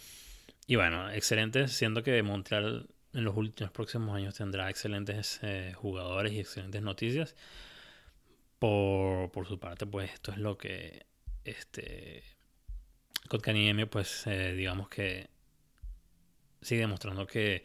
Y 0.66 0.76
bueno, 0.76 1.10
excelente, 1.10 1.68
siendo 1.68 2.02
que 2.02 2.22
Montreal 2.22 2.86
en 3.14 3.24
los 3.24 3.36
últimos 3.36 3.72
próximos 3.72 4.14
años 4.14 4.34
tendrá 4.34 4.68
excelentes 4.68 5.40
jugadores 5.76 6.32
y 6.32 6.40
excelentes 6.40 6.82
noticias. 6.82 7.34
Por, 8.58 9.30
por, 9.32 9.46
su 9.46 9.58
parte, 9.58 9.86
pues 9.86 10.12
esto 10.12 10.32
es 10.32 10.38
lo 10.38 10.56
que 10.56 11.04
este 11.44 12.22
Kotkaniemi, 13.28 13.84
pues 13.84 14.26
eh, 14.26 14.52
digamos 14.54 14.88
que 14.88 15.28
sigue 16.62 16.80
demostrando 16.82 17.26
que, 17.26 17.64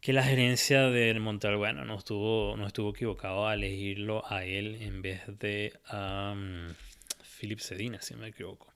que 0.00 0.12
la 0.12 0.22
gerencia 0.22 0.90
del 0.90 1.20
Montreal, 1.20 1.56
bueno, 1.56 1.84
no 1.84 1.96
estuvo, 1.96 2.56
no 2.56 2.66
estuvo 2.66 2.90
equivocado 2.90 3.48
a 3.48 3.54
elegirlo 3.54 4.22
a 4.30 4.44
él 4.44 4.76
en 4.82 5.02
vez 5.02 5.22
de 5.26 5.72
a 5.86 6.34
um, 6.36 6.74
Philip 7.38 7.58
Sedina, 7.58 8.00
si 8.00 8.14
me 8.14 8.28
equivoco. 8.28 8.72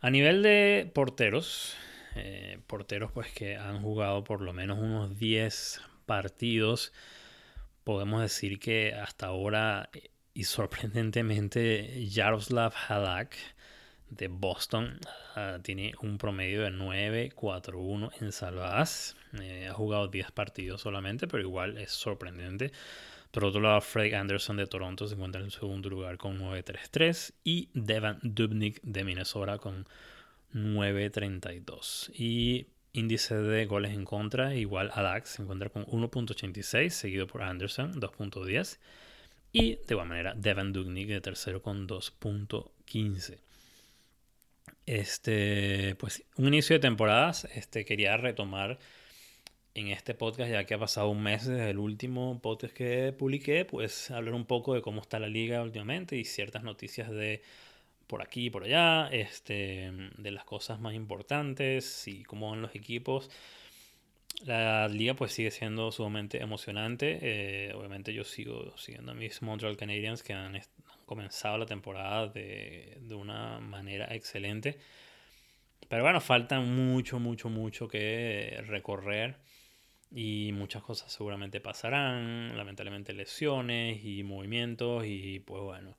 A 0.00 0.10
nivel 0.10 0.42
de 0.42 0.90
porteros, 0.94 1.76
eh, 2.16 2.58
porteros 2.66 3.12
pues 3.12 3.30
que 3.32 3.56
han 3.56 3.82
jugado 3.82 4.24
por 4.24 4.40
lo 4.40 4.52
menos 4.52 4.78
unos 4.78 5.18
10 5.18 5.80
partidos 6.06 6.92
podemos 7.84 8.22
decir 8.22 8.58
que 8.58 8.94
hasta 8.94 9.26
ahora 9.26 9.90
y 10.34 10.44
sorprendentemente 10.44 12.08
Jaroslav 12.12 12.72
Halak 12.88 13.36
de 14.10 14.28
Boston 14.28 14.98
ah, 15.36 15.58
tiene 15.62 15.92
un 16.02 16.18
promedio 16.18 16.62
de 16.62 16.70
9-4-1 16.70 18.10
en 18.20 18.32
salvadas. 18.32 19.16
Eh, 19.40 19.68
ha 19.70 19.74
jugado 19.74 20.08
10 20.08 20.32
partidos 20.32 20.80
solamente, 20.80 21.26
pero 21.28 21.42
igual 21.42 21.78
es 21.78 21.92
sorprendente. 21.92 22.72
Por 23.30 23.44
otro 23.44 23.60
lado, 23.60 23.80
Fred 23.80 24.12
Anderson 24.14 24.56
de 24.56 24.66
Toronto 24.66 25.06
se 25.06 25.14
encuentra 25.14 25.40
en 25.40 25.46
el 25.46 25.52
segundo 25.52 25.88
lugar 25.88 26.18
con 26.18 26.38
9-3-3 26.40 27.32
y 27.44 27.68
Devan 27.74 28.18
Dubnik 28.22 28.80
de 28.82 29.04
Minnesota 29.04 29.58
con 29.58 29.86
9-32. 30.52 32.10
Y 32.14 32.66
Índice 32.92 33.36
de 33.36 33.66
goles 33.66 33.92
en 33.92 34.04
contra 34.04 34.54
igual 34.54 34.90
a 34.94 35.02
Dax 35.02 35.30
se 35.30 35.42
encuentra 35.42 35.68
con 35.68 35.86
1.86, 35.86 36.90
seguido 36.90 37.26
por 37.26 37.42
Anderson 37.42 38.00
2.10 38.00 38.78
y 39.52 39.76
de 39.76 39.86
igual 39.90 40.08
manera 40.08 40.34
Devin 40.36 40.72
Dugnik 40.72 41.08
de 41.08 41.20
tercero 41.20 41.62
con 41.62 41.86
2.15. 41.86 43.38
Este, 44.86 45.94
pues 45.96 46.24
un 46.36 46.48
inicio 46.48 46.74
de 46.74 46.80
temporadas, 46.80 47.44
este 47.54 47.84
quería 47.84 48.16
retomar 48.16 48.78
en 49.74 49.88
este 49.88 50.14
podcast, 50.14 50.50
ya 50.50 50.64
que 50.64 50.74
ha 50.74 50.78
pasado 50.78 51.08
un 51.10 51.22
mes 51.22 51.46
desde 51.46 51.70
el 51.70 51.78
último 51.78 52.40
podcast 52.42 52.74
que 52.74 53.12
publiqué, 53.16 53.64
pues 53.64 54.10
hablar 54.10 54.34
un 54.34 54.46
poco 54.46 54.74
de 54.74 54.82
cómo 54.82 55.00
está 55.00 55.18
la 55.20 55.28
liga 55.28 55.62
últimamente 55.62 56.16
y 56.16 56.24
ciertas 56.24 56.64
noticias 56.64 57.10
de 57.10 57.42
por 58.10 58.22
aquí 58.22 58.46
y 58.46 58.50
por 58.50 58.64
allá, 58.64 59.08
este, 59.12 59.92
de 60.18 60.30
las 60.32 60.44
cosas 60.44 60.80
más 60.80 60.94
importantes 60.94 62.08
y 62.08 62.24
cómo 62.24 62.50
van 62.50 62.60
los 62.60 62.74
equipos. 62.74 63.30
La 64.44 64.88
liga 64.88 65.14
pues 65.14 65.32
sigue 65.32 65.52
siendo 65.52 65.92
sumamente 65.92 66.42
emocionante. 66.42 67.18
Eh, 67.22 67.72
obviamente 67.72 68.12
yo 68.12 68.24
sigo 68.24 68.76
siguiendo 68.76 69.12
a 69.12 69.14
mis 69.14 69.42
Montreal 69.42 69.76
Canadiens 69.76 70.24
que 70.24 70.32
han, 70.32 70.60
comenzado 71.06 71.58
la 71.58 71.66
temporada 71.66 72.26
de, 72.26 72.98
de, 73.00 73.14
una 73.14 73.60
manera 73.60 74.12
excelente. 74.14 74.78
Pero 75.88 76.02
bueno, 76.02 76.20
falta 76.20 76.58
mucho, 76.60 77.20
mucho, 77.20 77.48
mucho 77.48 77.86
que 77.88 78.62
recorrer 78.66 79.36
y 80.10 80.50
muchas 80.52 80.82
cosas 80.82 81.12
seguramente 81.12 81.60
pasarán. 81.60 82.56
Lamentablemente 82.56 83.12
lesiones 83.12 84.04
y 84.04 84.24
movimientos 84.24 85.04
y 85.06 85.40
pues 85.40 85.62
bueno. 85.62 85.96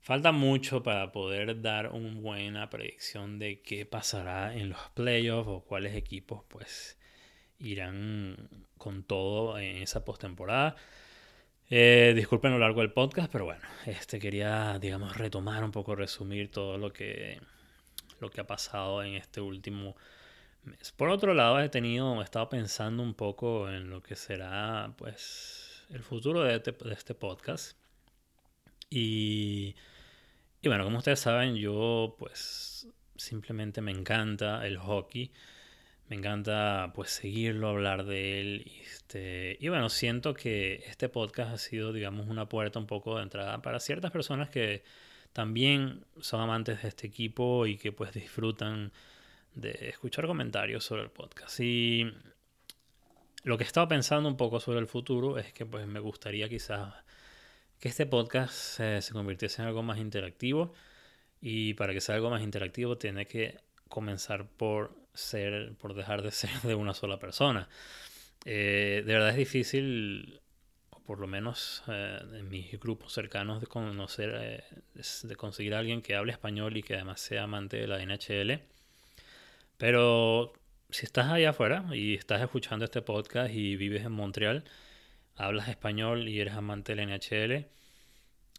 Falta 0.00 0.32
mucho 0.32 0.82
para 0.82 1.12
poder 1.12 1.60
dar 1.60 1.90
una 1.92 2.20
buena 2.20 2.70
predicción 2.70 3.38
de 3.38 3.60
qué 3.60 3.84
pasará 3.84 4.54
en 4.54 4.70
los 4.70 4.80
playoffs 4.94 5.48
o 5.48 5.60
cuáles 5.60 5.94
equipos 5.94 6.42
pues 6.48 6.98
irán 7.58 8.48
con 8.78 9.02
todo 9.02 9.58
en 9.58 9.78
esa 9.82 10.04
postemporada. 10.04 10.76
Eh, 11.70 12.14
disculpen 12.16 12.52
lo 12.52 12.58
largo 12.58 12.80
del 12.80 12.92
podcast, 12.92 13.30
pero 13.30 13.44
bueno, 13.44 13.60
este 13.84 14.18
quería, 14.18 14.78
digamos, 14.78 15.16
retomar 15.16 15.62
un 15.62 15.72
poco, 15.72 15.94
resumir 15.94 16.50
todo 16.50 16.78
lo 16.78 16.92
que, 16.92 17.40
lo 18.20 18.30
que 18.30 18.40
ha 18.40 18.46
pasado 18.46 19.02
en 19.02 19.14
este 19.14 19.42
último 19.42 19.94
mes. 20.64 20.92
Por 20.92 21.10
otro 21.10 21.34
lado, 21.34 21.60
he 21.60 21.68
tenido, 21.68 22.20
he 22.20 22.24
estado 22.24 22.48
pensando 22.48 23.02
un 23.02 23.12
poco 23.12 23.68
en 23.68 23.90
lo 23.90 24.02
que 24.02 24.16
será, 24.16 24.94
pues, 24.96 25.84
el 25.90 26.02
futuro 26.02 26.42
de 26.42 26.56
este, 26.56 26.72
de 26.72 26.94
este 26.94 27.14
podcast. 27.14 27.77
Y, 28.90 29.76
y 30.62 30.68
bueno, 30.68 30.84
como 30.84 30.98
ustedes 30.98 31.20
saben, 31.20 31.56
yo, 31.56 32.16
pues, 32.18 32.88
simplemente 33.16 33.80
me 33.80 33.92
encanta 33.92 34.66
el 34.66 34.78
hockey 34.78 35.32
me 36.08 36.16
encanta 36.16 36.92
pues 36.94 37.10
seguirlo, 37.10 37.68
hablar 37.68 38.04
de 38.06 38.40
él. 38.40 38.72
Este, 38.82 39.56
y 39.60 39.68
bueno, 39.68 39.88
siento 39.90 40.34
que 40.34 40.84
este 40.86 41.08
podcast 41.08 41.52
ha 41.52 41.58
sido, 41.58 41.92
digamos, 41.92 42.28
una 42.28 42.48
puerta 42.48 42.78
un 42.78 42.86
poco 42.86 43.16
de 43.16 43.24
entrada 43.24 43.60
para 43.60 43.78
ciertas 43.78 44.10
personas 44.10 44.48
que 44.48 44.82
también 45.32 46.04
son 46.20 46.40
amantes 46.40 46.82
de 46.82 46.88
este 46.88 47.06
equipo 47.06 47.66
y 47.66 47.76
que 47.76 47.92
pues 47.92 48.12
disfrutan 48.12 48.92
de 49.54 49.90
escuchar 49.90 50.26
comentarios 50.26 50.84
sobre 50.84 51.02
el 51.02 51.10
podcast. 51.10 51.60
Y 51.60 52.10
lo 53.44 53.58
que 53.58 53.64
he 53.64 53.66
estado 53.66 53.88
pensando 53.88 54.28
un 54.28 54.36
poco 54.36 54.60
sobre 54.60 54.80
el 54.80 54.86
futuro 54.86 55.38
es 55.38 55.52
que 55.52 55.66
pues 55.66 55.86
me 55.86 56.00
gustaría 56.00 56.48
quizás 56.48 56.94
que 57.80 57.88
este 57.88 58.06
podcast 58.06 58.52
se 58.54 59.12
convirtiese 59.12 59.62
en 59.62 59.68
algo 59.68 59.82
más 59.82 59.98
interactivo. 59.98 60.72
Y 61.40 61.74
para 61.74 61.92
que 61.92 62.00
sea 62.00 62.16
algo 62.16 62.30
más 62.30 62.42
interactivo 62.42 62.98
tiene 62.98 63.26
que 63.26 63.58
comenzar 63.88 64.46
por 64.46 64.94
ser, 65.14 65.74
por 65.74 65.94
dejar 65.94 66.22
de 66.22 66.30
ser 66.32 66.50
de 66.62 66.74
una 66.74 66.94
sola 66.94 67.18
persona. 67.18 67.68
Eh, 68.44 69.02
de 69.04 69.12
verdad 69.12 69.30
es 69.30 69.36
difícil, 69.36 70.40
o 70.90 71.00
por 71.00 71.18
lo 71.18 71.26
menos 71.26 71.82
eh, 71.88 72.20
en 72.34 72.48
mis 72.48 72.78
grupos 72.80 73.12
cercanos, 73.12 73.60
de 73.60 73.66
conocer, 73.66 74.34
eh, 74.40 74.64
de 75.22 75.36
conseguir 75.36 75.74
a 75.74 75.80
alguien 75.80 76.02
que 76.02 76.14
hable 76.14 76.32
español 76.32 76.76
y 76.76 76.82
que 76.82 76.94
además 76.94 77.20
sea 77.20 77.44
amante 77.44 77.76
de 77.76 77.86
la 77.86 77.98
NHL. 78.04 78.60
Pero 79.76 80.52
si 80.90 81.06
estás 81.06 81.30
allá 81.30 81.50
afuera 81.50 81.84
y 81.92 82.14
estás 82.14 82.40
escuchando 82.42 82.84
este 82.84 83.02
podcast 83.02 83.52
y 83.52 83.76
vives 83.76 84.04
en 84.04 84.12
Montreal, 84.12 84.64
hablas 85.38 85.68
español 85.68 86.28
y 86.28 86.40
eres 86.40 86.54
amante 86.54 86.94
de 86.94 86.96
la 86.96 87.16
NHL, 87.16 87.66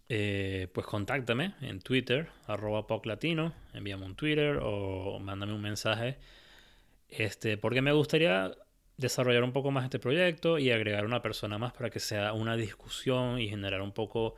eh, 0.09 0.67
pues 0.73 0.88
contáctame 0.88 1.53
en 1.61 1.82
Twitter, 1.82 2.30
arroba 2.47 2.88
PocLatino, 2.88 3.53
envíame 3.73 4.05
un 4.05 4.15
Twitter 4.15 4.59
o 4.61 5.19
mándame 5.19 5.53
un 5.53 5.61
mensaje, 5.61 6.17
este, 7.09 7.57
porque 7.57 7.82
me 7.82 7.91
gustaría 7.91 8.51
desarrollar 8.97 9.43
un 9.43 9.53
poco 9.53 9.71
más 9.71 9.86
este 9.86 9.99
proyecto 9.99 10.57
y 10.59 10.71
agregar 10.71 11.05
una 11.05 11.21
persona 11.21 11.57
más 11.57 11.73
para 11.73 11.89
que 11.89 11.99
sea 11.99 12.34
una 12.34 12.55
discusión 12.57 13.39
y 13.39 13.47
generar 13.49 13.82
un 13.82 13.93
poco 13.93 14.36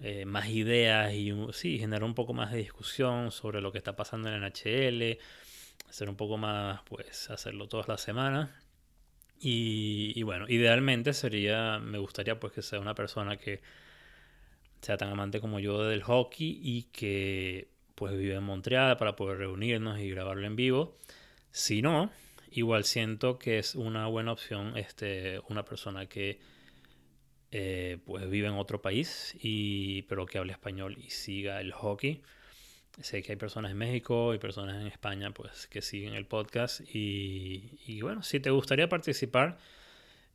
eh, 0.00 0.24
más 0.26 0.48
ideas 0.48 1.12
y 1.12 1.32
sí, 1.52 1.78
generar 1.78 2.04
un 2.04 2.14
poco 2.14 2.32
más 2.34 2.52
de 2.52 2.58
discusión 2.58 3.30
sobre 3.32 3.60
lo 3.60 3.72
que 3.72 3.78
está 3.78 3.96
pasando 3.96 4.28
en 4.28 4.34
el 4.34 4.42
NHL, 4.42 5.18
hacer 5.88 6.08
un 6.08 6.16
poco 6.16 6.36
más, 6.38 6.82
pues 6.84 7.30
hacerlo 7.30 7.68
todas 7.68 7.88
las 7.88 8.00
semanas. 8.00 8.50
Y, 9.40 10.20
bueno, 10.24 10.46
idealmente 10.48 11.12
sería, 11.12 11.78
me 11.78 11.98
gustaría 11.98 12.40
pues 12.40 12.52
que 12.52 12.62
sea 12.62 12.80
una 12.80 12.94
persona 12.94 13.36
que 13.36 13.60
sea 14.82 14.96
tan 14.96 15.10
amante 15.10 15.40
como 15.40 15.60
yo 15.60 15.84
del 15.84 16.02
hockey 16.02 16.60
y 16.62 16.84
que 16.84 17.68
pues 17.94 18.16
vive 18.16 18.34
en 18.34 18.44
Montreal 18.44 18.96
para 18.96 19.16
poder 19.16 19.38
reunirnos 19.38 19.98
y 20.00 20.10
grabarlo 20.10 20.46
en 20.46 20.56
vivo. 20.56 20.96
Si 21.50 21.82
no, 21.82 22.10
igual 22.50 22.84
siento 22.84 23.38
que 23.38 23.58
es 23.58 23.74
una 23.74 24.06
buena 24.06 24.32
opción 24.32 24.76
este, 24.76 25.40
una 25.48 25.64
persona 25.64 26.06
que 26.06 26.38
eh, 27.50 27.98
pues 28.04 28.28
vive 28.28 28.48
en 28.48 28.54
otro 28.54 28.82
país 28.82 29.34
y 29.40 30.02
pero 30.02 30.26
que 30.26 30.38
hable 30.38 30.52
español 30.52 30.96
y 30.98 31.10
siga 31.10 31.60
el 31.60 31.72
hockey. 31.72 32.22
Sé 33.00 33.22
que 33.22 33.32
hay 33.32 33.36
personas 33.36 33.70
en 33.70 33.78
México 33.78 34.34
y 34.34 34.38
personas 34.38 34.80
en 34.80 34.86
España 34.86 35.30
pues 35.30 35.66
que 35.68 35.82
siguen 35.82 36.14
el 36.14 36.26
podcast 36.26 36.80
y, 36.80 37.78
y 37.86 38.00
bueno, 38.02 38.22
si 38.22 38.40
te 38.40 38.50
gustaría 38.50 38.88
participar, 38.88 39.58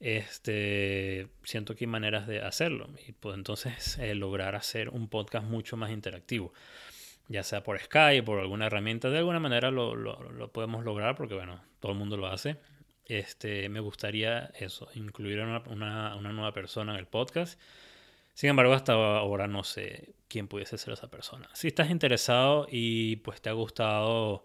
este, 0.04 1.30
siento 1.44 1.76
que 1.76 1.86
hay 1.86 1.88
maneras 1.88 2.28
de 2.28 2.42
hacerlo 2.42 2.90
y 3.08 3.14
pues 3.14 3.36
entonces 3.36 3.98
eh, 4.00 4.16
lograr 4.16 4.54
hacer 4.54 4.90
un 4.90 5.08
podcast 5.08 5.46
mucho 5.46 5.78
más 5.78 5.92
interactivo, 5.92 6.54
ya 7.30 7.44
sea 7.44 7.64
por 7.64 7.80
Skype, 7.80 8.24
por 8.24 8.40
alguna 8.40 8.66
herramienta, 8.66 9.10
de 9.10 9.20
alguna 9.20 9.40
manera 9.40 9.72
lo, 9.72 9.96
lo, 9.96 10.52
podemos 10.52 10.84
lograr 10.84 11.16
porque 11.16 11.36
bueno, 11.36 11.64
todo 11.80 11.94
el 11.94 11.98
mundo 11.98 12.18
lo 12.18 12.28
hace. 12.28 12.58
Este, 13.06 13.70
me 13.70 13.80
gustaría 13.80 14.52
eso, 14.60 14.90
incluir 14.94 15.40
a 15.42 15.46
una, 15.46 15.60
una, 15.70 16.16
una 16.16 16.32
nueva 16.34 16.54
persona 16.54 16.94
en 16.94 17.00
el 17.00 17.08
podcast. 17.08 17.60
Sin 18.34 18.50
embargo, 18.50 18.74
hasta 18.74 18.94
ahora 18.94 19.48
no 19.48 19.64
sé 19.64 20.14
quién 20.34 20.48
pudiese 20.48 20.80
ser 20.80 20.94
esa 20.94 21.10
persona. 21.10 21.48
Si 21.54 21.68
estás 21.68 21.92
interesado 21.92 22.66
y 22.68 23.18
pues 23.18 23.40
te 23.40 23.50
ha 23.50 23.54
gustado 23.54 24.44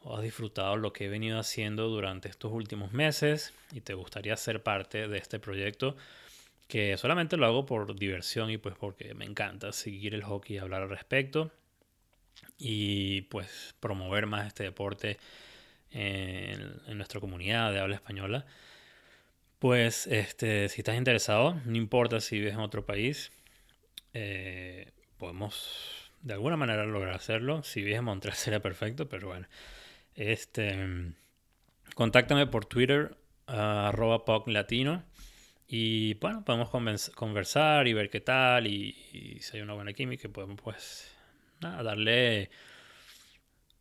o 0.00 0.16
has 0.16 0.22
disfrutado 0.22 0.76
lo 0.76 0.92
que 0.92 1.06
he 1.06 1.08
venido 1.08 1.38
haciendo 1.38 1.88
durante 1.88 2.28
estos 2.28 2.52
últimos 2.52 2.92
meses 2.92 3.54
y 3.72 3.80
te 3.80 3.94
gustaría 3.94 4.36
ser 4.36 4.62
parte 4.62 5.08
de 5.08 5.16
este 5.16 5.40
proyecto 5.40 5.96
que 6.68 6.98
solamente 6.98 7.38
lo 7.38 7.46
hago 7.46 7.64
por 7.64 7.98
diversión 7.98 8.50
y 8.50 8.58
pues 8.58 8.74
porque 8.78 9.14
me 9.14 9.24
encanta 9.24 9.72
seguir 9.72 10.14
el 10.14 10.22
hockey 10.22 10.56
y 10.56 10.58
hablar 10.58 10.82
al 10.82 10.90
respecto 10.90 11.50
y 12.58 13.22
pues 13.22 13.74
promover 13.80 14.26
más 14.26 14.46
este 14.48 14.64
deporte 14.64 15.16
en, 15.92 16.98
nuestra 16.98 17.20
comunidad 17.20 17.72
de 17.72 17.80
habla 17.80 17.94
española. 17.94 18.44
Pues 19.58 20.06
este, 20.08 20.68
si 20.68 20.82
estás 20.82 20.96
interesado, 20.96 21.58
no 21.64 21.76
importa 21.76 22.20
si 22.20 22.38
vives 22.38 22.52
en 22.52 22.60
otro 22.60 22.84
país, 22.84 23.32
eh, 24.12 24.92
podemos 25.18 26.10
de 26.22 26.34
alguna 26.34 26.56
manera 26.56 26.84
lograr 26.84 27.14
hacerlo. 27.14 27.62
Si 27.62 27.82
vives 27.82 27.98
en 27.98 28.04
Montreal 28.04 28.36
sería 28.36 28.60
perfecto, 28.60 29.08
pero 29.08 29.28
bueno. 29.28 29.46
Este, 30.14 31.14
contáctame 31.94 32.46
por 32.46 32.66
Twitter, 32.66 33.16
arroba 33.46 34.24
latino. 34.46 35.04
Y 35.68 36.14
bueno, 36.14 36.44
podemos 36.44 36.70
conversar 37.14 37.88
y 37.88 37.92
ver 37.92 38.10
qué 38.10 38.20
tal. 38.20 38.66
Y, 38.66 39.38
si 39.40 39.56
hay 39.56 39.62
una 39.62 39.74
buena 39.74 39.92
química, 39.92 40.28
podemos 40.28 40.60
pues 40.60 41.16
darle, 41.60 42.50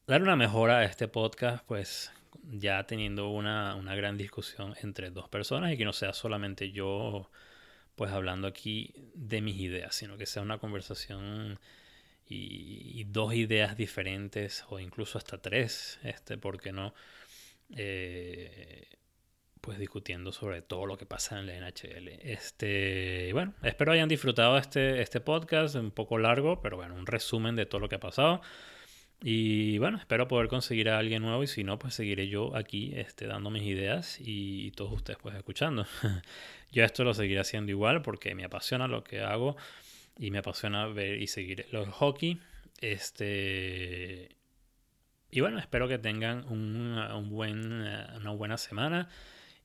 darle 0.08 0.24
una 0.24 0.36
mejora 0.36 0.80
a 0.80 0.86
este 0.86 1.08
podcast, 1.08 1.64
pues 1.66 2.12
ya 2.44 2.86
teniendo 2.86 3.30
una, 3.30 3.76
una 3.76 3.96
gran 3.96 4.18
discusión 4.18 4.76
entre 4.82 5.10
dos 5.10 5.30
personas 5.30 5.72
y 5.74 5.78
que 5.78 5.86
no 5.86 5.94
sea 5.94 6.14
solamente 6.14 6.72
yo 6.72 7.30
pues 7.96 8.12
hablando 8.12 8.48
aquí 8.48 8.94
de 9.14 9.42
mis 9.42 9.58
ideas, 9.58 9.96
sino 9.96 10.18
que 10.18 10.26
sea 10.26 10.42
una 10.42 10.58
conversación 10.58 11.60
y, 12.28 13.04
dos 13.06 13.34
ideas 13.34 13.78
diferentes 13.78 14.66
o 14.70 14.80
incluso 14.80 15.18
hasta 15.18 15.42
tres, 15.42 16.00
este, 16.04 16.38
¿por 16.38 16.60
qué 16.60 16.72
no? 16.72 16.94
Eh, 17.76 18.88
pues 19.62 19.80
discutiendo 19.80 20.32
sobre 20.32 20.62
todo 20.62 20.86
lo 20.86 20.98
que 20.98 21.06
pasa 21.06 21.40
en 21.40 21.48
la 21.48 21.54
NHL. 21.58 22.10
Este, 22.22 23.32
bueno, 23.34 23.54
espero 23.64 23.94
hayan 23.94 24.10
disfrutado 24.10 24.58
este, 24.58 25.02
este 25.02 25.22
podcast, 25.22 25.76
un 25.76 25.92
poco 25.92 26.18
largo, 26.18 26.62
pero 26.62 26.78
bueno, 26.78 26.94
un 26.96 27.08
resumen 27.08 27.56
de 27.56 27.66
todo 27.66 27.80
lo 27.80 27.90
que 27.90 27.96
ha 27.96 28.00
pasado. 28.00 28.42
Y 29.28 29.80
bueno, 29.80 29.98
espero 29.98 30.28
poder 30.28 30.48
conseguir 30.48 30.88
a 30.88 31.00
alguien 31.00 31.24
nuevo 31.24 31.42
y 31.42 31.48
si 31.48 31.64
no, 31.64 31.80
pues 31.80 31.96
seguiré 31.96 32.28
yo 32.28 32.56
aquí 32.56 32.94
este, 32.96 33.26
dando 33.26 33.50
mis 33.50 33.64
ideas 33.64 34.20
y, 34.22 34.68
y 34.68 34.70
todos 34.70 34.94
ustedes 34.94 35.18
pues 35.20 35.36
escuchando. 35.36 35.88
yo 36.72 36.84
esto 36.84 37.04
lo 37.04 37.12
seguiré 37.16 37.40
haciendo 37.40 37.72
igual 37.72 38.04
porque 38.04 38.36
me 38.36 38.44
apasiona 38.44 38.88
lo 38.88 39.04
que 39.04 39.22
hago 39.22 39.58
y 40.20 40.30
me 40.30 40.38
apasiona 40.38 40.86
ver 40.86 41.20
y 41.20 41.26
seguir 41.26 41.66
los 41.72 41.90
hockey. 41.90 42.40
Este, 42.82 44.30
y 45.32 45.40
bueno, 45.42 45.58
espero 45.58 45.88
que 45.88 45.98
tengan 45.98 46.46
un, 46.48 47.28
buen, 47.32 47.82
una 47.82 48.30
buena 48.30 48.60
semana 48.60 49.10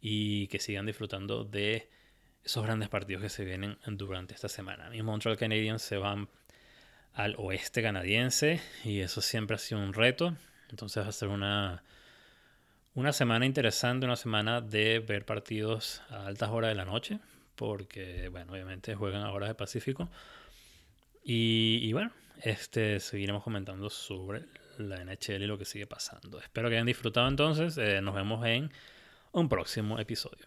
y 0.00 0.46
que 0.46 0.58
sigan 0.58 0.86
disfrutando 0.86 1.44
de 1.44 1.90
esos 2.42 2.64
grandes 2.64 2.88
partidos 2.88 3.24
que 3.24 3.28
se 3.28 3.44
vienen 3.44 3.76
durante 3.88 4.32
esta 4.32 4.48
semana. 4.48 4.88
Mis 4.88 5.04
Montreal 5.04 5.36
Canadiens 5.36 5.82
se 5.82 5.98
van 5.98 6.30
al 7.14 7.34
oeste 7.38 7.82
canadiense 7.82 8.60
y 8.84 9.00
eso 9.00 9.20
siempre 9.20 9.56
ha 9.56 9.58
sido 9.58 9.80
un 9.80 9.92
reto. 9.92 10.34
Entonces 10.70 11.04
va 11.04 11.08
a 11.08 11.12
ser 11.12 11.28
una, 11.28 11.82
una 12.94 13.12
semana 13.12 13.46
interesante, 13.46 14.06
una 14.06 14.16
semana 14.16 14.60
de 14.60 15.00
ver 15.00 15.24
partidos 15.24 16.02
a 16.10 16.26
altas 16.26 16.50
horas 16.50 16.70
de 16.70 16.74
la 16.74 16.84
noche, 16.84 17.18
porque, 17.56 18.28
bueno, 18.28 18.52
obviamente 18.52 18.94
juegan 18.94 19.22
a 19.22 19.32
horas 19.32 19.48
de 19.48 19.54
Pacífico. 19.54 20.08
Y, 21.22 21.92
bueno, 21.92 22.12
este, 22.42 22.98
seguiremos 22.98 23.42
comentando 23.42 23.90
sobre 23.90 24.44
la 24.78 25.04
NHL 25.04 25.42
y 25.42 25.46
lo 25.46 25.58
que 25.58 25.64
sigue 25.64 25.86
pasando. 25.86 26.40
Espero 26.40 26.68
que 26.68 26.76
hayan 26.76 26.86
disfrutado 26.86 27.28
entonces. 27.28 27.76
Eh, 27.78 28.00
nos 28.00 28.14
vemos 28.14 28.44
en 28.46 28.72
un 29.32 29.48
próximo 29.48 29.98
episodio. 29.98 30.46